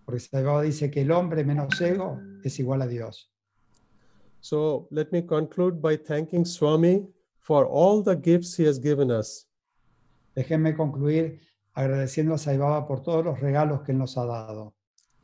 porque 0.05 0.29
dice 0.63 0.91
que 0.91 1.01
el 1.01 1.11
hombre 1.11 1.45
menos 1.45 1.81
ego 1.81 2.21
es 2.43 2.59
igual 2.61 2.83
a 2.83 2.87
Dios. 2.87 3.33
So 4.49 4.87
let 4.93 5.11
me 5.11 5.23
conclude 5.23 5.83
by 5.83 5.97
thanking 5.97 6.45
Swami 6.45 7.05
for 7.41 7.67
all 7.67 8.01
the 8.01 8.15
gifts 8.15 8.57
he 8.57 8.63
has 8.63 8.79
given 8.79 9.11
us. 9.11 9.45
Déjenme 10.37 10.77
concluir 10.77 11.41
agradeciendo 11.75 12.35
a 12.35 12.39
Sai 12.39 12.57
Baba 12.57 12.87
por 12.87 13.03
todos 13.03 13.25
los 13.25 13.41
regalos 13.41 13.83
que 13.85 13.93
Él 13.93 13.99
nos 13.99 14.17
ha 14.17 14.25
dado. 14.25 14.73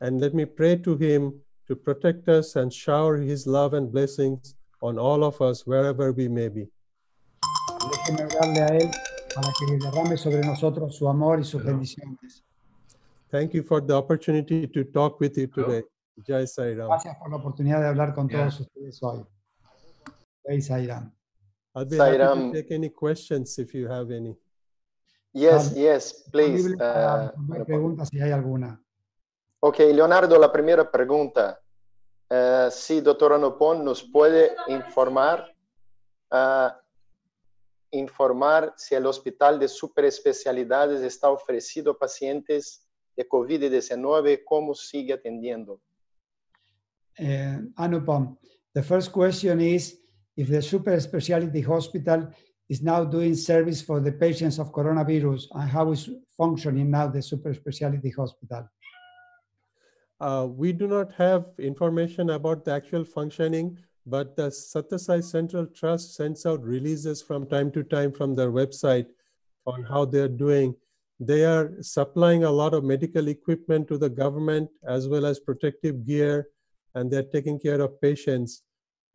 And 0.01 0.19
let 0.19 0.33
me 0.33 0.45
pray 0.45 0.75
to 0.75 0.97
him 0.97 1.39
to 1.67 1.75
protect 1.77 2.27
us 2.27 2.57
and 2.57 2.73
shower 2.73 3.15
his 3.15 3.47
love 3.47 3.73
and 3.73 3.93
blessings 3.93 4.55
on 4.81 4.99
all 4.99 5.23
of 5.23 5.41
us 5.41 5.65
wherever 5.65 6.11
we 6.11 6.27
may 6.27 6.49
be. 6.49 6.69
Déjenme 7.91 8.25
orarle 8.25 8.61
a 8.61 8.75
Él 8.75 8.91
para 9.33 9.53
que 9.57 9.77
derrame 9.77 10.17
sobre 10.17 10.41
nosotros 10.41 10.97
su 10.97 11.07
amor 11.07 11.39
y 11.39 11.45
sus 11.45 11.63
bendiciones. 11.63 12.43
Thank 13.31 13.53
you 13.53 13.63
for 13.63 13.79
the 13.79 13.93
opportunity 13.93 14.67
to 14.67 14.83
talk 14.83 15.21
with 15.21 15.37
you 15.37 15.47
today. 15.47 15.83
Jai 16.17 16.47
Sai 16.47 16.75
Ram. 16.75 16.87
Gracias 16.87 17.15
por 17.17 17.29
la 17.29 17.37
oportunidad 17.37 17.81
de 17.81 17.87
hablar 17.87 18.13
con 18.13 18.27
todos 18.27 18.59
ustedes 18.59 19.01
hoy. 19.01 19.25
Jai 20.45 20.61
Sai 20.61 20.87
Ram. 20.87 21.13
I'll 21.75 21.85
be 21.85 21.97
Sai 21.97 22.17
happy 22.17 22.51
to 22.51 22.51
take 22.51 22.75
any 22.75 22.89
questions 22.89 23.57
if 23.57 23.73
you 23.73 23.87
have 23.87 24.11
any. 24.11 24.37
Yes, 25.33 25.73
yes, 25.75 26.29
please. 26.31 26.75
Uh, 26.75 27.31
preguntas 27.65 28.09
si 28.09 28.19
hay 28.19 28.31
alguna. 28.31 28.79
Ok, 29.59 29.79
Leonardo, 29.79 30.37
la 30.37 30.51
primera 30.51 30.91
pregunta. 30.91 31.59
Eh, 32.29 32.69
si 32.71 33.01
doctor 33.01 33.33
Anupon 33.33 33.83
nos 33.83 34.03
puede 34.03 34.55
informar, 34.67 35.55
ah, 36.31 36.79
informar 37.91 38.73
si 38.75 38.95
el 38.95 39.05
hospital 39.05 39.59
de 39.59 39.67
superespecialidades 39.67 41.01
está 41.01 41.29
ofrecido 41.29 41.91
a 41.91 41.97
pacientes 41.97 42.87
de 43.15 43.27
COVID-19, 43.27 44.43
cómo 44.45 44.73
sigue 44.73 45.13
atendiendo. 45.13 45.79
Uh, 47.19 47.57
Anupam, 47.77 48.37
the 48.73 48.83
first 48.83 49.11
question 49.11 49.61
is 49.61 49.97
if 50.35 50.47
the 50.47 50.61
super 50.61 50.99
specialty 50.99 51.61
hospital 51.61 52.29
is 52.69 52.81
now 52.81 53.03
doing 53.03 53.35
service 53.35 53.81
for 53.81 53.99
the 53.99 54.11
patients 54.11 54.57
of 54.57 54.71
coronavirus 54.71 55.43
and 55.51 55.69
how 55.69 55.91
is 55.91 56.09
functioning 56.35 56.89
now 56.89 57.07
the 57.07 57.21
super 57.21 57.53
specialty 57.53 58.09
hospital. 58.09 58.67
Uh, 60.19 60.47
we 60.49 60.71
do 60.71 60.87
not 60.87 61.11
have 61.13 61.45
information 61.59 62.29
about 62.31 62.63
the 62.63 62.71
actual 62.71 63.03
functioning, 63.03 63.77
but 64.05 64.35
the 64.35 64.49
Satyasai 64.49 65.23
Central 65.23 65.65
Trust 65.67 66.15
sends 66.15 66.45
out 66.45 66.63
releases 66.63 67.21
from 67.21 67.45
time 67.47 67.71
to 67.71 67.83
time 67.83 68.11
from 68.11 68.33
their 68.33 68.51
website 68.51 69.07
on 69.65 69.83
how 69.83 70.05
they're 70.05 70.27
doing. 70.27 70.75
They 71.19 71.45
are 71.45 71.71
supplying 71.81 72.43
a 72.43 72.51
lot 72.51 72.73
of 72.73 72.83
medical 72.83 73.27
equipment 73.27 73.87
to 73.89 73.97
the 73.97 74.09
government 74.09 74.69
as 74.87 75.07
well 75.07 75.25
as 75.25 75.39
protective 75.39 76.05
gear, 76.05 76.47
and 76.95 77.11
they're 77.11 77.29
taking 77.29 77.59
care 77.59 77.81
of 77.81 77.99
patients. 77.99 78.63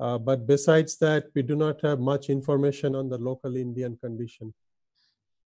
Uh, 0.01 0.19
but 0.19 0.47
besides 0.47 0.97
that, 0.99 1.25
we 1.35 1.43
do 1.43 1.57
not 1.57 1.81
have 1.83 1.99
much 1.99 2.31
information 2.31 2.95
on 2.95 3.09
the 3.09 3.19
local 3.19 3.57
Indian 3.57 3.97
condition. 3.97 4.55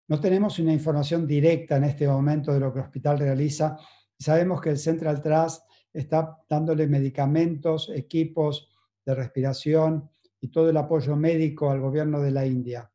No 0.09 0.21
tenemos 0.21 0.59
una 0.59 0.73
información 0.73 1.27
directa 1.27 1.77
en 1.77 1.85
este 1.85 2.07
momento 2.07 2.53
de 2.53 2.61
lo 2.61 2.73
que 2.73 2.81
el 2.81 2.85
hospital 2.85 3.19
realiza. 3.19 3.79
Sabemos 4.19 4.61
que 4.61 4.71
el 4.71 4.79
Central 4.79 5.23
Trust 5.23 5.65
está 5.93 6.39
dándole 6.49 6.87
medicamentos, 6.87 7.91
equipos 7.95 8.69
de 9.07 9.15
respiración 9.15 10.11
y 10.41 10.49
todo 10.49 10.69
el 10.69 10.77
apoyo 10.77 11.17
médico 11.17 11.71
al 11.71 11.81
gobierno 11.81 12.21
de 12.21 12.31
la 12.31 12.45
India. 12.45 12.91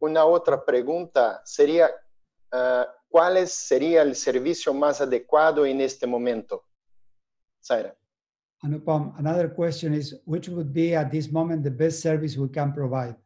Una 0.00 0.24
otra 0.26 0.64
pregunta 0.64 1.42
sería, 1.44 1.90
Eh, 2.52 2.84
¿cuál 3.08 3.36
es- 3.36 3.52
sería 3.54 4.02
el 4.02 4.14
servicio 4.14 4.72
más 4.72 5.00
adecuado 5.00 5.66
en 5.66 5.80
este 5.80 6.06
momento? 6.06 6.64
Zaira. 7.62 7.94
Anupam, 8.62 9.14
another 9.18 9.48
question 9.54 9.94
is 9.94 10.20
which 10.24 10.48
would 10.48 10.72
be 10.72 10.94
at 10.94 11.10
this 11.10 11.30
moment 11.30 11.62
the 11.62 11.70
best 11.70 12.00
service 12.00 12.36
we 12.36 12.48
can 12.48 12.72
provide? 12.72 13.16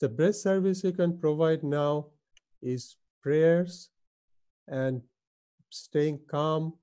The 0.00 0.08
best 0.08 0.42
service 0.42 0.82
we 0.82 0.92
can 0.92 1.18
provide 1.18 1.62
now 1.62 2.10
is 2.62 2.96
prayers 3.22 3.90
and 4.66 5.02
staying 5.70 6.24
calm 6.26 6.78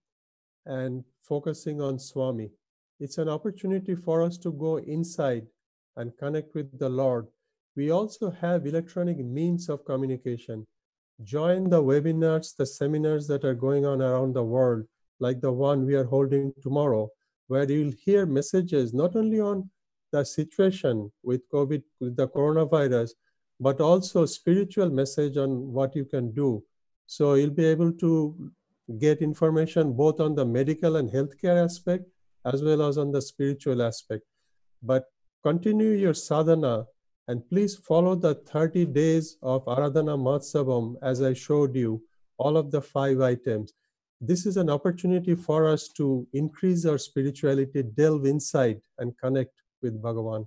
and 0.65 1.03
focusing 1.23 1.81
on 1.81 1.97
Swami. 1.97 2.51
It's 2.99 3.17
an 3.17 3.27
opportunity 3.29 3.95
for 3.95 4.21
us 4.21 4.37
to 4.39 4.51
go 4.51 4.77
inside 4.77 5.47
and 5.95 6.15
connect 6.17 6.53
with 6.53 6.77
the 6.77 6.89
Lord. 6.89 7.27
We 7.75 7.89
also 7.89 8.29
have 8.29 8.67
electronic 8.67 9.17
means 9.17 9.67
of 9.69 9.83
communication. 9.83 10.67
Join 11.23 11.69
the 11.69 11.81
webinars, 11.81 12.55
the 12.55 12.65
seminars 12.65 13.27
that 13.27 13.43
are 13.43 13.53
going 13.53 13.85
on 13.85 14.01
around 14.01 14.33
the 14.33 14.43
world, 14.43 14.85
like 15.19 15.41
the 15.41 15.51
one 15.51 15.85
we 15.85 15.95
are 15.95 16.05
holding 16.05 16.53
tomorrow, 16.61 17.09
where 17.47 17.69
you'll 17.69 17.93
hear 18.03 18.25
messages 18.25 18.93
not 18.93 19.15
only 19.15 19.39
on 19.39 19.69
the 20.11 20.23
situation 20.23 21.11
with 21.23 21.41
COVID, 21.53 21.83
with 21.99 22.15
the 22.15 22.27
coronavirus, 22.27 23.11
but 23.59 23.79
also 23.79 24.25
spiritual 24.25 24.89
message 24.89 25.37
on 25.37 25.71
what 25.71 25.95
you 25.95 26.05
can 26.05 26.33
do. 26.33 26.63
So 27.05 27.35
you'll 27.35 27.51
be 27.51 27.65
able 27.65 27.91
to 27.93 28.51
get 28.99 29.21
information 29.21 29.93
both 29.93 30.19
on 30.19 30.35
the 30.35 30.45
medical 30.45 30.95
and 30.95 31.09
healthcare 31.09 31.63
aspect 31.63 32.05
as 32.45 32.63
well 32.63 32.81
as 32.81 32.97
on 32.97 33.11
the 33.11 33.21
spiritual 33.21 33.81
aspect. 33.81 34.23
But 34.81 35.05
continue 35.43 35.91
your 35.91 36.13
sadhana 36.13 36.85
and 37.27 37.47
please 37.49 37.75
follow 37.75 38.15
the 38.15 38.35
30 38.35 38.85
days 38.85 39.37
of 39.41 39.65
Aradhana 39.65 40.17
Matsavam 40.17 40.95
as 41.01 41.21
I 41.21 41.33
showed 41.33 41.75
you, 41.75 42.03
all 42.37 42.57
of 42.57 42.71
the 42.71 42.81
five 42.81 43.21
items. 43.21 43.73
This 44.19 44.45
is 44.45 44.57
an 44.57 44.69
opportunity 44.69 45.35
for 45.35 45.67
us 45.67 45.87
to 45.97 46.27
increase 46.33 46.85
our 46.85 46.97
spirituality, 46.97 47.83
delve 47.83 48.25
inside, 48.25 48.81
and 48.99 49.17
connect 49.17 49.53
with 49.81 50.01
Bhagavan. 50.01 50.45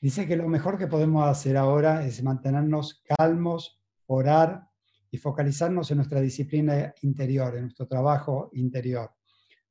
Dice 0.00 0.26
que 0.26 0.36
lo 0.36 0.48
mejor 0.48 0.76
que 0.78 0.88
podemos 0.88 1.28
hacer 1.28 1.56
ahora 1.56 2.04
es 2.04 2.22
mantenernos 2.22 3.02
calmos, 3.16 3.80
orar 4.06 4.68
y 5.10 5.18
focalizarnos 5.18 5.90
en 5.90 5.98
nuestra 5.98 6.20
disciplina 6.20 6.92
interior, 7.02 7.54
en 7.54 7.62
nuestro 7.62 7.86
trabajo 7.86 8.50
interior. 8.54 9.12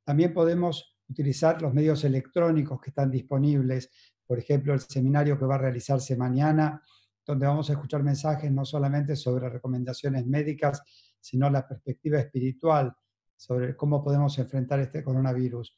También 0.05 0.34
podemos 0.34 0.95
utilizar 1.09 1.62
los 1.62 1.74
medios 1.74 2.03
electrónicos 2.05 2.80
que 2.80 2.91
están 2.91 3.12
disponibles, 3.12 3.89
por 4.32 4.39
ejemplo, 4.39 4.73
el 4.73 4.79
seminario 4.79 5.38
que 5.38 5.43
va 5.43 5.55
a 5.55 5.57
realizarse 5.57 6.15
mañana, 6.15 6.82
donde 7.25 7.45
vamos 7.45 7.69
a 7.69 7.73
escuchar 7.73 8.01
mensajes 8.01 8.49
no 8.49 8.63
solamente 8.63 9.17
sobre 9.17 9.49
recomendaciones 9.49 10.25
médicas, 10.25 10.82
sino 11.19 11.49
la 11.49 11.67
perspectiva 11.67 12.17
espiritual 12.17 12.95
sobre 13.36 13.75
cómo 13.75 14.01
podemos 14.01 14.39
enfrentar 14.39 14.79
este 14.79 15.03
coronavirus. 15.03 15.77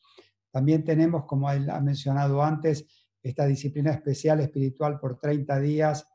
También 0.52 0.84
tenemos, 0.84 1.26
como 1.26 1.52
él 1.52 1.68
ha 1.68 1.82
mencionado 1.82 2.44
antes, 2.44 2.86
esta 3.24 3.48
disciplina 3.48 3.92
especial 3.92 4.40
espiritual 4.40 5.00
por 5.00 5.18
30 5.18 5.60
días 5.60 6.08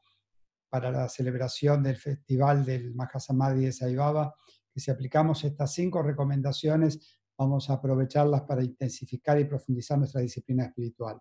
para 0.69 0.93
la 0.93 1.09
celebración 1.09 1.83
del 1.83 1.97
Festival 1.97 2.65
del 2.65 2.95
Mahasamadhi 2.95 3.65
de 3.65 3.73
Sai 3.73 3.97
Baba, 3.97 4.33
que 4.73 4.79
si 4.79 4.93
aplicamos 4.93 5.43
estas 5.43 5.75
cinco 5.75 6.05
recomendaciones, 6.05 7.19
vamos 7.37 7.69
a 7.69 7.73
aprovecharlas 7.73 8.43
para 8.43 8.63
intensificar 8.63 9.41
y 9.41 9.45
profundizar 9.45 9.99
nuestra 9.99 10.21
disciplina 10.21 10.67
espiritual. 10.67 11.21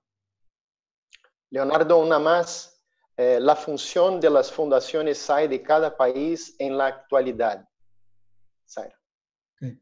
Leonardo, 1.51 1.99
una 1.99 2.19
más. 2.19 2.73
Eh, 3.19 3.39
la 3.39 3.55
función 3.55 4.19
de 4.19 4.29
las 4.29 4.51
fundaciones 4.51 5.17
SAI 5.17 5.47
de 5.47 5.63
cada 5.63 5.97
país 5.97 6.55
en 6.59 6.77
la 6.77 6.85
actualidad. 6.85 7.67
Zaira. 8.69 8.95
Okay. 9.55 9.75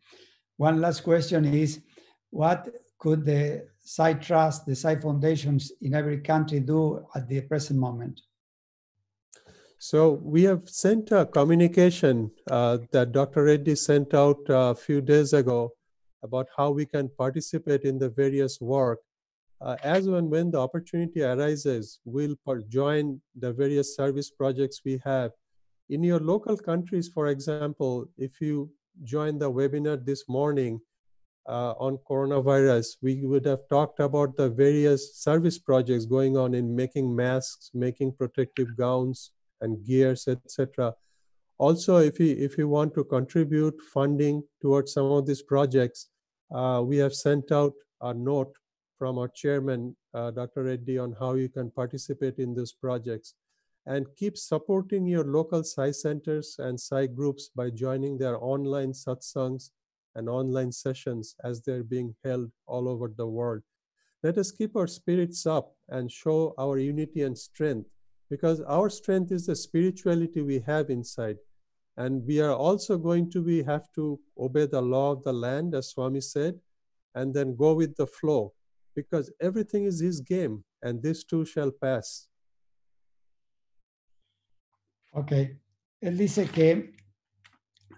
One 0.58 0.80
last 0.80 1.04
question 1.04 1.44
is, 1.44 1.82
what 2.30 2.70
could 2.98 3.26
the 3.26 3.68
Sai 3.82 4.14
Trust, 4.14 4.66
the 4.66 4.76
Sai 4.76 4.96
Foundations 4.96 5.74
in 5.82 5.94
every 5.94 6.22
country 6.22 6.62
do 6.62 7.06
at 7.14 7.28
the 7.28 7.42
present 7.42 7.78
moment? 7.78 8.22
So 9.80 10.14
we 10.24 10.44
have 10.44 10.70
sent 10.70 11.12
a 11.12 11.26
communication 11.26 12.32
uh, 12.50 12.78
that 12.92 13.12
Dr. 13.12 13.44
Reddy 13.44 13.76
sent 13.76 14.14
out 14.14 14.40
a 14.48 14.74
few 14.74 15.02
days 15.02 15.34
ago 15.34 15.74
about 16.24 16.48
how 16.56 16.72
we 16.72 16.86
can 16.86 17.10
participate 17.10 17.84
in 17.84 18.00
the 18.00 18.10
various 18.10 18.62
work. 18.62 19.00
Uh, 19.62 19.76
as 19.84 20.06
and 20.06 20.30
when 20.30 20.52
the 20.52 20.60
opportunity 20.60 21.22
arises, 21.24 22.00
we'll 22.06 22.36
join 22.68 23.22
the 23.36 23.54
various 23.54 23.96
service 23.96 24.30
projects 24.30 24.82
we 24.86 25.02
have. 25.04 25.32
In 25.90 26.04
your 26.04 26.20
local 26.20 26.58
countries, 26.58 27.08
for 27.08 27.28
example, 27.28 28.08
if 28.18 28.42
you 28.42 28.70
join 29.04 29.40
the 29.40 29.52
webinar 29.52 30.04
this 30.04 30.28
morning 30.28 30.82
uh, 31.48 31.74
on 31.80 31.98
coronavirus, 32.10 32.98
we 33.02 33.24
would 33.24 33.46
have 33.46 33.68
talked 33.70 34.00
about 34.00 34.36
the 34.36 34.50
various 34.50 35.16
service 35.16 35.60
projects 35.60 36.06
going 36.06 36.36
on 36.38 36.54
in 36.54 36.76
making 36.76 37.16
masks, 37.16 37.72
making 37.74 38.14
protective 38.14 38.76
gowns, 38.76 39.32
and 39.62 39.86
gears, 39.86 40.28
etc. 40.28 40.94
Also, 41.58 41.98
if 41.98 42.20
you 42.20 42.36
if 42.38 42.58
you 42.58 42.68
want 42.68 42.94
to 42.96 43.04
contribute 43.04 43.76
funding 43.94 44.44
towards 44.62 44.92
some 44.94 45.06
of 45.06 45.26
these 45.26 45.42
projects, 45.42 46.10
uh, 46.54 46.82
we 46.84 46.98
have 46.98 47.14
sent 47.14 47.52
out 47.52 47.74
a 48.02 48.14
note 48.14 48.54
from 48.98 49.18
our 49.18 49.28
chairman, 49.28 49.96
uh, 50.14 50.32
Dr. 50.32 50.64
Reddy, 50.64 50.98
on 50.98 51.16
how 51.20 51.34
you 51.34 51.50
can 51.50 51.72
participate 51.72 52.40
in 52.40 52.54
these 52.54 52.74
projects. 52.74 53.34
And 53.86 54.08
keep 54.18 54.38
supporting 54.38 55.06
your 55.06 55.26
local 55.26 55.64
Sai 55.64 55.92
centers 55.92 56.56
and 56.58 56.80
Sai 56.80 57.08
groups 57.08 57.50
by 57.56 57.70
joining 57.70 58.18
their 58.18 58.44
online 58.44 58.94
satsangs 58.94 59.70
and 60.16 60.28
online 60.28 60.72
sessions 60.72 61.36
as 61.44 61.62
they're 61.62 61.84
being 61.84 62.16
held 62.24 62.52
all 62.66 62.88
over 62.88 63.12
the 63.16 63.28
world. 63.28 63.62
Let 64.24 64.38
us 64.38 64.52
keep 64.52 64.76
our 64.76 64.88
spirits 64.88 65.46
up 65.46 65.76
and 65.90 66.12
show 66.12 66.56
our 66.58 66.80
unity 66.80 67.22
and 67.22 67.38
strength 67.38 67.90
because 68.30 68.60
our 68.62 68.90
strength 68.90 69.32
is 69.32 69.46
the 69.46 69.56
spirituality 69.56 70.42
we 70.42 70.60
have 70.60 70.90
inside. 70.90 71.38
And 71.98 72.26
we 72.26 72.42
are 72.42 72.52
also 72.54 72.98
going 72.98 73.30
to 73.32 73.42
be 73.42 73.62
have 73.64 73.88
to 73.96 74.20
obey 74.38 74.66
the 74.66 74.82
law 74.82 75.12
of 75.12 75.24
the 75.24 75.32
land, 75.32 75.76
as 75.76 75.90
Swami 75.90 76.22
said, 76.22 76.60
and 77.14 77.34
then 77.34 77.56
go 77.56 77.74
with 77.74 77.96
the 77.96 78.08
flow 78.08 78.54
because 78.96 79.34
everything 79.40 79.86
is 79.86 80.00
his 80.02 80.22
game 80.22 80.64
and 80.82 81.02
this 81.02 81.26
too 81.26 81.46
shall 81.46 81.72
pass. 81.72 82.30
Ok. 85.12 85.32
Él 86.02 86.18
dice 86.18 86.48
que 86.48 86.96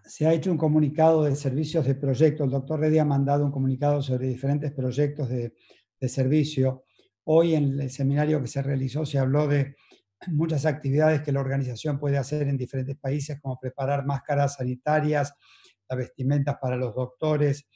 se 0.06 0.26
ha 0.26 0.34
hecho 0.34 0.52
un 0.52 0.58
comunicado 0.58 1.24
de 1.24 1.36
servicios 1.36 1.86
de 1.86 1.96
proyecto. 1.96 2.44
El 2.44 2.52
doctor 2.52 2.80
Reddy 2.80 3.00
ha 3.00 3.06
mandado 3.06 3.46
un 3.46 3.52
comunicado 3.52 4.02
sobre 4.02 4.28
diferentes 4.28 4.72
proyectos 4.72 5.30
de, 5.30 5.54
de 6.00 6.10
servicio. 6.10 6.84
Hoy 7.26 7.56
en 7.56 7.80
el 7.80 7.90
seminario 7.90 8.42
que 8.42 8.48
se 8.48 8.62
realizó 8.62 9.06
se 9.06 9.20
habló 9.20 9.48
de 9.48 9.76
muchas 10.28 10.66
actividades 10.66 11.22
que 11.22 11.32
la 11.32 11.42
organización 11.42 12.00
puede 12.00 12.18
hacer 12.18 12.48
en 12.48 12.58
diferentes 12.58 12.98
países, 12.98 13.40
como 13.42 13.60
preparar 13.60 14.06
máscaras 14.06 14.56
sanitarias, 14.56 15.34
las 15.90 15.98
vestimentas 15.98 16.58
para 16.62 16.76
los 16.76 16.96
doctores. 16.96 17.68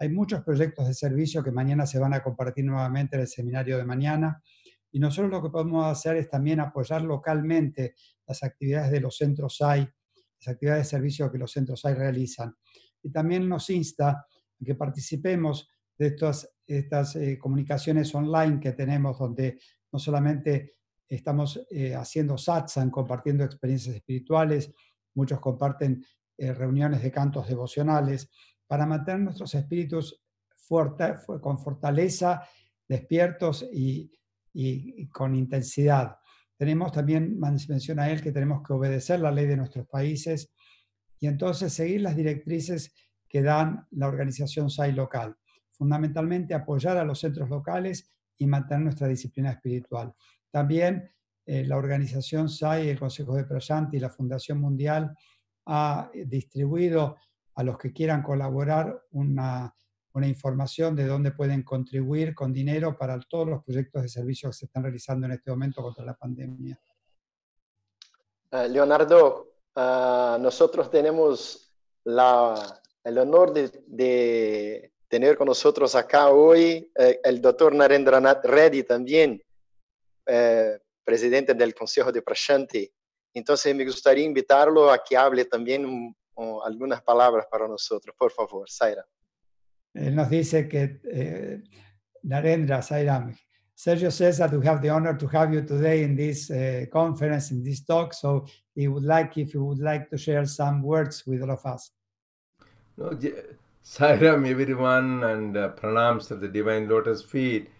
Hay 0.00 0.08
muchos 0.08 0.42
proyectos 0.42 0.88
de 0.88 0.94
servicio 0.94 1.44
que 1.44 1.52
mañana 1.52 1.84
se 1.84 1.98
van 1.98 2.14
a 2.14 2.22
compartir 2.22 2.64
nuevamente 2.64 3.16
en 3.16 3.22
el 3.22 3.28
seminario 3.28 3.76
de 3.76 3.84
mañana. 3.84 4.42
Y 4.90 4.98
nosotros 4.98 5.30
lo 5.30 5.42
que 5.42 5.50
podemos 5.50 5.84
hacer 5.84 6.16
es 6.16 6.30
también 6.30 6.58
apoyar 6.58 7.02
localmente 7.02 7.94
las 8.26 8.42
actividades 8.42 8.90
de 8.90 9.00
los 9.00 9.18
centros 9.18 9.58
SAI, 9.58 9.80
las 9.80 10.48
actividades 10.54 10.86
de 10.86 10.90
servicio 10.90 11.30
que 11.30 11.36
los 11.36 11.52
centros 11.52 11.82
SAI 11.82 11.94
realizan. 11.94 12.56
Y 13.02 13.12
también 13.12 13.46
nos 13.46 13.68
insta 13.68 14.08
a 14.08 14.26
que 14.64 14.74
participemos 14.74 15.68
de 15.98 16.06
estas, 16.06 16.50
estas 16.66 17.16
eh, 17.16 17.38
comunicaciones 17.38 18.14
online 18.14 18.58
que 18.58 18.72
tenemos, 18.72 19.18
donde 19.18 19.60
no 19.92 19.98
solamente 19.98 20.76
estamos 21.06 21.62
eh, 21.70 21.94
haciendo 21.94 22.38
satsang, 22.38 22.90
compartiendo 22.90 23.44
experiencias 23.44 23.96
espirituales, 23.96 24.72
muchos 25.14 25.40
comparten 25.40 26.02
eh, 26.38 26.54
reuniones 26.54 27.02
de 27.02 27.10
cantos 27.10 27.46
devocionales, 27.46 28.30
para 28.70 28.86
mantener 28.86 29.22
nuestros 29.22 29.52
espíritus 29.56 30.22
fuerte, 30.54 31.16
con 31.40 31.58
fortaleza, 31.58 32.40
despiertos 32.86 33.68
y, 33.72 34.12
con 35.08 35.34
intensidad. 35.34 36.16
Tenemos 36.56 36.92
también, 36.92 37.36
menciona 37.40 38.08
él, 38.08 38.22
que 38.22 38.30
tenemos 38.30 38.62
que 38.64 38.72
obedecer 38.72 39.18
la 39.18 39.32
ley 39.32 39.48
de 39.48 39.56
nuestros 39.56 39.88
países 39.88 40.54
y 41.18 41.26
entonces 41.26 41.72
seguir 41.72 42.02
las 42.02 42.14
directrices 42.14 42.94
que 43.28 43.42
dan 43.42 43.88
la 43.90 44.06
organización 44.06 44.70
SAI 44.70 44.92
local. 44.92 45.34
Fundamentalmente 45.72 46.54
apoyar 46.54 46.96
a 46.96 47.04
los 47.04 47.18
centros 47.18 47.50
locales 47.50 48.08
y 48.38 48.46
mantener 48.46 48.84
nuestra 48.84 49.08
disciplina 49.08 49.50
espiritual. 49.50 50.14
También 50.48 51.10
eh, 51.44 51.64
la 51.64 51.76
organización 51.76 52.48
SAI, 52.48 52.90
el 52.90 53.00
Consejo 53.00 53.34
de 53.34 53.46
Prasanti 53.46 53.96
y 53.96 54.00
la 54.00 54.10
Fundación 54.10 54.60
Mundial 54.60 55.12
ha 55.66 56.08
distribuido 56.24 57.16
a 57.54 57.62
los 57.62 57.78
que 57.78 57.92
quieran 57.92 58.22
colaborar 58.22 59.02
una, 59.10 59.74
una 60.12 60.26
información 60.26 60.96
de 60.96 61.06
dónde 61.06 61.32
pueden 61.32 61.62
contribuir 61.62 62.34
con 62.34 62.52
dinero 62.52 62.96
para 62.96 63.18
todos 63.20 63.48
los 63.48 63.64
proyectos 63.64 64.02
de 64.02 64.08
servicio 64.08 64.50
que 64.50 64.54
se 64.54 64.64
están 64.66 64.82
realizando 64.82 65.26
en 65.26 65.32
este 65.32 65.50
momento 65.50 65.82
contra 65.82 66.04
la 66.04 66.14
pandemia. 66.14 66.78
Uh, 68.52 68.68
Leonardo, 68.68 69.54
uh, 69.76 70.40
nosotros 70.40 70.90
tenemos 70.90 71.72
la, 72.04 72.80
el 73.04 73.18
honor 73.18 73.52
de, 73.52 73.70
de, 73.86 74.92
tener 75.08 75.36
con 75.36 75.48
nosotros 75.48 75.96
acá 75.96 76.30
hoy 76.30 76.90
eh, 76.96 77.20
el 77.24 77.40
doctor 77.40 77.74
Narendranath 77.74 78.44
Reddy 78.44 78.84
también, 78.84 79.42
eh, 80.24 80.78
presidente 81.02 81.52
del 81.52 81.74
Consejo 81.74 82.12
de 82.12 82.22
Prashanti. 82.22 82.88
Entonces 83.34 83.74
me 83.74 83.84
gustaría 83.84 84.24
invitarlo 84.24 84.90
a 84.90 85.02
que 85.02 85.16
hable 85.16 85.44
también 85.46 85.84
un, 85.84 86.16
un, 86.40 86.60
algunas 86.64 87.02
palabras 87.02 87.46
para 87.50 87.68
nosotros. 87.68 88.14
Por 88.18 88.30
favor, 88.30 88.68
Zaira. 88.68 89.04
Él 89.94 90.14
nos 90.14 90.30
dice 90.30 90.68
que 90.68 91.00
eh, 91.04 91.62
Narendra 92.22 92.80
Sairam, 92.82 93.34
Sergio 93.74 94.10
says 94.10 94.36
that 94.38 94.52
we 94.52 94.64
have 94.66 94.82
the 94.82 94.90
honor 94.90 95.16
to 95.16 95.26
have 95.28 95.54
you 95.54 95.62
today 95.62 96.02
in 96.02 96.14
this 96.14 96.50
uh, 96.50 96.84
conference, 96.92 97.50
in 97.50 97.62
this 97.62 97.80
talk. 97.82 98.12
So 98.12 98.44
he 98.74 98.88
would 98.88 99.04
like 99.04 99.38
if 99.38 99.54
you 99.54 99.64
would 99.64 99.78
like 99.78 100.10
to 100.10 100.18
share 100.18 100.44
some 100.44 100.82
words 100.82 101.26
with 101.26 101.42
all 101.42 101.50
of 101.50 101.64
us. 101.64 101.90
No, 102.98 103.18
Sairam, 103.82 104.46
everyone, 104.46 105.24
and 105.24 105.56
uh, 105.56 105.70
pranams 105.70 106.28
to 106.28 106.36
the 106.36 106.46
Divine 106.46 106.88
Lotus 106.88 107.22
feet. 107.22 107.70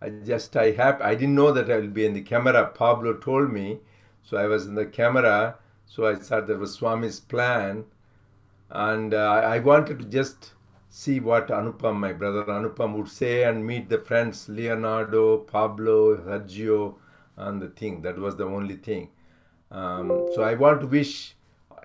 I 0.00 0.08
just 0.08 0.56
I 0.56 0.70
have 0.70 1.02
I 1.02 1.14
didn't 1.14 1.34
know 1.34 1.52
that 1.52 1.70
I 1.70 1.76
will 1.76 1.88
be 1.88 2.06
in 2.06 2.14
the 2.14 2.22
camera. 2.22 2.66
Pablo 2.68 3.18
told 3.18 3.52
me, 3.52 3.80
so 4.22 4.38
I 4.38 4.46
was 4.46 4.66
in 4.66 4.74
the 4.74 4.86
camera. 4.86 5.56
So 5.84 6.06
I 6.06 6.14
thought 6.14 6.46
that 6.46 6.58
was 6.58 6.78
Swami's 6.78 7.20
plan, 7.20 7.84
and 8.70 9.14
uh, 9.14 9.42
I 9.44 9.58
wanted 9.58 9.98
to 9.98 10.04
just 10.04 10.52
see 10.88 11.20
what 11.20 11.48
Anupam, 11.48 11.96
my 11.96 12.12
brother 12.12 12.44
Anupam, 12.44 12.96
would 12.96 13.08
say 13.08 13.44
and 13.44 13.64
meet 13.66 13.88
the 13.88 13.98
friends 13.98 14.48
Leonardo, 14.48 15.38
Pablo, 15.38 16.16
Sergio, 16.16 16.96
and 17.36 17.60
the 17.60 17.68
thing. 17.68 18.02
That 18.02 18.18
was 18.18 18.36
the 18.36 18.44
only 18.44 18.76
thing. 18.76 19.08
Um, 19.70 20.28
so 20.34 20.42
I 20.42 20.54
want 20.54 20.80
to 20.80 20.86
wish 20.86 21.36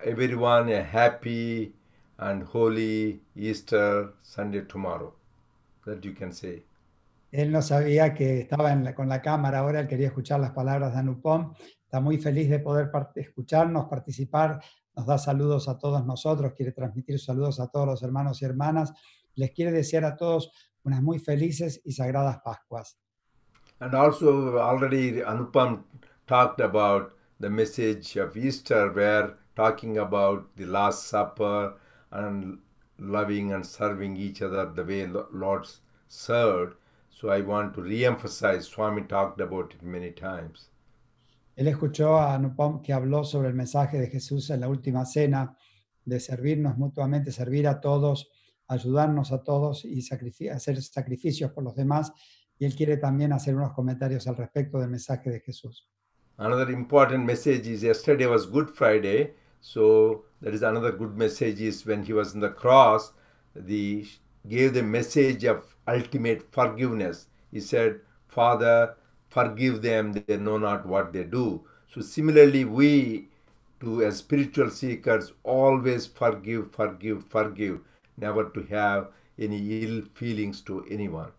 everyone 0.04 0.68
a 0.68 0.82
happy 0.82 1.72
and 2.18 2.42
holy 2.42 3.20
Easter 3.36 4.12
Sunday 4.22 4.62
tomorrow. 4.62 5.12
That 5.84 6.04
you 6.04 6.12
can 6.12 6.32
say. 6.32 6.64
Él 7.32 7.52
no 7.52 7.60
sabía 7.60 8.14
que 8.14 8.40
estaba 8.40 8.74
la, 8.74 8.94
con 8.94 9.08
la 9.08 9.20
cámara 9.20 9.58
ahora, 9.58 9.80
él 9.80 9.88
quería 9.88 10.06
escuchar 10.08 10.40
las 10.40 10.52
palabras 10.52 10.92
de 10.92 11.00
Anupam. 11.00 11.52
Está 11.84 12.00
muy 12.00 12.18
feliz 12.18 12.48
de 12.48 12.58
poder 12.58 12.90
part 12.90 13.16
escucharnos, 13.16 13.86
participar 13.88 14.60
nos 14.96 15.06
da 15.06 15.18
saludos 15.18 15.68
a 15.68 15.78
todos 15.78 16.04
nosotros, 16.04 16.54
quiere 16.54 16.72
transmitir 16.72 17.20
saludos 17.20 17.60
a 17.60 17.68
todos 17.68 17.86
los 17.86 18.02
hermanos 18.02 18.40
y 18.40 18.46
hermanas, 18.46 18.92
les 19.34 19.50
quiere 19.50 19.70
desear 19.70 20.04
a 20.04 20.16
todos 20.16 20.50
unas 20.84 21.02
muy 21.02 21.18
felices 21.18 21.82
y 21.84 21.92
sagradas 21.92 22.40
Pascuas. 22.42 22.98
And 23.80 23.94
also 23.94 24.58
already 24.58 25.20
Anupam 25.20 25.84
talked 26.26 26.60
about 26.60 27.12
the 27.40 27.50
message 27.50 28.16
of 28.16 28.36
Easter 28.36 28.90
where 28.90 29.36
talking 29.54 29.98
about 29.98 30.56
the 30.56 30.64
Last 30.64 31.08
Supper 31.08 31.74
and 32.10 32.58
loving 32.98 33.52
and 33.52 33.66
serving 33.66 34.16
each 34.16 34.40
other 34.40 34.64
the 34.64 34.84
way 34.84 35.06
Lord 35.06 35.66
served. 36.08 36.76
So 37.10 37.28
I 37.28 37.42
want 37.42 37.74
to 37.74 37.82
re-emphasize, 37.82 38.66
Swami 38.66 39.02
talked 39.02 39.40
about 39.40 39.74
it 39.74 39.82
many 39.82 40.10
times. 40.12 40.68
Él 41.56 41.68
escuchó 41.68 42.18
a 42.18 42.34
Anupam 42.34 42.82
que 42.82 42.92
habló 42.92 43.24
sobre 43.24 43.48
el 43.48 43.54
mensaje 43.54 43.98
de 43.98 44.08
Jesús 44.08 44.50
en 44.50 44.60
la 44.60 44.68
última 44.68 45.06
cena, 45.06 45.56
de 46.04 46.20
servirnos 46.20 46.76
mutuamente, 46.76 47.32
servir 47.32 47.66
a 47.66 47.80
todos, 47.80 48.30
ayudarnos 48.68 49.32
a 49.32 49.42
todos 49.42 49.84
y 49.84 50.00
hacer 50.48 50.82
sacrificios 50.82 51.50
por 51.52 51.64
los 51.64 51.74
demás. 51.74 52.12
Y 52.58 52.66
él 52.66 52.76
quiere 52.76 52.98
también 52.98 53.32
hacer 53.32 53.56
unos 53.56 53.72
comentarios 53.72 54.26
al 54.26 54.36
respecto 54.36 54.78
del 54.78 54.90
mensaje 54.90 55.30
de 55.30 55.40
Jesús. 55.40 55.88
Another 56.38 56.70
important 56.70 57.24
message 57.24 57.66
is 57.66 57.82
yesterday 57.82 58.26
was 58.26 58.46
Good 58.46 58.68
Friday, 58.74 59.34
so 59.60 60.26
that 60.42 60.52
is 60.52 60.62
another 60.62 60.92
good 60.92 61.16
message 61.16 61.62
is 61.62 61.86
when 61.86 62.04
he 62.04 62.12
was 62.12 62.34
on 62.34 62.40
the 62.40 62.54
cross, 62.54 63.14
the 63.54 64.06
gave 64.46 64.74
the 64.74 64.82
message 64.82 65.44
of 65.46 65.74
ultimate 65.88 66.42
forgiveness. 66.52 67.28
He 67.50 67.60
said, 67.60 68.00
Father, 68.28 68.94
forgive 69.36 69.82
them, 69.82 70.12
they 70.12 70.38
know 70.38 70.58
not 70.58 70.86
what 70.86 71.12
they 71.12 71.24
do. 71.24 71.62
So, 71.92 72.00
similarly, 72.00 72.64
we, 72.64 73.28
to 73.80 74.02
as 74.02 74.16
spiritual 74.16 74.70
seekers, 74.70 75.34
always 75.42 76.06
forgive, 76.06 76.72
forgive, 76.72 77.22
forgive, 77.28 77.80
never 78.16 78.44
to 78.54 78.62
have 78.74 79.08
any 79.38 79.82
ill 79.82 80.02
feelings 80.14 80.62
to 80.62 80.84
anyone. 80.90 81.32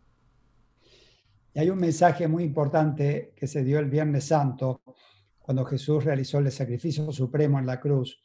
Y 1.56 1.62
hay 1.62 1.72
un 1.72 1.80
mensaje 1.80 2.28
muy 2.28 2.44
importante 2.44 3.34
que 3.36 3.48
se 3.48 3.64
dio 3.64 3.80
el 3.80 3.90
Viernes 3.90 4.26
Santo, 4.26 4.82
cuando 5.40 5.66
Jesús 5.66 6.04
realizó 6.04 6.38
el 6.38 6.52
sacrificio 6.52 7.12
supremo 7.12 7.58
en 7.58 7.66
la 7.66 7.80
cruz, 7.80 8.22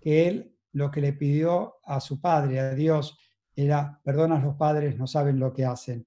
que 0.00 0.28
él 0.28 0.54
lo 0.72 0.88
que 0.92 1.00
le 1.00 1.14
pidió 1.14 1.80
a 1.84 1.98
su 1.98 2.20
Padre, 2.20 2.60
a 2.60 2.74
Dios, 2.76 3.18
era, 3.56 4.00
perdona 4.04 4.36
a 4.36 4.40
los 4.40 4.54
padres, 4.54 4.96
no 4.96 5.08
saben 5.08 5.40
lo 5.40 5.52
que 5.52 5.64
hacen. 5.64 6.06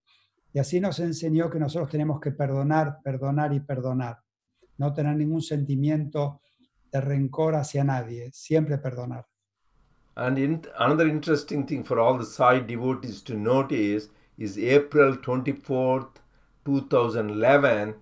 Y 0.53 0.59
así 0.59 0.79
nos 0.79 0.99
enseñó 0.99 1.49
que 1.49 1.59
nosotros 1.59 1.89
tenemos 1.89 2.19
que 2.19 2.31
perdonar, 2.31 2.99
perdonar 3.03 3.53
y 3.53 3.59
perdonar. 3.59 4.19
No 4.77 4.93
tener 4.93 5.15
ningún 5.15 5.41
sentimiento 5.41 6.41
de 6.91 7.01
rencor 7.01 7.55
hacia 7.55 7.83
nadie, 7.83 8.31
siempre 8.31 8.77
perdonar. 8.77 9.25
And 10.15 10.37
in, 10.37 10.61
another 10.77 11.07
interesting 11.07 11.65
thing 11.65 11.83
for 11.83 11.99
all 11.99 12.19
the 12.19 12.25
side 12.25 12.67
devotees 12.67 13.23
to 13.23 13.33
notice 13.33 14.09
is 14.37 14.59
April 14.59 15.17
24th 15.17 16.21
2011, 16.65 17.95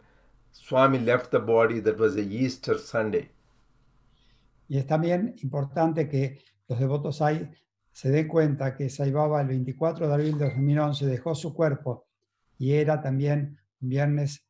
Swami 0.52 0.99
left 0.99 1.32
the 1.32 1.39
body. 1.39 1.80
That 1.80 1.97
was 1.97 2.18
a 2.18 2.22
Easter 2.22 2.78
Sunday. 2.78 3.30
Y 4.68 4.78
es 4.78 4.86
también 4.88 5.36
importante 5.41 6.10
que 6.10 6.39
los 6.68 6.80
devotos 6.80 7.22
hay 7.22 7.49
se 7.93 8.10
den 8.10 8.28
cuenta 8.28 8.76
que 8.76 8.89
Sai 8.89 9.12
Baba 9.12 9.41
el 9.41 9.47
24 9.47 10.08
de 10.08 10.14
abril 10.14 10.38
de 10.38 10.45
2011 10.45 11.06
dejó 11.06 11.34
su 11.36 11.54
cuerpo 11.54 12.08
y 12.62 12.74
era 12.74 13.01
también 13.01 13.57
un 13.82 13.89
viernes 13.89 14.45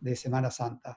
de 0.00 0.14
Semana 0.14 0.48
Santa. 0.48 0.96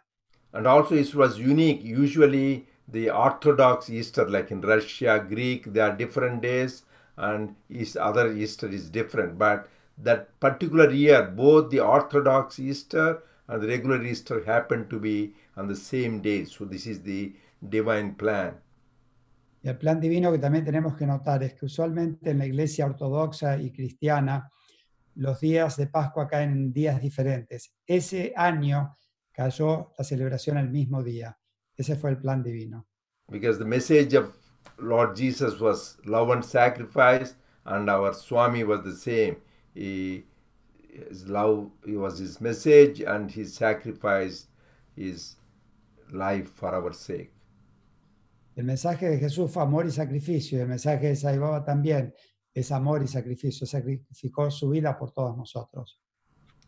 And 0.54 0.68
also, 0.68 0.94
it 0.94 1.16
was 1.16 1.40
unique. 1.40 1.82
Usually, 1.84 2.68
the 2.88 3.10
Orthodox 3.10 3.90
Easter, 3.90 4.30
like 4.30 4.52
in 4.52 4.62
Russia, 4.62 5.26
Greek, 5.28 5.74
there 5.74 5.90
are 5.90 5.98
different 5.98 6.44
days, 6.44 6.84
and 7.18 7.56
East, 7.68 7.98
other 7.98 8.32
Easter 8.32 8.68
is 8.68 8.92
different. 8.92 9.40
But 9.40 9.70
that 9.98 10.40
particular 10.40 10.92
year, 10.92 11.24
both 11.24 11.72
the 11.72 11.80
Orthodox 11.80 12.60
Easter 12.60 13.24
and 13.48 13.64
the 13.64 13.68
regular 13.68 14.04
Easter 14.04 14.44
happened 14.44 14.92
to 14.92 15.00
be 15.00 15.34
on 15.58 15.68
the 15.68 15.76
same 15.76 16.22
day. 16.22 16.46
So, 16.46 16.66
this 16.66 16.86
is 16.86 17.02
the 17.02 17.34
divine 17.68 18.14
plan. 18.14 18.54
Y 19.64 19.70
el 19.70 19.78
plan 19.78 20.00
divino 20.00 20.32
que 20.32 20.38
también 20.38 20.64
tenemos 20.64 20.96
que 20.96 21.08
notar 21.08 21.42
es 21.42 21.56
que 21.56 21.66
usualmente 21.66 22.30
en 22.30 22.38
la 22.38 22.46
iglesia 22.46 22.86
ortodoxa 22.86 23.58
y 23.58 23.72
cristiana 23.72 24.52
los 25.16 25.40
días 25.40 25.78
de 25.78 25.88
Pascua 25.88 26.28
caen 26.28 26.52
en 26.52 26.74
días 26.74 27.02
diferentes. 27.02 27.74
Ese 27.86 28.34
año 28.36 28.98
cayó 29.32 29.92
la 29.98 30.04
celebración 30.04 30.58
el 30.58 30.70
mismo 30.70 31.04
día. 31.04 31.38
Ese 31.76 31.96
fue 31.96 32.12
el 32.12 32.18
plan 32.18 32.44
divino. 32.44 32.88
Because 33.30 33.58
the 33.58 33.66
message 33.66 34.14
of 34.14 34.36
Lord 34.78 35.16
Jesus 35.16 35.60
was 35.60 35.98
love 36.06 36.32
and 36.32 36.44
sacrifice, 36.44 37.36
and 37.66 37.90
our 37.90 38.14
Swami 38.14 38.64
was 38.64 38.84
the 38.84 38.96
same. 38.96 39.38
He, 39.74 40.26
his 41.10 41.28
love 41.28 41.72
was 41.86 42.20
his 42.20 42.42
message, 42.42 43.02
and 43.02 43.32
he 43.32 43.46
sacrificed 43.46 44.48
his 44.96 45.38
life 46.12 46.50
for 46.50 46.76
our 46.76 46.94
sake. 46.94 47.32
El 48.56 48.66
mensaje 48.66 49.10
de 49.10 49.18
Jesús 49.18 49.50
fue 49.50 49.64
amor 49.64 49.86
y 49.86 49.92
sacrificio, 49.92 50.58
y 50.58 50.62
el 50.62 50.68
mensaje 50.68 51.08
de 51.08 51.16
Sai 51.16 51.38
Baba 51.38 51.64
también 51.64 52.14
es 52.54 52.72
amor 52.72 53.04
y 53.04 53.08
sacrificio. 53.08 53.66
Sacrificó 53.66 54.50
su 54.52 54.70
vida 54.70 54.98
por 54.98 55.12
todos 55.12 55.36
nosotros. 55.38 56.00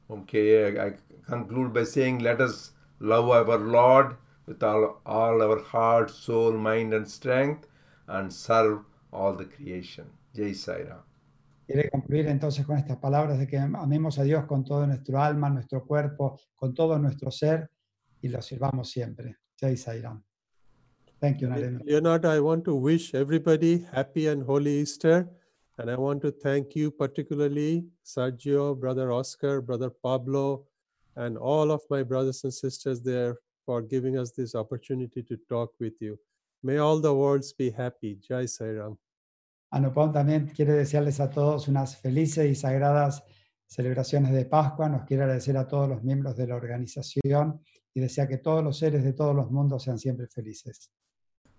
Okay, 0.07 0.67
I 0.67 0.87
I 0.87 0.95
conclude 1.25 1.73
by 1.73 1.85
saying, 1.85 2.19
let 2.19 2.41
us 2.41 2.73
love 2.99 3.29
our 3.29 3.57
Lord 3.57 4.17
with 4.45 4.61
all, 4.63 5.01
all 5.05 5.41
our 5.41 5.61
heart, 5.61 6.09
soul, 6.09 6.53
mind, 6.53 6.93
and 6.93 7.07
strength, 7.07 7.67
and 8.07 8.31
serve 8.31 8.83
all 9.11 9.35
the 9.35 9.45
creation. 9.45 10.05
Jai 10.35 10.53
Sai 10.53 10.83
Ram. 10.83 11.03
Quiere 11.65 11.89
concluir 11.89 12.27
entonces 12.27 12.65
con 12.65 12.77
estas 12.77 12.97
palabras 12.97 13.39
de 13.39 13.47
que 13.47 13.57
amemos 13.57 14.19
a 14.19 14.23
Dios 14.23 14.45
con 14.45 14.65
todo 14.65 14.85
nuestro 14.85 15.21
alma, 15.21 15.49
nuestro 15.49 15.85
cuerpo, 15.85 16.39
con 16.55 16.73
todo 16.73 16.99
nuestro 16.99 17.31
ser 17.31 17.69
y 18.21 18.27
lo 18.27 18.41
sirvamos 18.41 18.89
siempre. 18.89 19.37
Jai 19.59 19.77
Sai 19.77 20.01
Ram. 20.01 20.21
Thank 21.21 21.37
you, 21.37 21.47
Narendra. 21.47 21.81
Leonardo, 21.85 22.29
I 22.29 22.41
want 22.41 22.65
to 22.65 22.75
wish 22.75 23.13
everybody 23.13 23.85
happy 23.93 24.27
and 24.27 24.43
holy 24.43 24.81
Easter. 24.81 25.29
And 25.79 25.89
I 25.89 25.95
want 25.95 26.21
to 26.21 26.31
thank 26.31 26.75
you 26.75 26.91
particularly, 26.91 27.85
Sergio, 28.05 28.79
Brother 28.79 29.11
Oscar, 29.11 29.59
Brother 29.59 29.89
Pablo, 29.89 30.65
and 31.15 31.37
all 31.37 31.71
of 31.71 31.81
my 31.89 32.03
brothers 32.03 32.43
and 32.43 32.53
sisters 32.53 33.01
there 33.01 33.37
for 33.65 33.81
giving 33.81 34.17
us 34.17 34.31
this 34.31 34.53
opportunity 34.53 35.23
to 35.23 35.37
talk 35.49 35.71
with 35.79 35.93
you. 35.99 36.19
May 36.61 36.77
all 36.77 36.99
the 36.99 37.13
worlds 37.13 37.53
be 37.53 37.71
happy. 37.71 38.19
Jai 38.21 38.45
Sai 38.45 38.71
Ram. 38.71 38.97
Anupam 39.73 40.13
también 40.13 40.53
quiere 40.55 40.73
desearles 40.73 41.19
a 41.19 41.29
todos 41.29 41.67
unas 41.67 41.97
felices 41.97 42.45
y 42.45 42.53
sagradas 42.53 43.23
celebraciones 43.65 44.31
de 44.31 44.45
Pascua. 44.45 44.87
Nos 44.87 45.05
quiere 45.05 45.23
agradecer 45.23 45.57
a 45.57 45.67
todos 45.67 45.89
los 45.89 46.03
miembros 46.03 46.37
de 46.37 46.47
la 46.47 46.55
organización 46.55 47.59
y 47.95 47.99
desea 47.99 48.27
que 48.27 48.37
todos 48.37 48.63
los 48.63 48.77
seres 48.77 49.03
de 49.03 49.13
todos 49.13 49.35
los 49.35 49.49
mundos 49.49 49.83
sean 49.83 49.97
siempre 49.97 50.27
felices. 50.27 50.91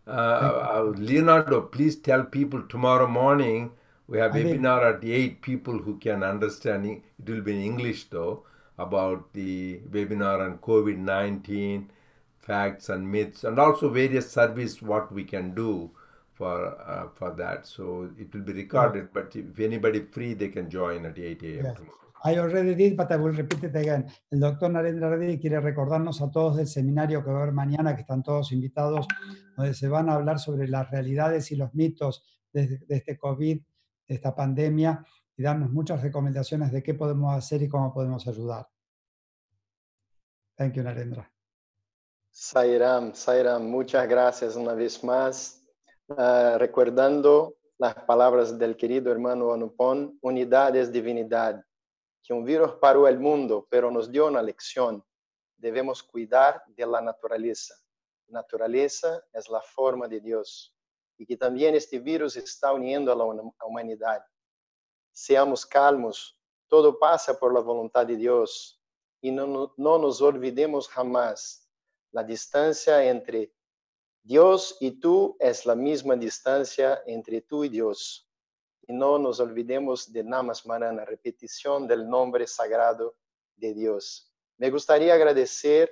Uh, 0.07 0.11
uh, 0.11 0.95
Leonardo, 0.99 1.69
please 1.69 2.01
tell 2.01 2.25
people 2.31 2.63
tomorrow 2.69 3.09
morning 3.09 3.71
we 4.07 4.19
have 4.19 4.35
I 4.35 4.43
webinar 4.43 4.97
at 4.97 5.05
8 5.05 5.41
people 5.41 5.79
who 5.79 5.99
can 5.99 6.23
understand. 6.23 6.87
It 6.87 7.03
It 7.19 7.31
will 7.31 7.43
be 7.43 7.53
in 7.57 7.63
English 7.63 8.05
though 8.11 8.45
about 8.79 9.33
the 9.33 9.81
webinar 9.91 10.41
on 10.41 10.59
COVID 10.59 10.99
19 10.99 11.91
facts 12.39 12.89
and 12.91 13.11
myths 13.11 13.45
and 13.45 13.59
also 13.59 13.89
various 13.89 14.31
service 14.31 14.83
what 14.83 15.13
we 15.13 15.25
can 15.25 15.55
do 15.55 15.91
for 16.33 16.77
uh, 16.81 17.09
for 17.15 17.31
that. 17.33 17.67
So 17.67 18.11
it 18.19 18.35
will 18.35 18.43
be 18.43 18.53
recorded, 18.53 19.09
but 19.13 19.35
if 19.37 19.59
anybody 19.59 20.01
free, 20.01 20.35
they 20.35 20.49
can 20.49 20.69
join 20.69 21.07
at 21.07 21.19
8 21.19 21.43
a.m. 21.43 21.77
I 22.27 22.39
already 22.39 22.75
did, 22.75 22.97
but 22.97 23.13
I 23.13 23.17
will 23.17 23.33
repeat 23.33 23.65
it 23.65 23.77
again. 23.77 24.11
El 24.33 24.41
doctor 24.41 24.71
Narendra 24.71 25.11
Reddy 25.11 25.39
quiere 25.39 25.61
recordarnos 25.61 26.23
a 26.23 26.31
todos 26.31 26.57
del 26.57 26.67
seminario 26.67 27.23
que 27.23 27.31
va 27.31 27.41
a 27.41 27.43
haber 27.43 27.53
mañana, 27.53 27.95
que 27.95 28.01
están 28.01 28.23
todos 28.23 28.51
invitados, 28.51 29.07
donde 29.57 29.75
se 29.75 29.89
van 29.89 30.09
a 30.09 30.15
hablar 30.15 30.39
sobre 30.39 30.67
las 30.67 30.91
realidades 30.91 31.53
y 31.53 31.57
los 31.57 31.75
mitos 31.75 32.25
de, 32.51 32.79
de 32.79 32.97
este 32.97 33.19
COVID, 33.19 33.61
esta 34.07 34.35
pandemia, 34.35 35.05
y 35.37 35.43
darnos 35.43 35.71
muchas 35.71 36.03
recomendaciones 36.03 36.71
de 36.73 36.83
qué 36.83 36.95
podemos 36.95 37.35
hacer 37.35 37.63
y 37.63 37.69
cómo 37.69 37.93
podemos 37.93 38.27
ayudar. 38.27 38.69
Thank 40.57 40.75
you, 40.75 40.83
Narendra. 40.83 41.31
Sairam, 42.31 43.15
Sairam, 43.15 43.65
muchas 43.65 44.09
gracias 44.09 44.57
una 44.57 44.75
vez 44.75 45.03
más. 45.03 45.61
Ah, 46.09 46.57
recordando 46.59 47.57
las 47.79 47.95
palabras 47.95 48.59
del 48.59 48.77
querido 48.77 49.11
hermano 49.11 49.53
Anupon, 49.53 50.19
unidad 50.21 50.77
es 50.77 50.93
divinidad, 50.93 51.65
que 52.23 52.33
un 52.33 52.45
virus 52.45 52.73
paró 52.81 53.09
el 53.09 53.19
mundo, 53.19 53.67
pero 53.71 53.91
nos 53.91 54.11
dio 54.11 54.29
una 54.29 54.43
lección. 54.43 55.05
Debemos 55.57 56.03
cuidar 56.03 56.63
de 56.69 56.87
la 56.87 57.01
naturaleza. 57.01 57.75
Naturaleza 58.29 59.23
es 59.33 59.49
la 59.49 59.61
forma 59.61 60.09
de 60.09 60.21
Dios 60.21 60.74
y 61.19 61.27
que 61.27 61.37
también 61.37 61.75
este 61.75 61.99
virus 61.99 62.37
está 62.37 62.73
uniendo 62.73 63.13
a 63.13 63.17
la 63.17 63.25
humanidad. 63.67 64.25
Seamos 65.13 65.65
calmos, 65.65 66.39
todo 66.69 66.99
pasa 66.99 67.39
por 67.39 67.53
la 67.55 67.61
voluntad 67.61 68.07
de 68.07 68.17
Dios 68.17 68.81
y 69.21 69.31
no- 69.31 69.73
no 69.77 69.99
nos 69.99 70.21
olvidemos 70.21 70.89
jamás. 70.89 71.69
La 72.11 72.25
distancia 72.25 73.05
entre 73.05 73.53
Dios 74.23 74.77
y 74.81 74.93
tú 74.93 75.37
es 75.39 75.67
la 75.67 75.75
misma 75.75 76.17
distancia 76.17 77.03
entre 77.07 77.43
tú 77.43 77.65
y 77.65 77.69
Dios. 77.69 78.29
Y 78.87 78.93
no 78.93 79.19
nos 79.19 79.41
olvidemos 79.41 80.13
de 80.13 80.25
Namasmarana, 80.25 81.05
repetición 81.05 81.87
del 81.87 82.09
nombre 82.09 82.47
sagrado 82.47 83.17
de 83.57 83.73
Dios. 83.73 84.33
Me 84.59 84.71
gustaría 84.71 85.15
agradecer 85.15 85.91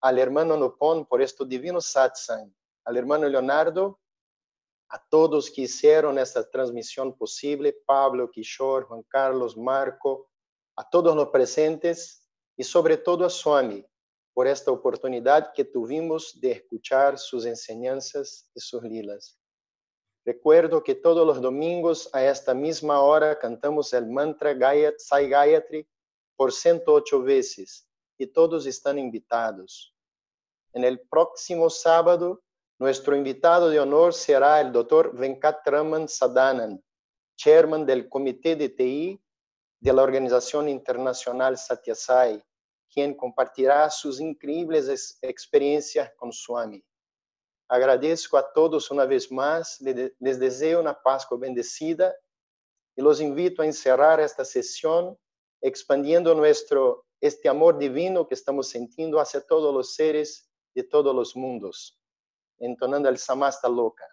al 0.00 0.18
hermano 0.18 0.56
Nopon 0.56 1.04
por 1.06 1.20
este 1.20 1.44
divino 1.44 1.80
satsang, 1.80 2.52
al 2.84 2.96
hermano 2.96 3.28
Leonardo, 3.28 4.00
a 4.90 4.98
todos 5.08 5.50
que 5.50 5.62
hicieron 5.62 6.18
esta 6.18 6.48
transmisión 6.48 7.16
posible, 7.16 7.72
Pablo, 7.86 8.30
Kishore, 8.30 8.86
Juan 8.86 9.02
Carlos, 9.04 9.56
Marco, 9.56 10.28
a 10.76 10.88
todos 10.88 11.14
los 11.14 11.28
presentes 11.28 12.28
y 12.56 12.64
sobre 12.64 12.96
todo 12.96 13.24
a 13.24 13.30
Swami 13.30 13.86
por 14.34 14.48
esta 14.48 14.72
oportunidad 14.72 15.52
que 15.54 15.64
tuvimos 15.64 16.40
de 16.40 16.52
escuchar 16.52 17.18
sus 17.18 17.46
enseñanzas 17.46 18.50
y 18.54 18.60
sus 18.60 18.82
lilas. 18.82 19.38
Recuerdo 20.24 20.82
que 20.82 20.94
todos 20.94 21.26
los 21.26 21.40
domingos 21.40 22.10
a 22.12 22.24
esta 22.24 22.52
misma 22.52 23.00
hora 23.00 23.38
cantamos 23.38 23.92
el 23.92 24.06
mantra 24.06 24.54
Gayat, 24.54 24.98
Sai 24.98 25.28
Gayatri 25.28 25.88
por 26.36 26.52
108 26.52 27.22
veces 27.22 27.88
y 28.18 28.26
todos 28.26 28.66
están 28.66 28.98
invitados. 28.98 29.94
En 30.72 30.84
el 30.84 31.00
próximo 31.08 31.70
sábado, 31.70 32.42
nuestro 32.80 33.14
invitado 33.14 33.68
de 33.68 33.78
honor 33.78 34.14
será 34.14 34.58
el 34.60 34.72
doctor 34.72 35.14
Venkatraman 35.14 36.08
Sadanan, 36.08 36.82
chairman 37.36 37.84
del 37.84 38.08
Comité 38.08 38.56
de 38.56 38.70
TI 38.70 39.20
de 39.80 39.92
la 39.92 40.02
Organización 40.02 40.66
Internacional 40.66 41.58
Satyasai, 41.58 42.42
quien 42.90 43.14
compartirá 43.14 43.88
sus 43.90 44.18
increíbles 44.18 44.88
ex- 44.88 45.18
experiencias 45.20 46.10
con 46.16 46.32
Swami. 46.32 46.82
Agradezco 47.68 48.38
a 48.38 48.50
todos 48.50 48.90
una 48.90 49.04
vez 49.04 49.30
más, 49.30 49.78
le- 49.82 50.14
les 50.18 50.40
deseo 50.40 50.80
una 50.80 50.98
Pascua 51.00 51.36
bendecida 51.38 52.14
y 52.96 53.02
los 53.02 53.20
invito 53.20 53.60
a 53.60 53.66
encerrar 53.66 54.20
esta 54.20 54.44
sesión 54.44 55.18
expandiendo 55.60 56.34
nuestro 56.34 57.04
este 57.20 57.46
amor 57.50 57.76
divino 57.76 58.26
que 58.26 58.32
estamos 58.34 58.70
sintiendo 58.70 59.20
hacia 59.20 59.42
todos 59.46 59.74
los 59.74 59.94
seres 59.94 60.50
de 60.74 60.82
todos 60.82 61.14
los 61.14 61.36
mundos, 61.36 61.99
entonando 62.60 63.08
el 63.08 63.18
Samasta 63.18 63.68
Loka. 63.68 64.06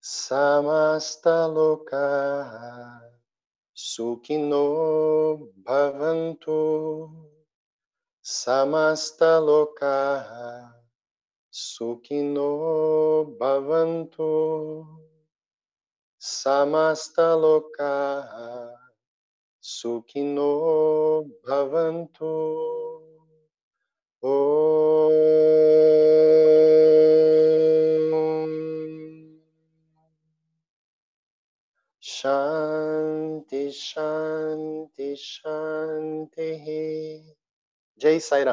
Samasta 0.00 1.46
Loka 1.46 3.02
Sukhino 3.74 5.52
Bhavantu 5.62 7.10
Samasta 8.22 9.38
Loka 9.40 10.72
Sukhino 11.50 13.36
Bhavantu 13.38 14.86
Samasta 16.18 17.36
Loka 17.36 18.80
Sukhino 19.60 21.28
bhavantu. 21.44 23.09
Om. 24.22 25.12
Shanti, 32.00 33.70
Shanti, 33.72 35.16
Shanti. 35.16 36.50
Jai 37.96 38.18
Sai 38.20 38.44